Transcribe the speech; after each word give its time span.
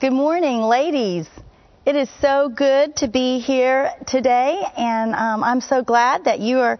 Good 0.00 0.12
morning, 0.12 0.60
ladies. 0.60 1.26
It 1.84 1.96
is 1.96 2.08
so 2.20 2.48
good 2.48 2.94
to 2.98 3.08
be 3.08 3.40
here 3.40 3.90
today, 4.06 4.62
and 4.76 5.12
um, 5.12 5.42
I'm 5.42 5.60
so 5.60 5.82
glad 5.82 6.26
that 6.26 6.38
you 6.38 6.60
are 6.60 6.78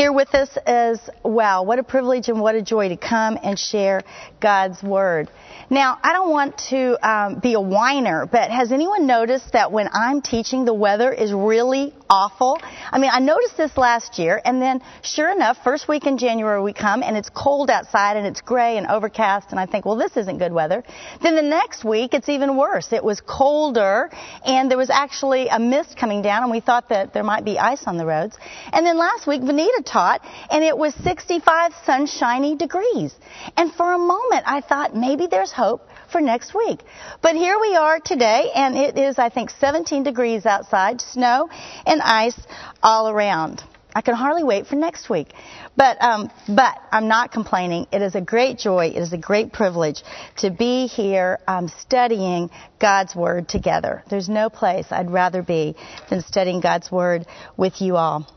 here 0.00 0.14
with 0.14 0.34
us 0.34 0.48
as 0.64 0.98
well. 1.22 1.66
What 1.66 1.78
a 1.78 1.82
privilege 1.82 2.30
and 2.30 2.40
what 2.40 2.54
a 2.54 2.62
joy 2.62 2.88
to 2.88 2.96
come 2.96 3.38
and 3.42 3.58
share 3.58 4.02
God's 4.40 4.82
Word. 4.82 5.28
Now, 5.68 5.98
I 6.02 6.14
don't 6.14 6.30
want 6.30 6.56
to 6.70 7.08
um, 7.08 7.38
be 7.40 7.52
a 7.52 7.60
whiner, 7.60 8.24
but 8.24 8.50
has 8.50 8.72
anyone 8.72 9.06
noticed 9.06 9.52
that 9.52 9.70
when 9.70 9.90
I'm 9.92 10.22
teaching, 10.22 10.64
the 10.64 10.72
weather 10.72 11.12
is 11.12 11.34
really 11.34 11.92
awful? 12.08 12.58
I 12.90 12.98
mean, 12.98 13.10
I 13.12 13.20
noticed 13.20 13.58
this 13.58 13.76
last 13.76 14.18
year, 14.18 14.40
and 14.42 14.60
then 14.60 14.80
sure 15.02 15.30
enough, 15.30 15.58
first 15.62 15.86
week 15.86 16.06
in 16.06 16.16
January 16.16 16.62
we 16.62 16.72
come, 16.72 17.02
and 17.02 17.14
it's 17.14 17.28
cold 17.28 17.68
outside, 17.68 18.16
and 18.16 18.26
it's 18.26 18.40
gray 18.40 18.78
and 18.78 18.86
overcast, 18.86 19.48
and 19.50 19.60
I 19.60 19.66
think, 19.66 19.84
well, 19.84 19.96
this 19.96 20.16
isn't 20.16 20.38
good 20.38 20.52
weather. 20.52 20.82
Then 21.22 21.36
the 21.36 21.42
next 21.42 21.84
week, 21.84 22.14
it's 22.14 22.30
even 22.30 22.56
worse. 22.56 22.90
It 22.92 23.04
was 23.04 23.20
colder, 23.20 24.10
and 24.46 24.70
there 24.70 24.78
was 24.78 24.90
actually 24.90 25.48
a 25.48 25.58
mist 25.58 25.96
coming 25.98 26.22
down, 26.22 26.42
and 26.42 26.50
we 26.50 26.60
thought 26.60 26.88
that 26.88 27.12
there 27.12 27.22
might 27.22 27.44
be 27.44 27.58
ice 27.58 27.84
on 27.86 27.98
the 27.98 28.06
roads. 28.06 28.36
And 28.72 28.86
then 28.86 28.96
last 28.96 29.26
week, 29.26 29.42
Vanita 29.42 29.84
taught, 29.90 30.24
and 30.50 30.62
it 30.62 30.76
was 30.76 30.94
65 30.94 31.72
sunshiny 31.84 32.56
degrees. 32.56 33.14
And 33.56 33.72
for 33.72 33.92
a 33.92 33.98
moment, 33.98 34.44
I 34.46 34.60
thought 34.60 34.94
maybe 34.94 35.26
there's 35.26 35.52
hope 35.52 35.88
for 36.10 36.20
next 36.20 36.54
week. 36.54 36.80
But 37.22 37.34
here 37.36 37.58
we 37.60 37.74
are 37.76 37.98
today, 38.00 38.50
and 38.54 38.76
it 38.76 38.96
is, 38.98 39.18
I 39.18 39.28
think, 39.28 39.50
17 39.50 40.02
degrees 40.02 40.46
outside, 40.46 41.00
snow 41.00 41.48
and 41.86 42.00
ice 42.00 42.38
all 42.82 43.08
around. 43.08 43.62
I 43.94 44.02
can 44.02 44.14
hardly 44.14 44.44
wait 44.44 44.66
for 44.68 44.76
next 44.76 45.10
week. 45.10 45.32
But, 45.76 46.00
um, 46.00 46.30
but 46.48 46.78
I'm 46.92 47.08
not 47.08 47.32
complaining. 47.32 47.86
It 47.92 48.02
is 48.02 48.14
a 48.14 48.20
great 48.20 48.58
joy. 48.58 48.86
It 48.86 48.98
is 48.98 49.12
a 49.12 49.18
great 49.18 49.52
privilege 49.52 50.02
to 50.38 50.50
be 50.50 50.86
here 50.86 51.38
um, 51.48 51.68
studying 51.68 52.50
God's 52.78 53.16
Word 53.16 53.48
together. 53.48 54.04
There's 54.08 54.28
no 54.28 54.48
place 54.48 54.86
I'd 54.90 55.10
rather 55.10 55.42
be 55.42 55.74
than 56.08 56.22
studying 56.22 56.60
God's 56.60 56.90
Word 56.90 57.26
with 57.56 57.80
you 57.80 57.96
all. 57.96 58.28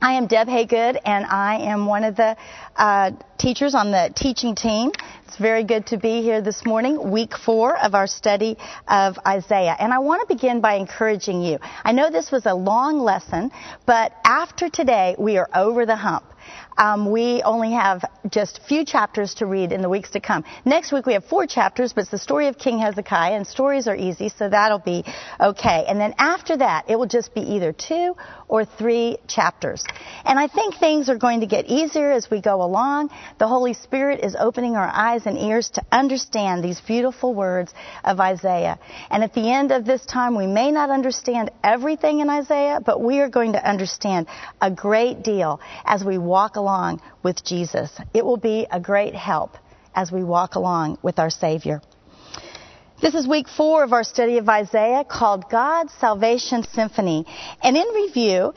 I 0.00 0.12
am 0.12 0.28
Deb 0.28 0.46
Haygood, 0.46 1.00
and 1.04 1.26
I 1.26 1.56
am 1.72 1.86
one 1.86 2.04
of 2.04 2.14
the 2.14 2.36
uh, 2.76 3.10
teachers 3.36 3.74
on 3.74 3.90
the 3.90 4.12
teaching 4.14 4.54
team. 4.54 4.92
It's 5.26 5.36
very 5.36 5.64
good 5.64 5.88
to 5.88 5.96
be 5.96 6.22
here 6.22 6.40
this 6.40 6.64
morning, 6.64 7.10
week 7.10 7.36
four 7.36 7.76
of 7.76 7.96
our 7.96 8.06
study 8.06 8.58
of 8.86 9.18
Isaiah. 9.26 9.74
And 9.76 9.92
I 9.92 9.98
want 9.98 10.26
to 10.26 10.32
begin 10.32 10.60
by 10.60 10.74
encouraging 10.74 11.42
you. 11.42 11.58
I 11.82 11.90
know 11.90 12.10
this 12.10 12.30
was 12.30 12.46
a 12.46 12.54
long 12.54 13.00
lesson, 13.00 13.50
but 13.86 14.12
after 14.24 14.68
today, 14.68 15.16
we 15.18 15.36
are 15.36 15.48
over 15.52 15.84
the 15.84 15.96
hump. 15.96 16.24
Um, 16.78 17.10
we 17.10 17.42
only 17.42 17.72
have 17.72 18.04
just 18.30 18.60
few 18.68 18.84
chapters 18.84 19.34
to 19.34 19.46
read 19.46 19.72
in 19.72 19.82
the 19.82 19.88
weeks 19.88 20.10
to 20.10 20.20
come. 20.20 20.44
Next 20.64 20.92
week 20.92 21.06
we 21.06 21.14
have 21.14 21.24
four 21.24 21.46
chapters, 21.46 21.92
but 21.92 22.02
it's 22.02 22.10
the 22.10 22.18
story 22.18 22.46
of 22.46 22.56
King 22.56 22.78
Hezekiah, 22.78 23.34
and 23.34 23.46
stories 23.46 23.88
are 23.88 23.96
easy, 23.96 24.28
so 24.28 24.48
that'll 24.48 24.78
be 24.78 25.04
okay. 25.40 25.84
And 25.88 26.00
then 26.00 26.14
after 26.18 26.56
that, 26.56 26.88
it 26.88 26.96
will 26.96 27.06
just 27.06 27.34
be 27.34 27.40
either 27.40 27.72
two 27.72 28.14
or 28.48 28.64
three 28.64 29.18
chapters. 29.28 29.84
And 30.24 30.38
I 30.38 30.48
think 30.48 30.76
things 30.76 31.08
are 31.08 31.16
going 31.16 31.40
to 31.40 31.46
get 31.46 31.66
easier 31.66 32.10
as 32.10 32.30
we 32.30 32.40
go 32.40 32.62
along. 32.62 33.10
The 33.38 33.46
Holy 33.46 33.74
Spirit 33.74 34.20
is 34.24 34.34
opening 34.38 34.74
our 34.74 34.90
eyes 34.92 35.26
and 35.26 35.38
ears 35.38 35.70
to 35.70 35.82
understand 35.92 36.64
these 36.64 36.80
beautiful 36.80 37.34
words 37.34 37.72
of 38.02 38.18
Isaiah. 38.20 38.78
And 39.10 39.22
at 39.22 39.34
the 39.34 39.52
end 39.52 39.70
of 39.70 39.84
this 39.84 40.04
time, 40.06 40.36
we 40.36 40.46
may 40.46 40.70
not 40.70 40.90
understand 40.90 41.50
everything 41.62 42.20
in 42.20 42.30
Isaiah, 42.30 42.80
but 42.84 43.02
we 43.02 43.20
are 43.20 43.28
going 43.28 43.52
to 43.52 43.68
understand 43.68 44.26
a 44.60 44.70
great 44.70 45.22
deal 45.22 45.60
as 45.84 46.02
we 46.02 46.18
walk 46.18 46.56
along 46.56 47.02
with 47.22 47.44
Jesus. 47.44 47.90
It 48.14 48.24
will 48.24 48.36
be 48.38 48.66
a 48.70 48.80
great 48.80 49.14
help 49.14 49.56
as 49.94 50.10
we 50.10 50.24
walk 50.24 50.54
along 50.54 50.98
with 51.02 51.18
our 51.18 51.30
Savior. 51.30 51.82
This 53.00 53.14
is 53.14 53.28
week 53.28 53.48
four 53.48 53.84
of 53.84 53.92
our 53.92 54.02
study 54.02 54.38
of 54.38 54.48
Isaiah 54.48 55.04
called 55.04 55.48
God's 55.48 55.92
Salvation 56.00 56.64
Symphony. 56.64 57.26
And 57.62 57.76
in 57.76 57.86
review, 57.94 58.52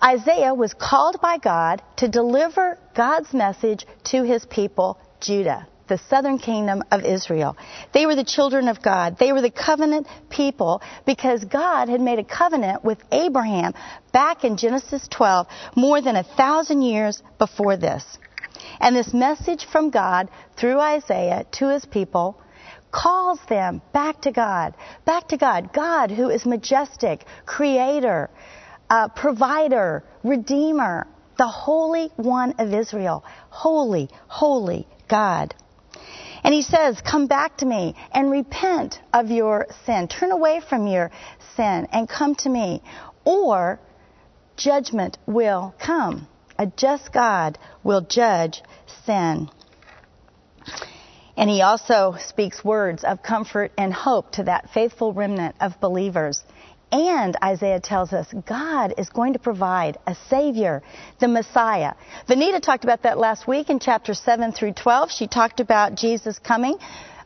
Isaiah 0.00 0.54
was 0.54 0.72
called 0.72 1.20
by 1.20 1.38
God 1.38 1.82
to 1.96 2.06
deliver 2.06 2.78
God's 2.94 3.34
message 3.34 3.84
to 4.04 4.22
his 4.22 4.46
people, 4.46 4.98
Judah 5.20 5.66
the 5.88 5.98
southern 6.08 6.38
kingdom 6.38 6.82
of 6.90 7.04
Israel. 7.04 7.54
They 7.92 8.06
were 8.06 8.14
the 8.14 8.24
children 8.24 8.68
of 8.68 8.80
God. 8.80 9.18
They 9.18 9.32
were 9.32 9.42
the 9.42 9.50
covenant 9.50 10.06
people 10.30 10.80
because 11.04 11.44
God 11.44 11.90
had 11.90 12.00
made 12.00 12.18
a 12.18 12.24
covenant 12.24 12.82
with 12.82 12.98
Abraham 13.10 13.74
back 14.10 14.44
in 14.44 14.56
Genesis 14.56 15.06
12 15.08 15.48
more 15.76 16.00
than 16.00 16.16
a 16.16 16.22
thousand 16.22 16.80
years 16.80 17.22
before 17.38 17.76
this. 17.76 18.04
And 18.80 18.96
this 18.96 19.12
message 19.12 19.66
from 19.66 19.90
God 19.90 20.30
through 20.56 20.80
Isaiah 20.80 21.44
to 21.58 21.68
his 21.68 21.84
people 21.84 22.40
calls 22.92 23.40
them 23.48 23.82
back 23.92 24.20
to 24.20 24.30
God, 24.30 24.74
back 25.04 25.28
to 25.28 25.36
God, 25.36 25.72
God 25.72 26.10
who 26.10 26.28
is 26.28 26.46
majestic, 26.46 27.24
creator, 27.46 28.30
uh, 28.88 29.08
provider, 29.08 30.04
redeemer, 30.22 31.06
the 31.38 31.46
Holy 31.48 32.10
One 32.16 32.54
of 32.58 32.72
Israel. 32.72 33.24
Holy, 33.48 34.10
holy 34.28 34.86
God. 35.08 35.54
And 36.44 36.52
he 36.52 36.62
says, 36.62 37.00
Come 37.00 37.26
back 37.26 37.58
to 37.58 37.66
me 37.66 37.94
and 38.12 38.30
repent 38.30 39.00
of 39.12 39.30
your 39.30 39.66
sin. 39.86 40.08
Turn 40.08 40.30
away 40.30 40.60
from 40.60 40.86
your 40.86 41.10
sin 41.56 41.88
and 41.90 42.08
come 42.08 42.34
to 42.36 42.48
me. 42.48 42.82
Or 43.24 43.80
judgment 44.56 45.18
will 45.26 45.74
come. 45.78 46.28
A 46.58 46.66
just 46.66 47.12
God 47.12 47.58
will 47.82 48.02
judge 48.02 48.62
sin. 49.06 49.48
And 51.36 51.48
he 51.48 51.62
also 51.62 52.16
speaks 52.18 52.64
words 52.64 53.04
of 53.04 53.22
comfort 53.22 53.72
and 53.78 53.92
hope 53.92 54.32
to 54.32 54.44
that 54.44 54.70
faithful 54.70 55.12
remnant 55.12 55.56
of 55.60 55.80
believers. 55.80 56.44
And 56.92 57.34
Isaiah 57.42 57.80
tells 57.80 58.12
us 58.12 58.26
God 58.46 58.94
is 58.98 59.08
going 59.08 59.32
to 59.32 59.38
provide 59.38 59.96
a 60.06 60.14
Savior, 60.28 60.82
the 61.20 61.28
Messiah. 61.28 61.94
Vanita 62.28 62.60
talked 62.60 62.84
about 62.84 63.04
that 63.04 63.16
last 63.16 63.48
week 63.48 63.70
in 63.70 63.78
chapter 63.78 64.12
7 64.12 64.52
through 64.52 64.74
12. 64.74 65.10
She 65.10 65.26
talked 65.26 65.60
about 65.60 65.94
Jesus 65.94 66.38
coming. 66.38 66.76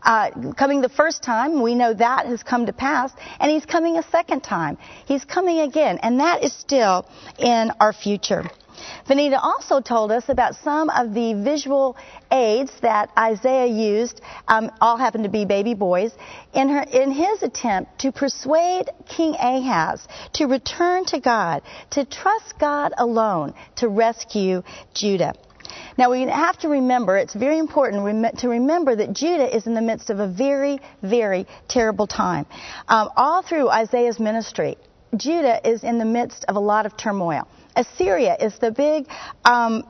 Uh, 0.03 0.53
coming 0.57 0.83
the 0.83 0.89
first 0.89 1.25
time, 1.25 1.63
we 1.63 1.75
know 1.75 1.93
that 1.93 2.27
has 2.27 2.45
come 2.45 2.67
to 2.67 2.73
pass, 2.73 3.11
and 3.41 3.51
he's 3.51 3.67
coming 3.67 3.99
a 3.99 4.05
second 4.05 4.41
time. 4.41 4.79
He's 5.05 5.25
coming 5.25 5.59
again, 5.59 5.99
and 6.01 6.21
that 6.21 6.45
is 6.45 6.53
still 6.53 7.09
in 7.41 7.73
our 7.81 7.93
future. 7.93 8.49
Vanita 9.09 9.39
also 9.43 9.81
told 9.81 10.11
us 10.13 10.29
about 10.29 10.57
some 10.57 10.91
of 10.91 11.15
the 11.15 11.35
visual 11.35 11.97
aids 12.31 12.73
that 12.83 13.11
Isaiah 13.19 13.67
used, 13.67 14.21
um, 14.49 14.71
all 14.81 14.97
happened 14.97 15.25
to 15.25 15.31
be 15.31 15.45
baby 15.45 15.75
boys, 15.75 16.13
in, 16.53 16.69
her, 16.69 16.83
in 16.83 17.11
his 17.11 17.43
attempt 17.43 18.01
to 18.01 18.13
persuade 18.13 18.91
King 19.09 19.35
Ahaz 19.35 20.07
to 20.35 20.47
return 20.47 21.05
to 21.07 21.21
God, 21.21 21.63
to 21.91 22.05
trust 22.05 22.59
God 22.59 22.93
alone 22.97 23.55
to 23.77 23.89
rescue 23.89 24.63
Judah. 24.95 25.35
Now 25.99 26.11
we 26.11 26.23
have 26.23 26.59
to 26.59 26.69
remember, 26.69 27.17
it's 27.17 27.35
very 27.35 27.59
important 27.59 28.39
to 28.39 28.49
remember 28.49 28.97
that 28.97 29.13
Judah 29.13 29.55
is 29.55 29.67
in 29.67 29.75
the 29.75 29.81
midst 29.81 30.11
of 30.11 30.21
a 30.21 30.29
very, 30.29 30.79
very 31.03 31.47
terrible 31.69 32.07
time. 32.07 32.47
Um, 32.89 33.11
all 33.17 33.43
through 33.43 33.69
Isaiah's 33.69 34.21
ministry, 34.21 34.77
Judah 35.17 35.67
is 35.69 35.85
in 35.85 35.99
the 35.99 36.05
midst 36.05 36.45
of 36.49 36.57
a 36.57 36.61
lot 36.61 36.87
of 36.87 36.97
turmoil. 36.97 37.49
Assyria 37.77 38.37
is 38.41 38.59
the 38.59 38.71
big 38.71 39.07
um, 39.45 39.85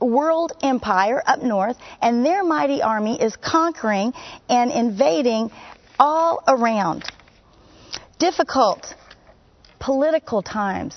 world 0.00 0.52
empire 0.62 1.22
up 1.24 1.42
north, 1.42 1.76
and 2.00 2.24
their 2.24 2.42
mighty 2.42 2.82
army 2.82 3.20
is 3.20 3.36
conquering 3.36 4.12
and 4.48 4.70
invading 4.70 5.50
all 5.98 6.42
around. 6.48 7.04
Difficult 8.18 8.94
political 9.78 10.42
times, 10.42 10.96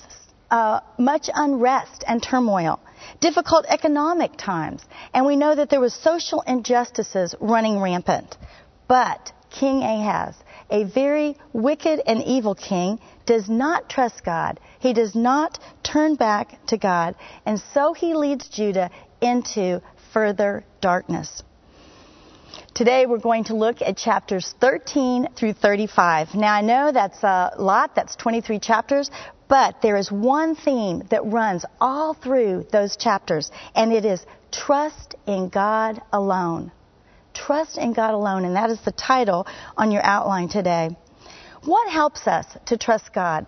uh, 0.50 0.80
much 0.98 1.30
unrest 1.34 2.04
and 2.08 2.24
turmoil, 2.24 2.80
difficult 3.20 3.66
economic 3.68 4.38
times, 4.38 4.82
and 5.14 5.26
we 5.26 5.36
know 5.36 5.54
that 5.54 5.70
there 5.70 5.82
was 5.82 5.94
social 5.94 6.42
injustices 6.42 7.36
running 7.40 7.80
rampant. 7.80 8.38
But 8.88 9.32
King 9.52 9.84
Ahaz, 9.84 10.36
a 10.70 10.84
very 10.86 11.38
wicked 11.54 12.02
and 12.06 12.24
evil 12.24 12.56
king, 12.56 13.00
does 13.30 13.48
not 13.48 13.88
trust 13.88 14.24
God. 14.26 14.60
He 14.80 14.92
does 14.92 15.14
not 15.14 15.60
turn 15.84 16.16
back 16.16 16.66
to 16.66 16.78
God. 16.78 17.14
And 17.46 17.62
so 17.76 17.94
he 17.94 18.16
leads 18.16 18.50
Judah 18.50 18.90
into 19.22 19.84
further 20.12 20.64
darkness. 20.82 21.44
Today 22.74 23.06
we're 23.06 23.20
going 23.20 23.44
to 23.44 23.56
look 23.56 23.84
at 23.84 23.98
chapters 23.98 24.56
13 24.60 25.28
through 25.36 25.54
35. 25.54 26.34
Now 26.34 26.56
I 26.56 26.62
know 26.62 26.92
that's 26.92 27.22
a 27.22 27.52
lot, 27.60 27.94
that's 27.94 28.16
23 28.16 28.58
chapters, 28.58 29.12
but 29.48 29.76
there 29.84 29.98
is 29.98 30.12
one 30.12 30.56
theme 30.56 31.04
that 31.12 31.24
runs 31.24 31.66
all 31.80 32.16
through 32.16 32.66
those 32.72 32.98
chapters, 32.98 33.52
and 33.76 33.94
it 33.94 34.06
is 34.06 34.26
trust 34.52 35.14
in 35.28 35.50
God 35.50 36.02
alone. 36.12 36.72
Trust 37.36 37.78
in 37.78 37.94
God 37.94 38.16
alone, 38.16 38.44
and 38.44 38.56
that 38.56 38.72
is 38.72 38.82
the 38.82 38.92
title 38.92 39.46
on 39.78 39.92
your 39.92 40.04
outline 40.04 40.50
today. 40.50 40.90
What 41.66 41.92
helps 41.92 42.28
us 42.28 42.46
to 42.68 42.78
trust 42.78 43.14
God? 43.14 43.46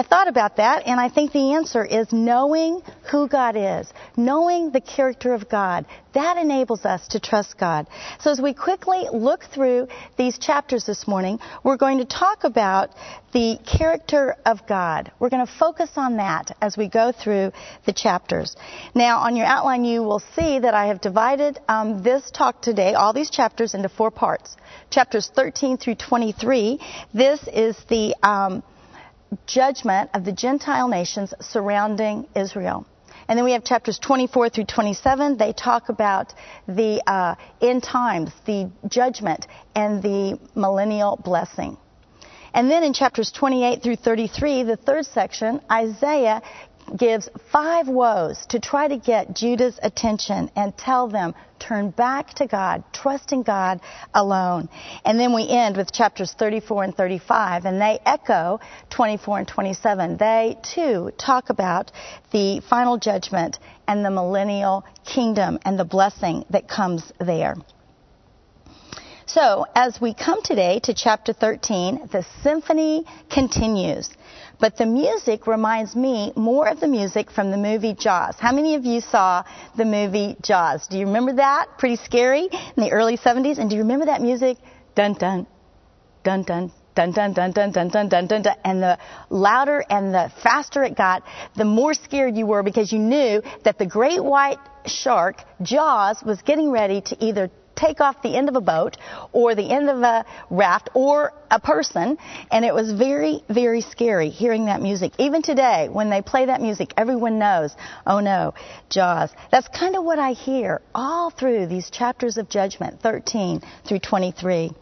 I 0.00 0.02
thought 0.02 0.28
about 0.28 0.56
that, 0.56 0.86
and 0.86 0.98
I 0.98 1.10
think 1.10 1.32
the 1.32 1.52
answer 1.52 1.84
is 1.84 2.10
knowing 2.10 2.80
who 3.10 3.28
God 3.28 3.54
is, 3.54 3.92
knowing 4.16 4.70
the 4.70 4.80
character 4.80 5.34
of 5.34 5.46
God. 5.46 5.84
That 6.14 6.38
enables 6.38 6.86
us 6.86 7.06
to 7.08 7.20
trust 7.20 7.58
God. 7.58 7.86
So 8.20 8.30
as 8.30 8.40
we 8.40 8.54
quickly 8.54 9.08
look 9.12 9.44
through 9.44 9.88
these 10.16 10.38
chapters 10.38 10.86
this 10.86 11.06
morning, 11.06 11.38
we're 11.62 11.76
going 11.76 11.98
to 11.98 12.06
talk 12.06 12.44
about 12.44 12.92
the 13.34 13.58
character 13.66 14.36
of 14.46 14.66
God. 14.66 15.12
We're 15.18 15.28
going 15.28 15.46
to 15.46 15.52
focus 15.52 15.90
on 15.96 16.16
that 16.16 16.56
as 16.62 16.78
we 16.78 16.88
go 16.88 17.12
through 17.12 17.52
the 17.84 17.92
chapters. 17.92 18.56
Now, 18.94 19.18
on 19.18 19.36
your 19.36 19.46
outline, 19.46 19.84
you 19.84 20.02
will 20.02 20.22
see 20.34 20.60
that 20.60 20.72
I 20.72 20.86
have 20.86 21.02
divided 21.02 21.58
um, 21.68 22.02
this 22.02 22.30
talk 22.30 22.62
today, 22.62 22.94
all 22.94 23.12
these 23.12 23.30
chapters, 23.30 23.74
into 23.74 23.90
four 23.90 24.10
parts. 24.10 24.56
Chapters 24.88 25.30
13 25.36 25.76
through 25.76 25.96
23. 25.96 26.80
This 27.12 27.46
is 27.52 27.76
the 27.90 28.16
um, 28.22 28.62
judgment 29.46 30.10
of 30.14 30.24
the 30.24 30.32
Gentile 30.32 30.88
nations 30.88 31.34
surrounding 31.40 32.26
Israel. 32.34 32.86
And 33.28 33.38
then 33.38 33.44
we 33.44 33.52
have 33.52 33.62
chapters 33.62 33.98
24 33.98 34.48
through 34.48 34.64
27. 34.64 35.36
They 35.36 35.52
talk 35.52 35.88
about 35.88 36.34
the 36.66 37.00
uh, 37.06 37.36
end 37.60 37.82
times, 37.82 38.32
the 38.44 38.70
judgment, 38.88 39.46
and 39.74 40.02
the 40.02 40.38
millennial 40.54 41.16
blessing. 41.16 41.76
And 42.52 42.68
then 42.68 42.82
in 42.82 42.92
chapters 42.92 43.30
28 43.30 43.82
through 43.82 43.96
33, 43.96 44.64
the 44.64 44.76
third 44.76 45.06
section, 45.06 45.60
Isaiah 45.70 46.42
gives 46.96 47.28
five 47.52 47.88
woes 47.88 48.46
to 48.46 48.60
try 48.60 48.88
to 48.88 48.96
get 48.96 49.34
Judah's 49.34 49.78
attention 49.82 50.50
and 50.56 50.76
tell 50.76 51.08
them, 51.08 51.34
turn 51.58 51.90
back 51.90 52.34
to 52.34 52.46
God, 52.46 52.84
trust 52.92 53.32
in 53.32 53.42
God 53.42 53.80
alone. 54.14 54.68
And 55.04 55.18
then 55.18 55.34
we 55.34 55.48
end 55.48 55.76
with 55.76 55.92
chapters 55.92 56.32
34 56.32 56.84
and 56.84 56.96
35, 56.96 57.64
and 57.64 57.80
they 57.80 57.98
echo 58.04 58.60
24 58.90 59.38
and 59.40 59.48
27. 59.48 60.16
They 60.16 60.56
too 60.62 61.10
talk 61.18 61.50
about 61.50 61.92
the 62.32 62.60
final 62.60 62.98
judgment 62.98 63.58
and 63.86 64.04
the 64.04 64.10
millennial 64.10 64.84
kingdom 65.04 65.58
and 65.64 65.78
the 65.78 65.84
blessing 65.84 66.44
that 66.50 66.68
comes 66.68 67.12
there. 67.18 67.56
So, 69.26 69.64
as 69.76 70.00
we 70.00 70.12
come 70.12 70.42
today 70.42 70.80
to 70.80 70.92
chapter 70.92 71.32
13, 71.32 72.08
the 72.10 72.26
symphony 72.42 73.04
continues. 73.30 74.08
But 74.60 74.76
the 74.76 74.86
music 74.86 75.46
reminds 75.46 75.96
me 75.96 76.32
more 76.36 76.68
of 76.68 76.80
the 76.80 76.86
music 76.86 77.30
from 77.30 77.50
the 77.50 77.56
movie 77.56 77.94
Jaws. 77.94 78.34
How 78.38 78.52
many 78.52 78.74
of 78.74 78.84
you 78.84 79.00
saw 79.00 79.42
the 79.76 79.86
movie 79.86 80.36
Jaws? 80.42 80.86
Do 80.86 80.98
you 80.98 81.06
remember 81.06 81.34
that? 81.34 81.78
Pretty 81.78 81.96
scary 81.96 82.48
in 82.76 82.82
the 82.84 82.92
early 82.92 83.16
70s. 83.16 83.58
And 83.58 83.70
do 83.70 83.76
you 83.76 83.82
remember 83.82 84.06
that 84.06 84.20
music? 84.20 84.58
Dun 84.94 85.14
dun, 85.14 85.46
dun 86.22 86.42
dun, 86.42 86.72
dun 86.94 87.12
dun 87.12 87.32
dun 87.32 87.52
dun 87.52 87.70
dun 87.72 87.88
dun 87.90 88.08
dun 88.08 88.26
dun 88.26 88.42
dun 88.42 88.56
and 88.64 88.82
the 88.82 88.98
louder 89.30 89.84
and 89.88 90.12
the 90.12 90.30
faster 90.42 90.82
it 90.82 90.96
got 90.96 91.22
the 91.56 91.64
more 91.64 91.94
scared 91.94 92.36
you 92.36 92.46
were 92.46 92.62
because 92.62 92.92
you 92.92 92.98
knew 92.98 93.42
that 93.64 93.78
the 93.78 93.86
great 93.86 94.22
white 94.22 94.58
shark 94.86 95.42
jaws 95.62 96.22
was 96.24 96.42
getting 96.42 96.70
ready 96.70 97.00
to 97.00 97.16
either 97.24 97.50
take 97.80 98.00
off 98.00 98.22
the 98.22 98.36
end 98.36 98.48
of 98.48 98.56
a 98.56 98.60
boat 98.60 98.96
or 99.32 99.54
the 99.54 99.70
end 99.70 99.88
of 99.88 100.02
a 100.02 100.24
raft 100.50 100.90
or 100.94 101.32
a 101.50 101.58
person. 101.58 102.18
And 102.50 102.64
it 102.64 102.74
was 102.74 102.92
very, 102.92 103.42
very 103.48 103.80
scary 103.80 104.28
hearing 104.28 104.66
that 104.66 104.82
music. 104.82 105.12
Even 105.18 105.42
today, 105.42 105.88
when 105.90 106.10
they 106.10 106.22
play 106.22 106.46
that 106.46 106.60
music, 106.60 106.92
everyone 106.96 107.38
knows, 107.38 107.74
oh 108.06 108.20
no, 108.20 108.54
Jaws. 108.90 109.30
That's 109.50 109.68
kind 109.68 109.96
of 109.96 110.04
what 110.04 110.18
I 110.18 110.32
hear 110.32 110.82
all 110.94 111.30
through 111.30 111.66
these 111.66 111.90
chapters 111.90 112.36
of 112.36 112.48
judgment, 112.48 113.00
13 113.00 113.62
through 113.86 114.00
23. 114.00 114.72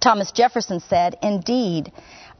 Thomas 0.00 0.30
Jefferson 0.32 0.80
said, 0.80 1.16
Indeed, 1.22 1.90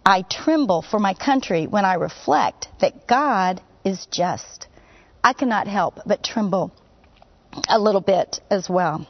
I 0.05 0.23
tremble 0.23 0.83
for 0.83 1.01
my 1.01 1.15
country 1.15 1.67
when 1.67 1.85
I 1.85 1.95
reflect 1.95 2.69
that 2.81 3.07
God 3.09 3.61
is 3.85 4.07
just. 4.07 4.69
I 5.25 5.33
cannot 5.33 5.67
help 5.67 5.99
but 6.07 6.23
tremble 6.23 6.73
a 7.69 7.79
little 7.79 8.01
bit 8.01 8.41
as 8.51 8.69
well. 8.69 9.07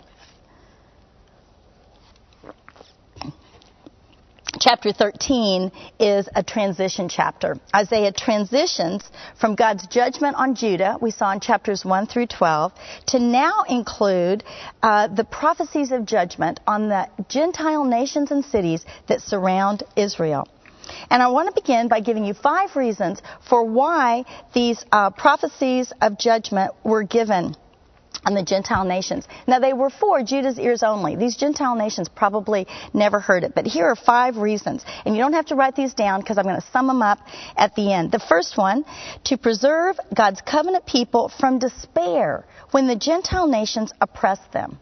Chapter 4.59 4.91
13 4.91 5.71
is 6.01 6.29
a 6.35 6.43
transition 6.43 7.11
chapter. 7.11 7.57
Isaiah 7.75 8.11
transitions 8.11 9.09
from 9.39 9.55
God's 9.55 9.87
judgment 9.87 10.37
on 10.37 10.55
Judah, 10.55 10.97
we 11.01 11.11
saw 11.11 11.31
in 11.33 11.41
chapters 11.41 11.85
1 11.85 12.07
through 12.07 12.29
12, 12.29 12.73
to 13.09 13.19
now 13.19 13.65
include 13.69 14.45
uh, 14.83 15.09
the 15.09 15.25
prophecies 15.25 15.93
of 15.93 16.07
judgment 16.07 16.61
on 16.67 16.89
the 16.89 17.07
Gentile 17.29 17.85
nations 17.85 18.31
and 18.31 18.45
cities 18.45 18.87
that 19.09 19.21
surround 19.21 19.83
Israel. 19.95 20.49
And 21.11 21.23
I 21.23 21.29
want 21.29 21.55
to 21.55 21.61
begin 21.61 21.89
by 21.89 22.01
giving 22.01 22.25
you 22.25 22.33
five 22.33 22.77
reasons 22.77 23.21
for 23.49 23.63
why 23.65 24.25
these 24.55 24.83
uh, 24.91 25.11
prophecies 25.11 25.93
of 26.01 26.19
judgment 26.19 26.73
were 26.83 27.03
given 27.03 27.57
on 28.27 28.35
the 28.35 28.43
Gentile 28.43 28.85
nations. 28.85 29.27
Now, 29.47 29.61
they 29.61 29.73
were 29.73 29.89
for 29.89 30.23
Judah's 30.23 30.59
ears 30.59 30.83
only. 30.83 31.15
These 31.15 31.37
Gentile 31.37 31.77
nations 31.77 32.09
probably 32.09 32.67
never 32.93 33.21
heard 33.21 33.45
it. 33.45 33.55
But 33.55 33.67
here 33.67 33.87
are 33.87 33.97
five 33.97 34.37
reasons. 34.37 34.85
And 35.05 35.15
you 35.17 35.23
don't 35.23 35.35
have 35.35 35.47
to 35.47 35.55
write 35.55 35.77
these 35.77 35.95
down 35.95 36.21
because 36.21 36.37
I'm 36.37 36.45
going 36.45 36.61
to 36.61 36.67
sum 36.73 36.89
them 36.89 37.03
up 37.03 37.21
at 37.57 37.75
the 37.77 37.93
end. 37.93 38.11
The 38.11 38.19
first 38.19 38.59
one, 38.59 38.85
to 39.25 39.39
preserve 39.39 39.97
God's 40.15 40.43
covenant 40.43 40.87
people 40.87 41.29
from 41.29 41.61
despair 41.61 42.45
when 42.73 42.89
the 42.89 42.97
Gentile 42.97 43.47
nations 43.47 43.93
oppress 44.01 44.41
them. 44.53 44.79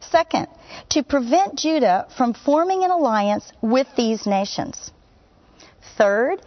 Second, 0.00 0.46
to 0.90 1.02
prevent 1.02 1.58
Judah 1.58 2.06
from 2.16 2.34
forming 2.34 2.84
an 2.84 2.90
alliance 2.90 3.50
with 3.60 3.88
these 3.96 4.26
nations. 4.26 4.92
Third, 5.98 6.40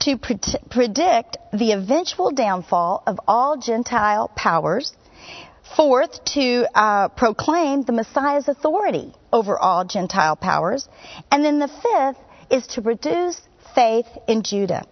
to 0.00 0.18
pre- 0.18 0.38
predict 0.70 1.36
the 1.52 1.72
eventual 1.72 2.30
downfall 2.30 3.02
of 3.06 3.18
all 3.26 3.56
Gentile 3.56 4.28
powers. 4.36 4.92
Fourth, 5.76 6.24
to 6.36 6.66
uh, 6.74 7.08
proclaim 7.08 7.82
the 7.82 7.92
Messiah's 7.92 8.48
authority 8.48 9.14
over 9.32 9.58
all 9.58 9.84
Gentile 9.84 10.36
powers. 10.36 10.88
And 11.30 11.44
then 11.44 11.58
the 11.58 11.68
fifth 11.68 12.18
is 12.50 12.66
to 12.74 12.82
produce 12.82 13.40
faith 13.74 14.06
in 14.26 14.42
Judah. 14.42 14.84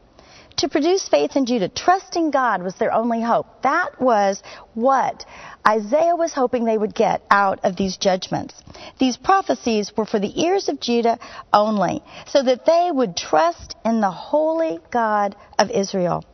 To 0.58 0.68
produce 0.68 1.08
faith 1.08 1.36
in 1.36 1.46
Judah, 1.46 1.68
trusting 1.68 2.32
God 2.32 2.64
was 2.64 2.74
their 2.74 2.92
only 2.92 3.22
hope. 3.22 3.62
That 3.62 4.00
was 4.00 4.42
what 4.74 5.24
Isaiah 5.66 6.16
was 6.16 6.32
hoping 6.32 6.64
they 6.64 6.78
would 6.78 6.96
get 6.96 7.22
out 7.30 7.60
of 7.62 7.76
these 7.76 7.96
judgments. 7.96 8.54
These 8.98 9.16
prophecies 9.16 9.92
were 9.96 10.06
for 10.06 10.18
the 10.18 10.42
ears 10.42 10.68
of 10.68 10.80
Judah 10.80 11.20
only, 11.52 12.02
so 12.26 12.42
that 12.42 12.66
they 12.66 12.90
would 12.92 13.16
trust 13.16 13.76
in 13.84 14.00
the 14.00 14.10
holy 14.10 14.80
God 14.90 15.36
of 15.60 15.70
Israel. 15.70 16.24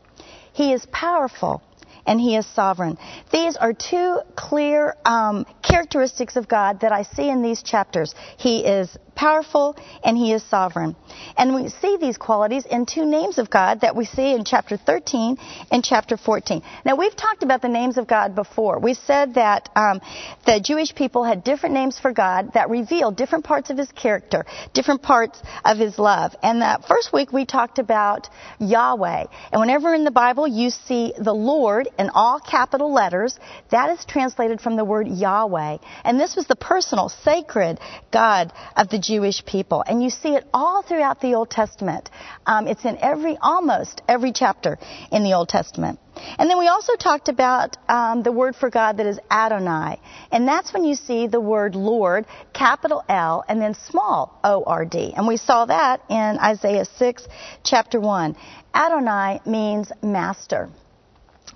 He 0.55 0.73
is 0.73 0.87
powerful 0.91 1.63
and 2.07 2.21
He 2.21 2.37
is 2.37 2.47
sovereign. 2.47 2.99
These 3.33 3.57
are 3.57 3.73
two 3.73 4.21
clear 4.37 4.97
um, 5.05 5.47
characteristics 5.63 6.37
of 6.37 6.49
God 6.49 6.81
that 6.81 6.93
I 6.93 7.03
see 7.03 7.29
in 7.29 7.43
these 7.43 7.63
chapters. 7.63 8.15
He 8.37 8.65
is 8.65 8.97
powerful 9.15 9.77
and 10.03 10.17
he 10.17 10.33
is 10.33 10.43
sovereign. 10.43 10.97
And 11.37 11.55
we 11.55 11.69
see 11.69 11.97
these 12.01 12.17
qualities 12.17 12.67
in 12.67 12.87
two 12.87 13.05
names 13.05 13.39
of 13.39 13.51
God 13.51 13.81
that 13.83 13.97
we 13.97 14.05
see 14.05 14.33
in 14.33 14.45
chapter 14.45 14.77
13 14.77 15.37
and 15.71 15.85
chapter 15.85 16.17
14. 16.17 16.63
Now, 16.85 16.97
we've 16.97 17.17
talked 17.17 17.43
about 17.43 17.63
the 17.63 17.69
names 17.69 17.99
of 17.99 18.07
God 18.07 18.35
before. 18.35 18.79
We 18.79 18.95
said 18.95 19.35
that 19.35 19.69
um, 19.77 20.01
the 20.47 20.61
Jewish 20.61 20.95
people 20.95 21.25
had 21.25 21.45
different 21.45 21.75
names 21.75 21.99
for 21.99 22.13
God 22.13 22.53
that 22.55 22.71
revealed 22.71 23.17
different 23.17 23.45
parts 23.45 23.71
of 23.71 23.79
his 23.79 23.91
character, 23.93 24.45
different 24.73 25.03
parts 25.03 25.41
of 25.65 25.79
his 25.79 25.99
love. 25.99 26.35
And 26.43 26.63
that 26.63 26.87
first 26.87 27.13
week 27.13 27.33
we 27.33 27.45
talked 27.45 27.79
about 27.79 28.29
Yahweh. 28.59 29.25
And 29.53 29.61
whenever 29.61 29.95
in 29.95 30.05
the 30.05 30.11
Bible 30.11 30.47
you 30.47 30.71
see 30.71 31.15
the 31.19 31.35
Lord 31.35 31.89
in 31.99 32.11
all 32.11 32.41
capital 32.41 32.93
letters, 32.93 33.39
that 33.71 33.91
is 33.91 34.05
translated 34.05 34.61
from 34.61 34.77
the 34.77 34.85
word 34.85 35.09
Yahweh. 35.09 35.79
And 36.05 36.21
this 36.21 36.37
was 36.37 36.47
the 36.47 36.57
personal, 36.57 37.09
sacred 37.09 37.81
God 38.11 38.53
of 38.77 38.89
the 38.89 38.99
Jewish 39.07 39.45
people. 39.45 39.85
And 39.87 40.03
you 40.03 40.11
see 40.11 40.31
it 40.31 40.45
all 40.53 40.83
throughout 40.83 41.21
the 41.21 41.35
Old 41.35 41.51
Testament. 41.51 42.11
Um, 42.47 42.67
it's 42.67 42.85
in 42.85 42.97
every, 42.99 43.37
almost 43.41 44.03
every 44.09 44.33
chapter 44.33 44.79
in 45.13 45.25
the 45.25 45.35
Old 45.35 45.49
Testament. 45.49 45.99
And 46.39 46.49
then 46.49 46.59
we 46.59 46.69
also 46.69 46.95
talked 46.97 47.29
about 47.29 47.77
um, 47.89 48.23
the 48.23 48.33
word 48.33 48.55
for 48.57 48.71
God 48.71 48.99
that 48.99 49.07
is 49.07 49.19
Adonai. 49.31 50.01
And 50.31 50.47
that's 50.47 50.73
when 50.73 50.85
you 50.85 50.95
see 50.95 51.27
the 51.27 51.41
word 51.41 51.75
Lord, 51.75 52.27
capital 52.53 53.05
L, 53.09 53.45
and 53.49 53.61
then 53.61 53.75
small 53.75 54.39
O 54.45 54.63
R 54.65 54.85
D. 54.85 55.13
And 55.17 55.27
we 55.27 55.37
saw 55.37 55.67
that 55.67 56.03
in 56.09 56.39
Isaiah 56.39 56.85
6, 56.85 57.27
chapter 57.65 58.01
1. 58.01 58.37
Adonai 58.75 59.41
means 59.47 59.91
master. 60.03 60.69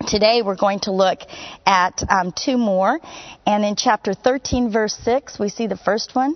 Today 0.07 0.41
we're 0.41 0.55
going 0.55 0.79
to 0.81 0.91
look 0.91 1.19
at 1.65 2.03
um, 2.09 2.31
two 2.31 2.57
more. 2.57 2.99
And 3.45 3.65
in 3.65 3.75
chapter 3.75 4.13
13, 4.13 4.71
verse 4.71 4.97
6, 5.03 5.39
we 5.39 5.49
see 5.49 5.67
the 5.67 5.77
first 5.77 6.15
one. 6.15 6.35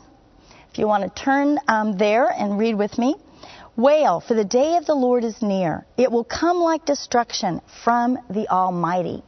If 0.74 0.80
you 0.80 0.88
want 0.88 1.04
to 1.04 1.24
turn 1.24 1.60
um, 1.68 1.98
there 2.00 2.28
and 2.28 2.58
read 2.58 2.74
with 2.74 2.98
me. 2.98 3.16
Wail, 3.76 4.20
for 4.20 4.34
the 4.34 4.44
day 4.44 4.78
of 4.78 4.88
the 4.88 4.96
Lord 4.96 5.24
is 5.24 5.40
near. 5.40 5.86
It 5.98 6.12
will 6.12 6.24
come 6.24 6.58
like 6.58 6.84
destruction 6.84 7.62
from 7.84 8.18
the 8.28 8.48
Almighty. 8.50 9.22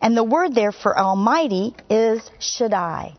And 0.00 0.16
the 0.16 0.24
word 0.24 0.56
there 0.56 0.72
for 0.72 0.98
Almighty 0.98 1.76
is 1.88 2.28
Shaddai. 2.40 3.14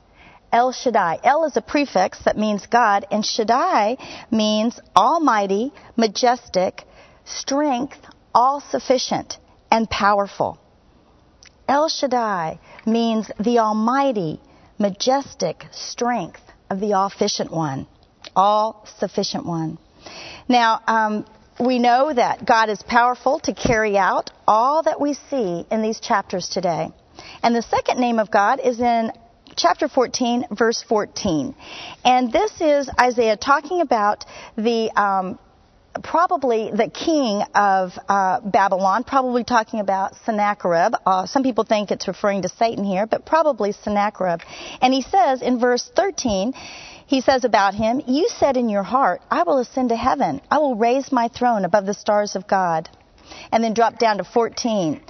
El 0.52 0.74
Shaddai. 0.74 1.22
El 1.24 1.46
is 1.46 1.56
a 1.56 1.62
prefix 1.62 2.22
that 2.26 2.38
means 2.38 2.68
God, 2.68 3.06
and 3.10 3.26
Shaddai 3.26 3.96
means 4.30 4.78
Almighty, 4.94 5.72
majestic, 5.96 6.84
strength 7.24 7.98
all 8.36 8.60
sufficient 8.60 9.38
and 9.72 9.90
powerful. 9.90 10.60
El 11.70 11.88
Shaddai 11.88 12.60
means 12.86 13.32
the 13.40 13.60
almighty, 13.60 14.42
majestic 14.78 15.66
strength 15.72 16.42
of 16.74 16.82
the 16.82 16.94
all 16.94 17.10
sufficient 17.10 17.52
one. 17.52 17.88
All 18.36 18.86
sufficient 18.98 19.46
one. 19.46 19.78
Now, 20.50 20.82
um, 20.88 21.26
we 21.60 21.80
know 21.80 22.12
that 22.14 22.46
God 22.46 22.70
is 22.70 22.82
powerful 22.84 23.40
to 23.42 23.54
carry 23.54 23.98
out 23.98 24.32
all 24.48 24.84
that 24.84 25.00
we 25.00 25.14
see 25.14 25.66
in 25.72 25.82
these 25.82 26.00
chapters 26.00 26.50
today. 26.50 26.90
And 27.42 27.56
the 27.56 27.62
second 27.62 28.00
name 28.00 28.20
of 28.20 28.32
God 28.32 28.60
is 28.60 28.80
in 28.80 29.12
chapter 29.56 29.88
14, 29.88 30.46
verse 30.52 30.84
14. 30.88 31.56
And 32.04 32.32
this 32.32 32.60
is 32.60 32.90
Isaiah 33.00 33.38
talking 33.38 33.82
about 33.82 34.26
the 34.58 34.92
um, 35.00 35.40
probably 36.02 36.72
the 36.72 36.90
king 36.90 37.44
of 37.54 37.92
uh, 38.10 38.40
Babylon, 38.42 39.04
probably 39.04 39.44
talking 39.44 39.80
about 39.80 40.16
Sennacherib. 40.26 40.94
Uh, 41.06 41.26
some 41.28 41.44
people 41.44 41.64
think 41.64 41.92
it's 41.92 42.08
referring 42.08 42.42
to 42.44 42.50
Satan 42.50 42.84
here, 42.84 43.06
but 43.06 43.26
probably 43.26 43.72
Sennacherib. 43.72 44.42
And 44.82 44.94
he 44.94 45.02
says 45.02 45.42
in 45.42 45.60
verse 45.60 45.90
13, 45.96 46.54
he 47.06 47.22
says 47.22 47.44
about 47.44 47.76
him, 47.76 48.02
You 48.08 48.28
said 48.30 48.58
in 48.58 48.70
your 48.70 48.84
heart, 48.84 49.22
I 49.30 49.44
will 49.44 49.60
ascend 49.60 49.90
to 49.90 49.96
heaven. 49.96 50.42
I 50.50 50.58
will 50.58 50.76
raise 50.76 51.12
my 51.12 51.28
throne 51.28 51.66
above 51.66 51.86
the 51.86 51.94
stars 51.94 52.36
of 52.36 52.48
God. 52.48 52.90
And 53.52 53.64
then 53.64 53.74
drop 53.74 54.00
down 54.00 54.18
to 54.18 54.24
14. 54.24 55.02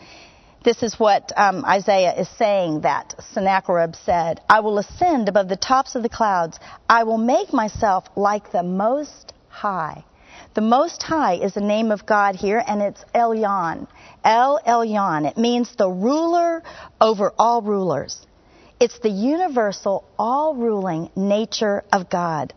This 0.64 0.82
is 0.82 1.00
what 1.00 1.32
um, 1.38 1.66
Isaiah 1.66 2.14
is 2.14 2.30
saying 2.30 2.82
that 2.82 3.16
Sennacherib 3.34 3.96
said 3.96 4.40
I 4.50 4.62
will 4.62 4.78
ascend 4.78 5.28
above 5.28 5.50
the 5.50 5.58
tops 5.58 5.96
of 5.96 6.04
the 6.04 6.10
clouds. 6.10 6.58
I 6.90 7.04
will 7.04 7.18
make 7.18 7.52
myself 7.52 8.06
like 8.16 8.52
the 8.52 8.64
Most 8.64 9.34
High. 9.50 10.06
The 10.54 10.62
Most 10.62 11.02
High 11.02 11.36
is 11.38 11.56
the 11.56 11.62
name 11.62 11.92
of 11.92 12.06
God 12.06 12.36
here, 12.36 12.64
and 12.68 12.80
it's 12.80 13.04
Elyon. 13.16 13.88
El 14.24 14.60
Elyon. 14.60 15.26
It 15.26 15.36
means 15.36 15.76
the 15.76 15.90
ruler 15.90 16.62
over 17.02 17.34
all 17.40 17.64
rulers. 17.64 18.28
It's 18.80 19.00
the 19.00 19.10
universal, 19.10 20.06
all 20.20 20.54
ruling 20.54 21.10
nature 21.16 21.84
of 21.92 22.08
God. 22.08 22.54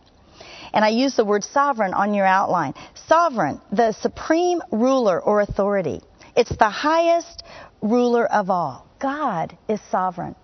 And 0.73 0.85
I 0.85 0.89
use 0.89 1.15
the 1.15 1.25
word 1.25 1.43
sovereign 1.43 1.95
on 1.95 2.13
your 2.13 2.27
outline. 2.27 2.75
Sovereign, 3.07 3.59
the 3.71 3.93
supreme 3.93 4.61
ruler 4.71 5.19
or 5.19 5.41
authority. 5.41 6.01
It's 6.35 6.55
the 6.55 6.69
highest 6.69 7.41
ruler 7.81 8.31
of 8.31 8.51
all. 8.51 8.85
God 8.99 9.57
is 9.67 9.79
sovereign. 9.89 10.35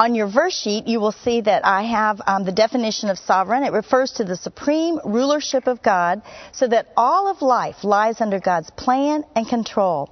On 0.00 0.14
your 0.14 0.28
verse 0.28 0.58
sheet, 0.58 0.86
you 0.86 0.98
will 0.98 1.12
see 1.12 1.42
that 1.42 1.66
I 1.66 1.82
have 1.82 2.22
um, 2.26 2.44
the 2.44 2.52
definition 2.52 3.10
of 3.10 3.18
sovereign. 3.18 3.64
It 3.64 3.72
refers 3.74 4.12
to 4.12 4.24
the 4.24 4.34
supreme 4.34 4.98
rulership 5.04 5.66
of 5.66 5.82
God 5.82 6.22
so 6.52 6.66
that 6.68 6.86
all 6.96 7.30
of 7.30 7.42
life 7.42 7.84
lies 7.84 8.22
under 8.22 8.40
God's 8.40 8.70
plan 8.70 9.24
and 9.36 9.46
control. 9.46 10.08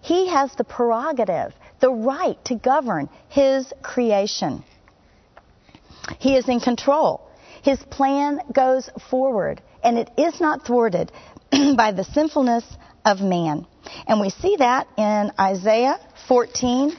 He 0.00 0.28
has 0.28 0.54
the 0.54 0.64
prerogative 0.64 1.52
the 1.80 1.90
right 1.90 2.42
to 2.46 2.54
govern 2.54 3.10
His 3.28 3.70
creation. 3.82 4.64
He 6.18 6.34
is 6.34 6.48
in 6.48 6.60
control. 6.60 7.20
His 7.60 7.78
plan 7.90 8.40
goes 8.50 8.88
forward, 9.10 9.60
and 9.84 9.98
it 9.98 10.10
is 10.16 10.40
not 10.40 10.64
thwarted 10.64 11.12
by 11.76 11.92
the 11.92 12.04
sinfulness 12.04 12.64
of 13.04 13.20
man. 13.20 13.66
And 14.06 14.18
we 14.18 14.30
see 14.30 14.56
that 14.56 14.88
in 14.96 15.30
Isaiah 15.38 15.98
14, 16.26 16.96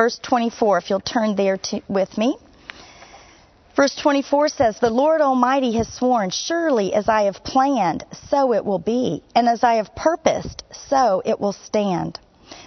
verse 0.00 0.18
24, 0.22 0.78
if 0.78 0.88
you'll 0.88 0.98
turn 0.98 1.36
there 1.36 1.58
to, 1.58 1.82
with 1.86 2.16
me. 2.16 2.34
Verse 3.76 3.94
24 3.96 4.48
says, 4.48 4.80
The 4.80 4.88
Lord 4.88 5.20
Almighty 5.20 5.72
has 5.76 5.92
sworn, 5.92 6.30
Surely 6.30 6.94
as 6.94 7.06
I 7.06 7.24
have 7.24 7.44
planned, 7.44 8.04
so 8.30 8.54
it 8.54 8.64
will 8.64 8.78
be, 8.78 9.22
and 9.34 9.46
as 9.46 9.62
I 9.62 9.74
have 9.74 9.94
purposed, 9.94 10.62
so 10.72 11.20
it 11.26 11.38
will 11.38 11.52
stand. 11.52 12.18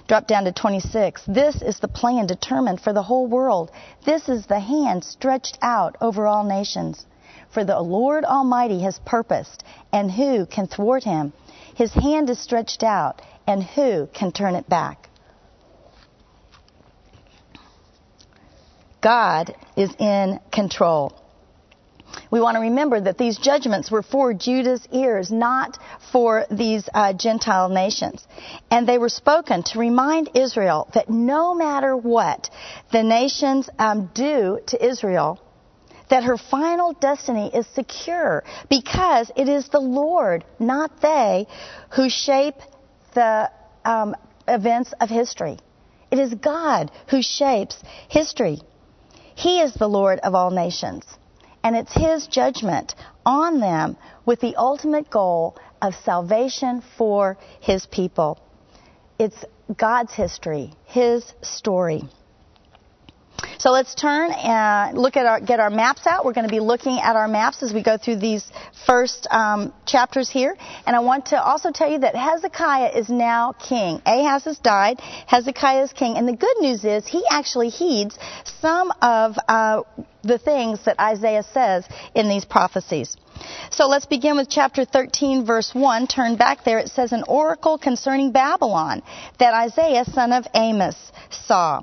Drop 0.08 0.28
down 0.28 0.44
to 0.44 0.52
26. 0.52 1.24
This 1.28 1.60
is 1.64 1.80
the 1.80 1.88
plan 1.88 2.28
determined 2.28 2.82
for 2.82 2.94
the 2.94 3.02
whole 3.02 3.26
world. 3.26 3.72
This 4.06 4.30
is 4.30 4.46
the 4.46 4.60
hand 4.60 5.04
stretched 5.04 5.58
out 5.64 5.96
over 6.02 6.28
all 6.28 6.44
nations. 6.44 7.04
For 7.50 7.64
the 7.66 7.80
Lord 7.80 8.26
Almighty 8.26 8.82
has 8.84 9.00
purposed, 9.00 9.64
and 9.92 10.12
who 10.12 10.46
can 10.46 10.68
thwart 10.68 11.04
him? 11.04 11.34
His 11.74 11.94
hand 11.94 12.30
is 12.30 12.38
stretched 12.38 12.84
out, 12.84 13.24
and 13.48 13.64
who 13.64 14.08
can 14.14 14.32
turn 14.32 14.54
it 14.54 14.70
back? 14.70 15.10
God 19.04 19.56
is 19.76 19.94
in 20.00 20.40
control. 20.52 21.14
We 22.32 22.40
want 22.40 22.56
to 22.56 22.62
remember 22.62 23.02
that 23.02 23.18
these 23.18 23.38
judgments 23.38 23.92
were 23.92 24.04
for 24.04 24.34
Judah's 24.34 24.88
ears, 24.92 25.32
not 25.32 25.78
for 26.12 26.46
these 26.50 26.88
uh, 26.94 27.14
Gentile 27.14 27.70
nations. 27.70 28.26
And 28.72 28.88
they 28.88 28.98
were 28.98 29.10
spoken 29.10 29.64
to 29.64 29.80
remind 29.80 30.32
Israel 30.36 30.90
that 30.94 31.10
no 31.10 31.54
matter 31.54 31.98
what 31.98 32.50
the 32.92 33.04
nations 33.04 33.70
um, 33.80 34.10
do 34.14 34.60
to 34.68 34.86
Israel, 34.86 35.40
that 36.10 36.24
her 36.24 36.38
final 36.38 36.94
destiny 36.94 37.50
is 37.54 37.66
secure 37.74 38.44
because 38.70 39.32
it 39.36 39.50
is 39.50 39.70
the 39.70 39.80
Lord, 39.80 40.46
not 40.60 41.02
they, 41.02 41.48
who 41.96 42.10
shape 42.10 42.56
the 43.16 43.50
um, 43.84 44.16
events 44.48 44.94
of 45.00 45.10
history. 45.10 45.58
It 46.12 46.20
is 46.20 46.34
God 46.36 46.92
who 47.10 47.24
shapes 47.24 47.82
history. 48.10 48.60
He 49.36 49.60
is 49.60 49.74
the 49.74 49.88
Lord 49.88 50.20
of 50.20 50.36
all 50.36 50.52
nations 50.52 51.06
and 51.64 51.76
it's 51.76 51.94
His 51.94 52.28
judgment 52.28 52.96
on 53.26 53.60
them 53.60 53.98
with 54.26 54.42
the 54.42 54.56
ultimate 54.58 55.10
goal 55.10 55.58
of 55.82 55.96
salvation 55.96 56.84
for 56.98 57.38
His 57.62 57.86
people. 57.86 58.38
It's 59.18 59.46
God's 59.78 60.14
history, 60.14 60.74
His 60.86 61.34
story. 61.42 62.04
So 63.58 63.72
let's 63.72 63.96
turn 63.96 64.32
and 64.32 64.98
look 64.98 65.16
at 65.16 65.26
our, 65.26 65.40
get 65.40 65.60
our 65.60 65.70
maps 65.70 66.06
out. 66.08 66.26
We're 66.26 66.34
going 66.34 66.48
to 66.48 66.52
be 66.52 66.60
looking 66.60 67.00
at 67.00 67.16
our 67.16 67.28
maps 67.28 67.64
as 67.64 67.74
we 67.74 67.84
go 67.84 67.98
through 67.98 68.18
these 68.18 68.52
first 68.86 69.28
um, 69.32 69.74
chapters 69.86 70.30
here. 70.30 70.56
And 70.86 70.96
I 70.96 71.00
want 71.00 71.28
to 71.28 71.42
also 71.42 71.72
tell 71.72 71.90
you 71.90 72.00
that 72.00 72.16
Hezekiah 72.16 72.98
is 72.98 73.10
now 73.10 73.54
king. 73.54 74.02
Ahaz 74.06 74.46
has 74.46 74.60
died. 74.60 75.00
Hezekiah 75.28 75.84
is 75.84 75.94
king. 75.94 76.18
And 76.18 76.28
the 76.28 76.36
good 76.36 76.58
news 76.60 76.84
is 76.84 77.06
he 77.08 77.24
actually 77.30 77.70
heeds 77.70 78.18
some 78.62 78.92
of 79.02 79.36
uh, 79.48 79.84
the 80.24 80.38
things 80.38 80.84
that 80.86 81.00
Isaiah 81.00 81.44
says 81.44 81.86
in 82.16 82.30
these 82.30 82.46
prophecies. 82.46 83.18
So 83.72 83.88
let's 83.88 84.06
begin 84.06 84.38
with 84.38 84.50
chapter 84.50 84.86
13, 84.86 85.46
verse 85.46 85.74
1. 85.74 86.08
Turn 86.08 86.38
back 86.38 86.64
there. 86.64 86.80
It 86.80 86.90
says, 86.90 87.12
An 87.12 87.24
oracle 87.28 87.78
concerning 87.78 88.32
Babylon 88.32 89.02
that 89.40 89.54
Isaiah, 89.54 90.06
son 90.06 90.32
of 90.32 90.46
Amos, 90.54 90.96
saw. 91.30 91.82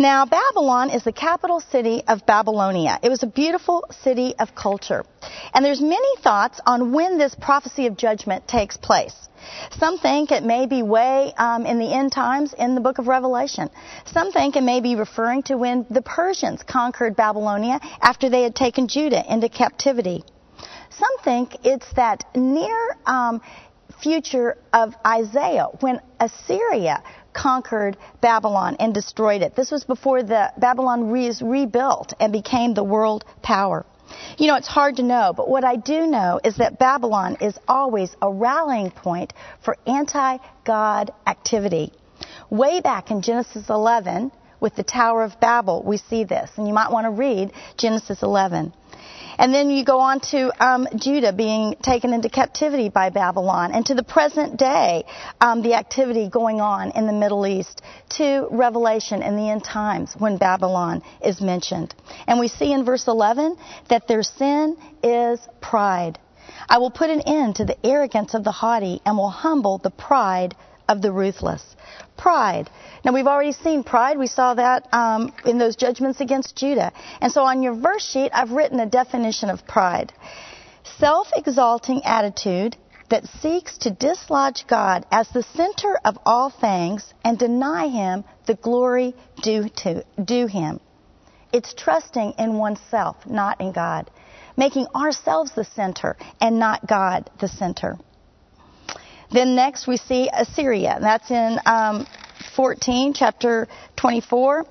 Now, 0.00 0.24
Babylon 0.24 0.88
is 0.88 1.04
the 1.04 1.12
capital 1.12 1.60
city 1.60 2.02
of 2.08 2.24
Babylonia. 2.24 2.98
It 3.02 3.10
was 3.10 3.22
a 3.22 3.26
beautiful 3.26 3.84
city 4.02 4.34
of 4.38 4.54
culture. 4.54 5.04
And 5.52 5.62
there's 5.62 5.82
many 5.82 6.16
thoughts 6.22 6.58
on 6.64 6.92
when 6.92 7.18
this 7.18 7.34
prophecy 7.34 7.86
of 7.86 7.98
judgment 7.98 8.48
takes 8.48 8.78
place. 8.78 9.14
Some 9.72 9.98
think 9.98 10.32
it 10.32 10.42
may 10.42 10.64
be 10.64 10.82
way 10.82 11.34
um, 11.36 11.66
in 11.66 11.78
the 11.78 11.92
end 11.92 12.12
times 12.12 12.54
in 12.54 12.74
the 12.74 12.80
book 12.80 12.96
of 12.96 13.08
Revelation. 13.08 13.68
Some 14.06 14.32
think 14.32 14.56
it 14.56 14.62
may 14.62 14.80
be 14.80 14.94
referring 14.94 15.42
to 15.44 15.58
when 15.58 15.84
the 15.90 16.00
Persians 16.00 16.62
conquered 16.62 17.14
Babylonia 17.14 17.78
after 18.00 18.30
they 18.30 18.42
had 18.42 18.54
taken 18.54 18.88
Judah 18.88 19.22
into 19.30 19.50
captivity. 19.50 20.24
Some 20.88 21.18
think 21.24 21.56
it's 21.62 21.92
that 21.96 22.24
near 22.34 22.96
um, 23.04 23.42
future 24.02 24.56
of 24.72 24.94
Isaiah 25.06 25.66
when 25.80 26.00
Assyria 26.18 27.02
conquered 27.32 27.96
Babylon 28.20 28.76
and 28.78 28.94
destroyed 28.94 29.42
it. 29.42 29.54
This 29.54 29.70
was 29.70 29.84
before 29.84 30.22
the 30.22 30.52
Babylon 30.56 31.10
was 31.10 31.42
rebuilt 31.42 32.12
and 32.20 32.32
became 32.32 32.74
the 32.74 32.84
world 32.84 33.24
power. 33.42 33.84
You 34.38 34.48
know, 34.48 34.56
it's 34.56 34.68
hard 34.68 34.96
to 34.96 35.02
know, 35.02 35.32
but 35.36 35.48
what 35.48 35.64
I 35.64 35.76
do 35.76 36.06
know 36.06 36.40
is 36.42 36.56
that 36.56 36.78
Babylon 36.78 37.36
is 37.40 37.56
always 37.68 38.16
a 38.20 38.30
rallying 38.30 38.90
point 38.90 39.32
for 39.64 39.76
anti 39.86 40.38
God 40.64 41.12
activity. 41.26 41.92
Way 42.50 42.80
back 42.80 43.10
in 43.10 43.22
Genesis 43.22 43.70
11, 43.70 44.32
with 44.60 44.74
the 44.74 44.82
Tower 44.82 45.24
of 45.24 45.40
Babel, 45.40 45.82
we 45.82 45.96
see 45.96 46.24
this, 46.24 46.50
and 46.56 46.68
you 46.68 46.74
might 46.74 46.92
want 46.92 47.06
to 47.06 47.10
read 47.10 47.52
Genesis 47.76 48.22
11. 48.22 48.72
And 49.40 49.54
then 49.54 49.70
you 49.70 49.86
go 49.86 50.00
on 50.00 50.20
to 50.32 50.52
um, 50.62 50.86
Judah 50.96 51.32
being 51.32 51.74
taken 51.82 52.12
into 52.12 52.28
captivity 52.28 52.90
by 52.90 53.08
Babylon, 53.08 53.72
and 53.72 53.86
to 53.86 53.94
the 53.94 54.02
present 54.02 54.58
day, 54.58 55.06
um, 55.40 55.62
the 55.62 55.72
activity 55.72 56.28
going 56.28 56.60
on 56.60 56.90
in 56.90 57.06
the 57.06 57.14
Middle 57.14 57.46
East, 57.46 57.80
to 58.18 58.46
Revelation 58.50 59.22
in 59.22 59.36
the 59.36 59.48
end 59.48 59.64
times 59.64 60.14
when 60.18 60.36
Babylon 60.36 61.02
is 61.24 61.40
mentioned. 61.40 61.94
And 62.26 62.38
we 62.38 62.48
see 62.48 62.70
in 62.70 62.84
verse 62.84 63.08
11 63.08 63.56
that 63.88 64.06
their 64.06 64.22
sin 64.22 64.76
is 65.02 65.40
pride. 65.62 66.18
I 66.68 66.76
will 66.76 66.90
put 66.90 67.08
an 67.08 67.22
end 67.22 67.56
to 67.56 67.64
the 67.64 67.78
arrogance 67.82 68.34
of 68.34 68.44
the 68.44 68.52
haughty 68.52 69.00
and 69.06 69.16
will 69.16 69.30
humble 69.30 69.78
the 69.78 69.88
pride 69.90 70.54
of 70.90 71.00
the 71.00 71.10
ruthless. 71.10 71.64
Pride. 72.18 72.68
Now, 73.04 73.12
we've 73.14 73.26
already 73.26 73.52
seen 73.52 73.82
pride. 73.82 74.18
We 74.18 74.26
saw 74.26 74.54
that 74.54 74.92
um, 74.92 75.32
in 75.46 75.56
those 75.56 75.76
judgments 75.76 76.20
against 76.20 76.56
Judah. 76.56 76.92
And 77.22 77.32
so 77.32 77.44
on 77.44 77.62
your 77.62 77.74
verse 77.74 78.06
sheet, 78.06 78.30
I've 78.34 78.50
written 78.50 78.78
a 78.80 78.86
definition 78.86 79.48
of 79.48 79.66
pride 79.66 80.12
self 80.98 81.28
exalting 81.34 82.02
attitude, 82.04 82.76
that 83.10 83.26
seeks 83.42 83.76
to 83.78 83.90
dislodge 83.90 84.64
God 84.68 85.04
as 85.10 85.28
the 85.30 85.42
center 85.42 85.98
of 86.04 86.16
all 86.24 86.48
things 86.48 87.12
and 87.24 87.36
deny 87.36 87.88
Him 87.88 88.24
the 88.46 88.54
glory 88.54 89.14
due, 89.42 89.68
to, 89.68 90.04
due 90.24 90.46
Him. 90.46 90.78
It's 91.52 91.74
trusting 91.74 92.34
in 92.38 92.54
oneself, 92.54 93.16
not 93.26 93.60
in 93.60 93.72
God. 93.72 94.10
Making 94.56 94.86
ourselves 94.94 95.52
the 95.56 95.64
center 95.64 96.16
and 96.40 96.60
not 96.60 96.86
God 96.86 97.30
the 97.40 97.48
center. 97.48 97.98
Then 99.32 99.54
next 99.54 99.86
we 99.86 99.96
see 99.96 100.28
Assyria. 100.32 100.98
That's 101.00 101.30
in 101.30 101.58
um, 101.64 102.06
14, 102.56 103.12
chapter 103.14 103.68
24. 103.96 104.66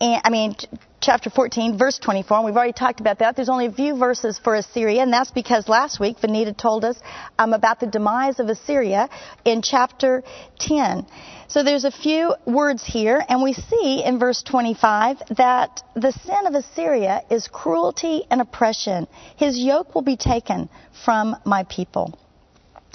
And, 0.00 0.20
I 0.24 0.30
mean, 0.30 0.56
chapter 1.00 1.30
14, 1.30 1.76
verse 1.76 1.98
24, 1.98 2.38
and 2.38 2.46
we've 2.46 2.56
already 2.56 2.72
talked 2.72 3.00
about 3.00 3.18
that. 3.18 3.36
There's 3.36 3.48
only 3.48 3.66
a 3.66 3.72
few 3.72 3.96
verses 3.96 4.38
for 4.42 4.54
Assyria, 4.54 5.02
and 5.02 5.12
that's 5.12 5.32
because 5.32 5.68
last 5.68 5.98
week 5.98 6.18
Vanita 6.18 6.56
told 6.56 6.84
us 6.84 6.96
um, 7.38 7.52
about 7.52 7.80
the 7.80 7.86
demise 7.86 8.38
of 8.38 8.48
Assyria 8.48 9.08
in 9.44 9.62
chapter 9.62 10.22
10. 10.60 11.06
So 11.48 11.62
there's 11.62 11.84
a 11.84 11.90
few 11.90 12.34
words 12.46 12.84
here, 12.84 13.22
and 13.28 13.42
we 13.42 13.52
see 13.52 14.02
in 14.04 14.18
verse 14.18 14.42
25 14.42 15.18
that 15.36 15.82
the 15.94 16.12
sin 16.12 16.46
of 16.46 16.54
Assyria 16.54 17.22
is 17.30 17.48
cruelty 17.48 18.24
and 18.30 18.40
oppression. 18.40 19.06
His 19.36 19.58
yoke 19.58 19.94
will 19.94 20.02
be 20.02 20.16
taken 20.16 20.70
from 21.04 21.36
my 21.44 21.64
people. 21.64 22.18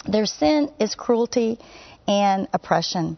Their 0.08 0.26
sin 0.26 0.72
is 0.80 0.96
cruelty 0.96 1.60
and 2.08 2.48
oppression. 2.54 3.18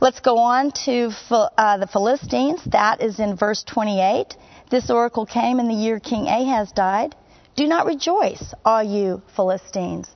Let's 0.00 0.20
go 0.20 0.38
on 0.38 0.72
to 0.86 1.10
uh, 1.30 1.76
the 1.78 1.86
Philistines. 1.86 2.62
That 2.66 3.02
is 3.02 3.20
in 3.20 3.36
verse 3.36 3.62
28. 3.64 4.34
This 4.70 4.88
oracle 4.88 5.26
came 5.26 5.60
in 5.60 5.68
the 5.68 5.74
year 5.74 6.00
King 6.00 6.26
Ahaz 6.26 6.72
died. 6.72 7.14
Do 7.56 7.66
not 7.66 7.86
rejoice, 7.86 8.54
all 8.64 8.82
you 8.82 9.20
Philistines. 9.36 10.08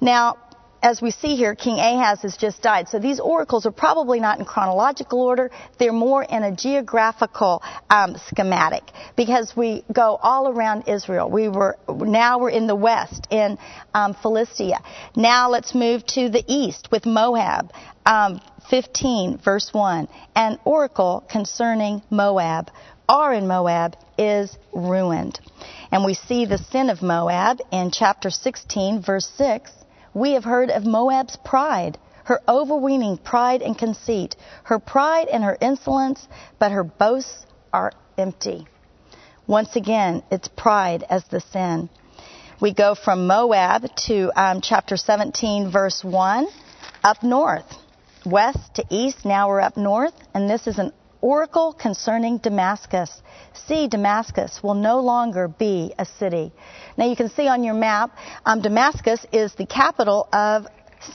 Now, 0.00 0.36
as 0.82 1.02
we 1.02 1.10
see 1.10 1.36
here, 1.36 1.54
King 1.54 1.78
Ahaz 1.78 2.22
has 2.22 2.36
just 2.36 2.62
died. 2.62 2.88
So 2.88 2.98
these 2.98 3.20
oracles 3.20 3.66
are 3.66 3.72
probably 3.72 4.18
not 4.18 4.38
in 4.38 4.44
chronological 4.44 5.20
order. 5.20 5.50
They're 5.78 5.92
more 5.92 6.22
in 6.22 6.42
a 6.42 6.54
geographical 6.54 7.62
um, 7.90 8.16
schematic 8.28 8.82
because 9.16 9.54
we 9.54 9.84
go 9.92 10.16
all 10.16 10.48
around 10.48 10.88
Israel. 10.88 11.30
We 11.30 11.48
were 11.48 11.76
now 11.88 12.38
we're 12.38 12.50
in 12.50 12.66
the 12.66 12.76
west 12.76 13.26
in 13.30 13.58
um, 13.92 14.14
Philistia. 14.14 14.82
Now 15.14 15.50
let's 15.50 15.74
move 15.74 16.06
to 16.08 16.30
the 16.30 16.44
east 16.46 16.88
with 16.90 17.04
Moab. 17.04 17.72
Um, 18.06 18.40
15 18.70 19.38
verse 19.44 19.70
1. 19.72 20.08
An 20.34 20.58
oracle 20.64 21.24
concerning 21.30 22.02
Moab. 22.08 22.70
Ar 23.08 23.34
in 23.34 23.48
Moab 23.48 23.96
is 24.16 24.56
ruined. 24.72 25.40
And 25.90 26.04
we 26.04 26.14
see 26.14 26.46
the 26.46 26.58
sin 26.58 26.88
of 26.88 27.02
Moab 27.02 27.58
in 27.72 27.90
chapter 27.90 28.30
16 28.30 29.02
verse 29.02 29.28
6 29.36 29.72
we 30.14 30.32
have 30.32 30.44
heard 30.44 30.70
of 30.70 30.84
Moab's 30.84 31.36
pride, 31.44 31.98
her 32.24 32.40
overweening 32.48 33.16
pride 33.16 33.62
and 33.62 33.76
conceit, 33.76 34.36
her 34.64 34.78
pride 34.78 35.28
and 35.28 35.42
her 35.44 35.56
insolence, 35.60 36.26
but 36.58 36.72
her 36.72 36.84
boasts 36.84 37.46
are 37.72 37.92
empty. 38.18 38.66
Once 39.46 39.76
again, 39.76 40.22
it's 40.30 40.48
pride 40.48 41.04
as 41.08 41.24
the 41.24 41.40
sin. 41.40 41.88
We 42.60 42.74
go 42.74 42.94
from 42.94 43.26
Moab 43.26 43.86
to 44.06 44.30
um, 44.40 44.60
chapter 44.60 44.96
17, 44.96 45.70
verse 45.72 46.04
1, 46.04 46.46
up 47.02 47.22
north, 47.22 47.64
west 48.26 48.74
to 48.74 48.84
east. 48.90 49.24
Now 49.24 49.48
we're 49.48 49.60
up 49.60 49.76
north, 49.76 50.14
and 50.34 50.48
this 50.48 50.66
is 50.66 50.78
an 50.78 50.92
oracle 51.20 51.72
concerning 51.72 52.38
Damascus. 52.38 53.10
See, 53.66 53.88
Damascus 53.88 54.62
will 54.62 54.74
no 54.74 55.00
longer 55.00 55.48
be 55.48 55.92
a 55.98 56.04
city. 56.04 56.52
Now 56.96 57.06
you 57.06 57.16
can 57.16 57.30
see 57.30 57.48
on 57.48 57.62
your 57.64 57.74
map, 57.74 58.16
um, 58.44 58.60
Damascus 58.60 59.24
is 59.32 59.54
the 59.54 59.66
capital 59.66 60.28
of 60.32 60.66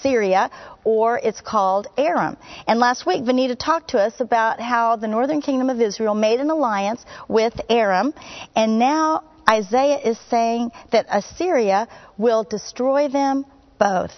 Syria, 0.01 0.49
or 0.83 1.19
it's 1.19 1.41
called 1.41 1.87
Aram. 1.97 2.37
And 2.67 2.79
last 2.79 3.05
week, 3.05 3.23
Vanita 3.23 3.57
talked 3.57 3.91
to 3.91 3.99
us 3.99 4.19
about 4.19 4.59
how 4.59 4.95
the 4.95 5.07
northern 5.07 5.41
kingdom 5.41 5.69
of 5.69 5.79
Israel 5.79 6.15
made 6.15 6.39
an 6.39 6.49
alliance 6.49 7.05
with 7.27 7.53
Aram, 7.69 8.13
and 8.55 8.79
now 8.79 9.23
Isaiah 9.47 9.99
is 9.99 10.19
saying 10.29 10.71
that 10.91 11.05
Assyria 11.09 11.87
will 12.17 12.43
destroy 12.43 13.09
them 13.09 13.45
both. 13.77 14.11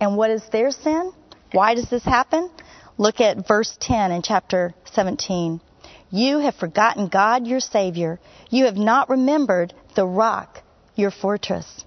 And 0.00 0.16
what 0.16 0.30
is 0.30 0.42
their 0.50 0.70
sin? 0.70 1.12
Why 1.52 1.74
does 1.74 1.88
this 1.90 2.04
happen? 2.04 2.50
Look 2.98 3.20
at 3.20 3.46
verse 3.46 3.76
10 3.80 4.10
in 4.12 4.22
chapter 4.22 4.74
17. 4.92 5.60
You 6.10 6.38
have 6.38 6.54
forgotten 6.54 7.08
God 7.08 7.46
your 7.46 7.60
Savior. 7.60 8.18
You 8.48 8.64
have 8.64 8.76
not 8.76 9.10
remembered 9.10 9.74
the 9.94 10.06
rock, 10.06 10.62
your 10.94 11.10
fortress. 11.10 11.84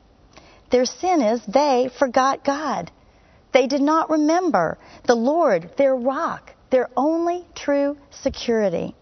Their 0.71 0.85
sin 0.85 1.21
is 1.21 1.41
they 1.47 1.89
forgot 1.97 2.45
God. 2.45 2.91
They 3.53 3.65
did 3.65 3.81
not 3.81 4.11
remember 4.11 4.77
the 5.07 5.15
Lord, 5.15 5.71
their 5.77 5.95
rock, 5.95 6.53
their 6.69 6.89
only 6.95 7.47
true 7.55 7.97
security. 8.11 8.93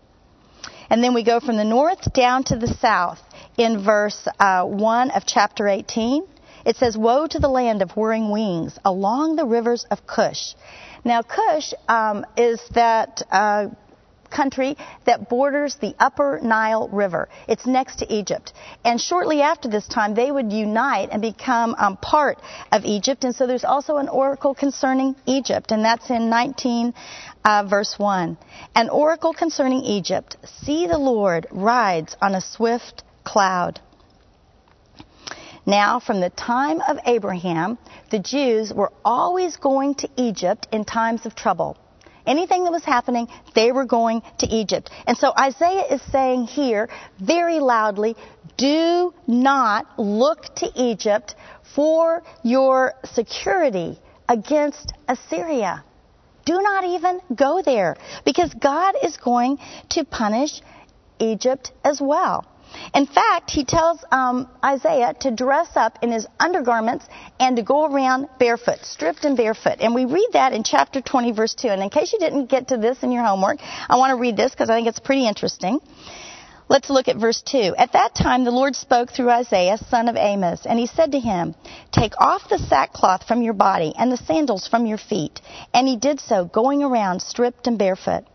And 0.89 1.04
then 1.04 1.13
we 1.13 1.24
go 1.24 1.41
from 1.41 1.58
the 1.58 1.65
north 1.65 2.13
down 2.13 2.46
to 2.46 2.56
the 2.56 2.74
south 2.80 3.20
in 3.58 3.84
verse 3.84 4.28
uh, 4.39 4.63
1 4.63 5.12
of 5.12 5.26
chapter 5.26 5.67
18. 5.67 6.24
It 6.67 6.75
says, 6.75 6.97
Woe 6.97 7.27
to 7.27 7.39
the 7.39 7.47
land 7.47 7.82
of 7.82 7.91
whirring 7.91 8.30
wings 8.30 8.77
along 8.84 9.38
the 9.38 9.45
rivers 9.45 9.86
of 9.89 10.06
Cush. 10.06 10.53
Now, 11.06 11.21
Cush 11.21 11.73
um, 11.88 12.25
is 12.36 12.62
that 12.75 13.21
uh, 13.32 13.67
country 14.30 14.75
that 15.06 15.30
borders 15.30 15.77
the 15.80 15.95
upper 15.97 16.41
Nile 16.43 16.89
River. 16.89 17.30
It's 17.47 17.65
next 17.65 17.99
to 17.99 18.13
Egypt. 18.13 18.51
And 18.84 18.99
shortly 18.99 19.41
after 19.41 19.69
this 19.69 19.88
time, 19.88 20.13
they 20.13 20.30
would 20.30 20.51
unite 20.51 21.08
and 21.13 21.21
become 21.21 21.73
um, 21.77 21.95
part 21.95 22.39
of 22.69 22.84
Egypt. 22.84 23.23
And 23.23 23.34
so 23.34 23.47
there's 23.47 23.63
also 23.63 23.95
an 23.95 24.10
oracle 24.10 24.53
concerning 24.53 25.15
Egypt, 25.25 25.71
and 25.71 25.86
that's 25.86 26.10
in 26.10 26.30
19 26.30 26.93
uh, 27.45 27.63
verse 27.63 27.95
1. 27.97 28.38
An 28.75 28.89
oracle 28.89 29.34
concerning 29.34 29.84
Egypt. 29.84 30.36
See 30.65 30.86
the 30.86 30.97
Lord 30.97 31.47
rides 31.49 32.17
on 32.21 32.36
a 32.36 32.41
swift 32.41 33.03
cloud. 33.23 33.80
Now, 35.67 35.99
from 35.99 36.21
the 36.21 36.30
time 36.30 36.80
of 36.88 36.97
Abraham, 37.06 37.77
the 38.10 38.19
Jews 38.19 38.73
were 38.73 38.93
always 39.03 39.58
going 39.58 39.95
to 39.95 40.10
Egypt 40.15 40.65
in 40.71 40.86
times 40.86 41.25
of 41.25 41.36
trouble. 41.36 41.75
Anything 42.25 42.63
that 42.63 42.71
was 42.71 42.86
happening, 42.86 43.27
they 43.53 43.73
were 43.73 43.84
going 43.84 44.21
to 44.39 44.47
Egypt. 44.47 44.89
And 45.06 45.17
so 45.17 45.34
Isaiah 45.38 45.84
is 45.91 46.01
saying 46.10 46.45
here 46.45 46.88
very 47.19 47.60
loudly, 47.60 48.15
do 48.56 49.13
not 49.27 49.99
look 49.99 50.56
to 50.56 50.71
Egypt 50.73 51.36
for 51.75 52.23
your 52.43 52.93
security 53.03 53.99
against 54.30 54.93
Assyria. 55.10 55.84
Do 56.45 56.62
not 56.62 56.86
even 56.86 57.19
go 57.36 57.62
there 57.62 57.97
because 58.23 58.53
God 58.53 58.95
is 59.03 59.17
going 59.17 59.58
to 59.89 60.06
punish 60.06 60.62
Egypt 61.19 61.73
as 61.84 61.99
well. 61.99 62.45
In 62.93 63.06
fact, 63.06 63.51
he 63.51 63.65
tells 63.65 64.03
um, 64.12 64.47
Isaiah 64.63 65.13
to 65.21 65.32
dress 65.32 65.69
up 65.75 65.99
in 66.01 66.12
his 66.12 66.25
undergarments 66.39 67.06
and 67.39 67.58
to 67.58 67.63
go 67.63 67.86
around 67.86 68.27
barefoot, 68.39 68.80
stripped 68.84 69.25
and 69.25 69.36
barefoot. 69.36 69.77
And 69.80 69.93
we 69.93 70.06
read 70.06 70.30
that 70.34 70.53
in 70.53 70.63
chapter 70.63 71.01
20, 71.01 71.32
verse 71.32 71.53
2. 71.53 71.67
And 71.69 71.82
in 71.82 71.89
case 71.89 72.13
you 72.13 72.19
didn't 72.19 72.47
get 72.47 72.69
to 72.69 72.77
this 72.77 73.03
in 73.03 73.12
your 73.12 73.23
homework, 73.23 73.58
I 73.62 73.97
want 73.97 74.12
to 74.12 74.21
read 74.21 74.38
this 74.38 74.51
because 74.51 74.69
I 74.69 74.75
think 74.75 74.88
it's 74.88 74.99
pretty 74.99 75.27
interesting. 75.27 75.80
Let's 76.69 76.89
look 76.89 77.08
at 77.08 77.15
verse 77.15 77.41
2. 77.41 77.75
At 77.77 77.93
that 77.93 78.13
time, 78.13 78.43
the 78.43 78.51
Lord 78.51 78.75
spoke 78.75 79.10
through 79.10 79.30
Isaiah, 79.30 79.77
son 79.77 80.10
of 80.10 80.17
Amos, 80.17 80.65
and 80.65 80.77
he 80.77 80.86
said 80.86 81.13
to 81.13 81.19
him, 81.19 81.56
Take 81.93 82.19
off 82.19 82.49
the 82.49 82.58
sackcloth 82.58 83.25
from 83.25 83.41
your 83.41 83.53
body 83.53 83.93
and 83.97 84.12
the 84.12 84.17
sandals 84.17 84.67
from 84.67 84.86
your 84.86 84.97
feet. 84.97 85.39
And 85.73 85.88
he 85.88 85.95
did 85.95 86.19
so, 86.19 86.43
going 86.43 86.84
around 86.84 87.21
stripped 87.21 87.67
and 87.67 87.77
barefoot. 87.80 88.25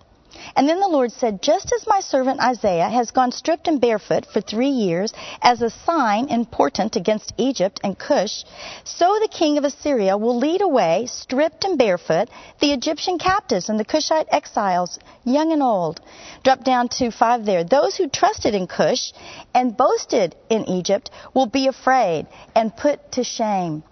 And 0.54 0.68
then 0.68 0.80
the 0.80 0.88
Lord 0.88 1.12
said, 1.12 1.42
Just 1.42 1.72
as 1.72 1.86
my 1.86 2.00
servant 2.00 2.40
Isaiah 2.40 2.88
has 2.88 3.10
gone 3.10 3.32
stripped 3.32 3.68
and 3.68 3.80
barefoot 3.80 4.26
for 4.26 4.40
three 4.40 4.68
years 4.68 5.12
as 5.40 5.62
a 5.62 5.70
sign 5.70 6.28
and 6.28 6.50
portent 6.50 6.96
against 6.96 7.32
Egypt 7.36 7.80
and 7.82 7.98
Cush, 7.98 8.44
so 8.84 9.18
the 9.20 9.28
king 9.28 9.58
of 9.58 9.64
Assyria 9.64 10.16
will 10.16 10.36
lead 10.36 10.60
away, 10.60 11.06
stripped 11.06 11.64
and 11.64 11.78
barefoot, 11.78 12.28
the 12.60 12.72
Egyptian 12.72 13.18
captives 13.18 13.68
and 13.68 13.80
the 13.80 13.84
Cushite 13.84 14.28
exiles, 14.30 14.98
young 15.24 15.52
and 15.52 15.62
old. 15.62 16.00
Drop 16.42 16.64
down 16.64 16.88
to 16.88 17.10
five 17.10 17.44
there. 17.44 17.64
Those 17.64 17.96
who 17.96 18.08
trusted 18.08 18.54
in 18.54 18.66
Cush 18.66 19.12
and 19.54 19.76
boasted 19.76 20.36
in 20.50 20.68
Egypt 20.68 21.10
will 21.34 21.46
be 21.46 21.66
afraid 21.66 22.26
and 22.54 22.76
put 22.76 23.12
to 23.12 23.24
shame. 23.24 23.82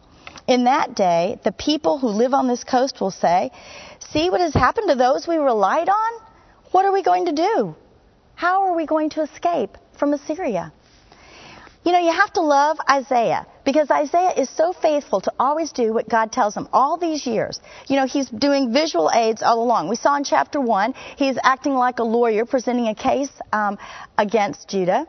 In 0.47 0.65
that 0.65 0.95
day, 0.95 1.39
the 1.45 1.53
people 1.53 1.99
who 1.99 2.09
live 2.09 2.35
on 2.35 2.49
this 2.49 2.65
coast 2.65 3.01
will 3.01 3.13
say, 3.13 3.53
See 4.13 4.31
what 4.31 4.41
has 4.41 4.55
happened 4.55 4.89
to 4.89 4.97
those 4.97 5.29
we 5.29 5.37
relied 5.37 5.89
on? 5.89 6.30
What 6.71 6.85
are 6.85 6.93
we 6.93 7.03
going 7.03 7.27
to 7.27 7.33
do? 7.33 7.75
How 8.35 8.63
are 8.63 8.75
we 8.75 8.87
going 8.87 9.11
to 9.11 9.23
escape 9.23 9.77
from 9.99 10.15
Assyria? 10.15 10.73
You 11.85 11.93
know, 11.93 11.99
you 11.99 12.13
have 12.13 12.33
to 12.35 12.43
love 12.43 12.79
Isaiah 12.89 13.47
because 13.65 13.91
Isaiah 13.91 14.33
is 14.37 14.51
so 14.51 14.73
faithful 14.73 15.21
to 15.23 15.33
always 15.39 15.73
do 15.73 15.93
what 15.93 16.09
God 16.09 16.31
tells 16.31 16.55
him 16.55 16.69
all 16.73 16.99
these 16.99 17.27
years. 17.27 17.59
You 17.89 17.97
know, 17.97 18.07
he's 18.07 18.29
doing 18.29 18.73
visual 18.73 19.11
aids 19.13 19.43
all 19.43 19.63
along. 19.63 19.89
We 19.89 19.97
saw 19.97 20.17
in 20.17 20.25
chapter 20.25 20.61
1, 20.61 20.95
he's 21.17 21.39
acting 21.43 21.75
like 21.75 21.99
a 21.99 22.05
lawyer 22.05 22.45
presenting 22.45 22.89
a 22.89 22.95
case 22.95 23.31
um, 23.53 23.79
against 24.19 24.69
Judah. 24.69 25.07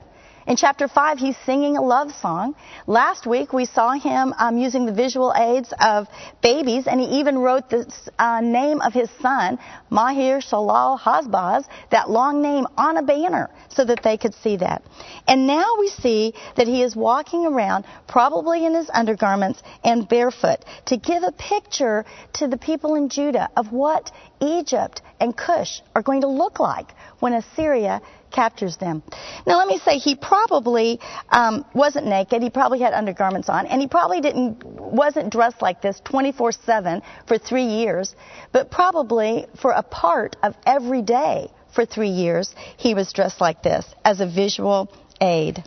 In 0.48 0.56
chapter 0.56 0.88
5, 0.88 1.20
he's 1.20 1.38
singing 1.46 1.78
a 1.78 1.82
love 1.82 2.12
song. 2.16 2.56
Last 2.88 3.28
week, 3.28 3.54
we 3.54 3.66
saw 3.66 3.92
him 3.92 4.34
um, 4.40 4.58
using 4.58 4.88
the 4.88 4.92
visual 4.92 5.32
aids 5.38 5.72
of 5.80 6.08
babies, 6.42 6.88
and 6.88 7.00
he 7.00 7.20
even 7.20 7.38
wrote 7.38 7.70
the 7.70 7.86
uh, 8.18 8.42
name 8.42 8.82
of 8.82 8.92
his 8.92 9.10
son, 9.22 9.60
Maher 9.92 10.40
Shalal 10.42 11.00
Hashbaz, 11.00 11.66
that 11.92 12.10
long 12.10 12.42
name, 12.42 12.66
on 12.76 12.98
a 12.98 13.04
banner 13.04 13.52
so 13.70 13.86
that 13.86 14.02
they 14.04 14.18
could 14.18 14.34
see 14.34 14.58
that. 14.58 14.82
And 15.28 15.46
now 15.46 15.76
we 15.80 15.90
see 15.90 16.34
that 16.56 16.68
he 16.68 16.82
is 16.82 16.96
walking 16.96 17.46
around, 17.46 17.86
probably 18.08 18.66
in 18.66 18.74
his 18.74 18.90
undergarments 18.92 19.62
and 19.84 20.10
barefoot, 20.10 20.66
to 20.88 20.98
give 20.98 21.22
a 21.22 21.32
picture 21.34 22.04
to 22.34 22.48
the 22.48 22.58
people 22.58 22.96
in 22.96 23.10
Judah 23.10 23.50
of 23.56 23.72
what 23.72 24.12
Egypt 24.40 25.04
and 25.20 25.38
Cush 25.38 25.82
are 25.96 26.02
going 26.02 26.22
to 26.22 26.28
look 26.28 26.60
like 26.60 26.88
when 27.20 27.34
Assyria 27.34 28.02
captures 28.32 28.78
them. 28.78 29.04
Now, 29.46 29.58
let 29.58 29.68
me 29.68 29.78
say, 29.78 29.98
he 29.98 30.16
probably 30.16 31.00
um, 31.30 31.66
wasn't 31.74 32.08
naked. 32.08 32.42
He 32.42 32.50
probably 32.50 32.80
had 32.80 32.94
undergarments 32.94 33.50
on, 33.50 33.66
and 33.68 33.82
he 33.82 33.88
probably 33.88 34.22
didn't 34.22 34.64
wasn't 34.64 35.32
dressed 35.32 35.62
like 35.62 35.82
this 35.82 36.02
24/7 36.02 37.02
for 37.28 37.38
three 37.38 37.66
years, 37.66 38.16
but 38.52 38.72
probably 38.72 39.48
for 39.62 39.72
a 39.72 39.84
part 39.84 40.36
of 40.44 40.56
every 40.66 41.02
day 41.02 41.52
for 41.74 41.86
three 41.86 42.10
years, 42.10 42.54
he 42.78 42.94
was 42.94 43.12
dressed 43.14 43.42
like 43.42 43.64
this 43.64 43.86
as 44.04 44.20
a 44.22 44.28
visual 44.28 44.92
aid. 45.20 45.64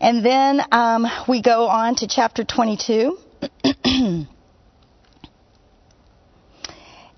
And 0.00 0.24
then 0.24 0.60
um, 0.72 1.06
we 1.28 1.42
go 1.42 1.68
on 1.68 1.94
to 1.96 2.08
chapter 2.08 2.44
22. 2.44 3.16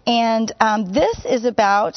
and 0.06 0.52
um, 0.60 0.92
this 0.92 1.24
is 1.24 1.46
about 1.46 1.96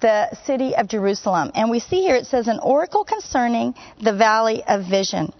the 0.00 0.34
city 0.44 0.74
of 0.76 0.88
Jerusalem. 0.88 1.50
And 1.54 1.70
we 1.70 1.80
see 1.80 2.02
here 2.02 2.16
it 2.16 2.26
says 2.26 2.48
an 2.48 2.60
oracle 2.60 3.04
concerning 3.04 3.74
the 4.02 4.14
valley 4.14 4.62
of 4.66 4.88
vision. 4.88 5.32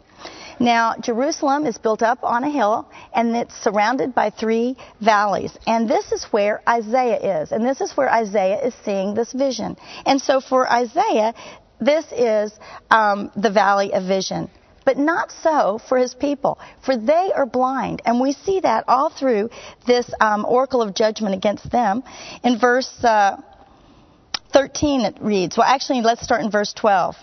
Now, 0.61 0.95
Jerusalem 1.01 1.67
is 1.67 1.79
built 1.79 2.03
up 2.03 2.25
on 2.25 2.43
a 2.43 2.51
hill 2.51 2.89
and 3.15 3.37
it's 3.37 3.55
surrounded 3.63 4.15
by 4.15 4.31
three 4.31 4.77
valleys. 5.01 5.57
And 5.67 5.89
this 5.89 6.11
is 6.11 6.25
where 6.25 6.63
Isaiah 6.69 7.43
is. 7.43 7.53
And 7.53 7.65
this 7.65 7.81
is 7.81 7.97
where 7.97 8.11
Isaiah 8.11 8.67
is 8.67 8.75
seeing 8.85 9.15
this 9.15 9.33
vision. 9.33 9.77
And 10.05 10.21
so 10.21 10.41
for 10.41 10.71
Isaiah, 10.71 11.35
this 11.81 12.07
is 12.11 12.53
um, 12.91 13.31
the 13.37 13.51
valley 13.51 13.93
of 13.93 14.05
vision. 14.05 14.51
But 14.85 14.97
not 14.97 15.31
so 15.43 15.79
for 15.89 15.99
his 15.99 16.15
people, 16.15 16.59
for 16.85 16.97
they 16.97 17.31
are 17.37 17.47
blind. 17.47 18.03
And 18.05 18.21
we 18.21 18.33
see 18.33 18.61
that 18.61 18.85
all 18.89 19.11
through 19.11 19.51
this 19.87 20.11
um, 20.19 20.45
oracle 20.45 20.83
of 20.83 20.95
judgment 20.95 21.35
against 21.35 21.71
them. 21.71 22.03
In 22.43 22.59
verse 22.59 22.93
uh, 23.05 23.37
13, 24.53 25.03
it 25.03 25.17
reads, 25.21 25.57
well, 25.57 25.67
actually, 25.67 26.01
let's 26.01 26.23
start 26.23 26.43
in 26.43 26.51
verse 26.51 26.73
12. 26.73 27.17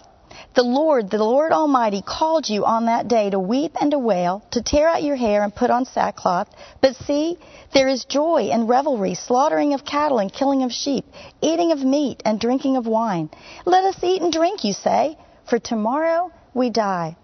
The 0.56 0.64
Lord, 0.64 1.10
the 1.10 1.18
Lord 1.18 1.52
Almighty, 1.52 2.02
called 2.02 2.48
you 2.48 2.66
on 2.66 2.86
that 2.86 3.08
day 3.08 3.30
to 3.30 3.40
weep 3.40 3.74
and 3.80 3.92
to 3.92 4.00
wail, 4.00 4.44
to 4.52 4.62
tear 4.62 4.88
out 4.88 5.04
your 5.04 5.16
hair 5.16 5.44
and 5.44 5.54
put 5.54 5.70
on 5.70 5.86
sackcloth. 5.86 6.48
But 6.82 6.96
see, 6.96 7.38
there 7.74 7.88
is 7.88 8.06
joy 8.06 8.50
and 8.52 8.70
revelry, 8.70 9.16
slaughtering 9.16 9.74
of 9.74 9.86
cattle 9.86 10.20
and 10.20 10.32
killing 10.32 10.64
of 10.64 10.72
sheep, 10.72 11.06
eating 11.42 11.72
of 11.72 11.80
meat 11.80 12.22
and 12.26 12.40
drinking 12.40 12.78
of 12.78 12.86
wine. 12.88 13.30
Let 13.66 13.84
us 13.86 14.02
eat 14.04 14.22
and 14.22 14.32
drink, 14.32 14.64
you 14.64 14.74
say, 14.74 15.18
for 15.50 15.60
tomorrow 15.60 16.32
we 16.54 16.70
die. 16.70 17.18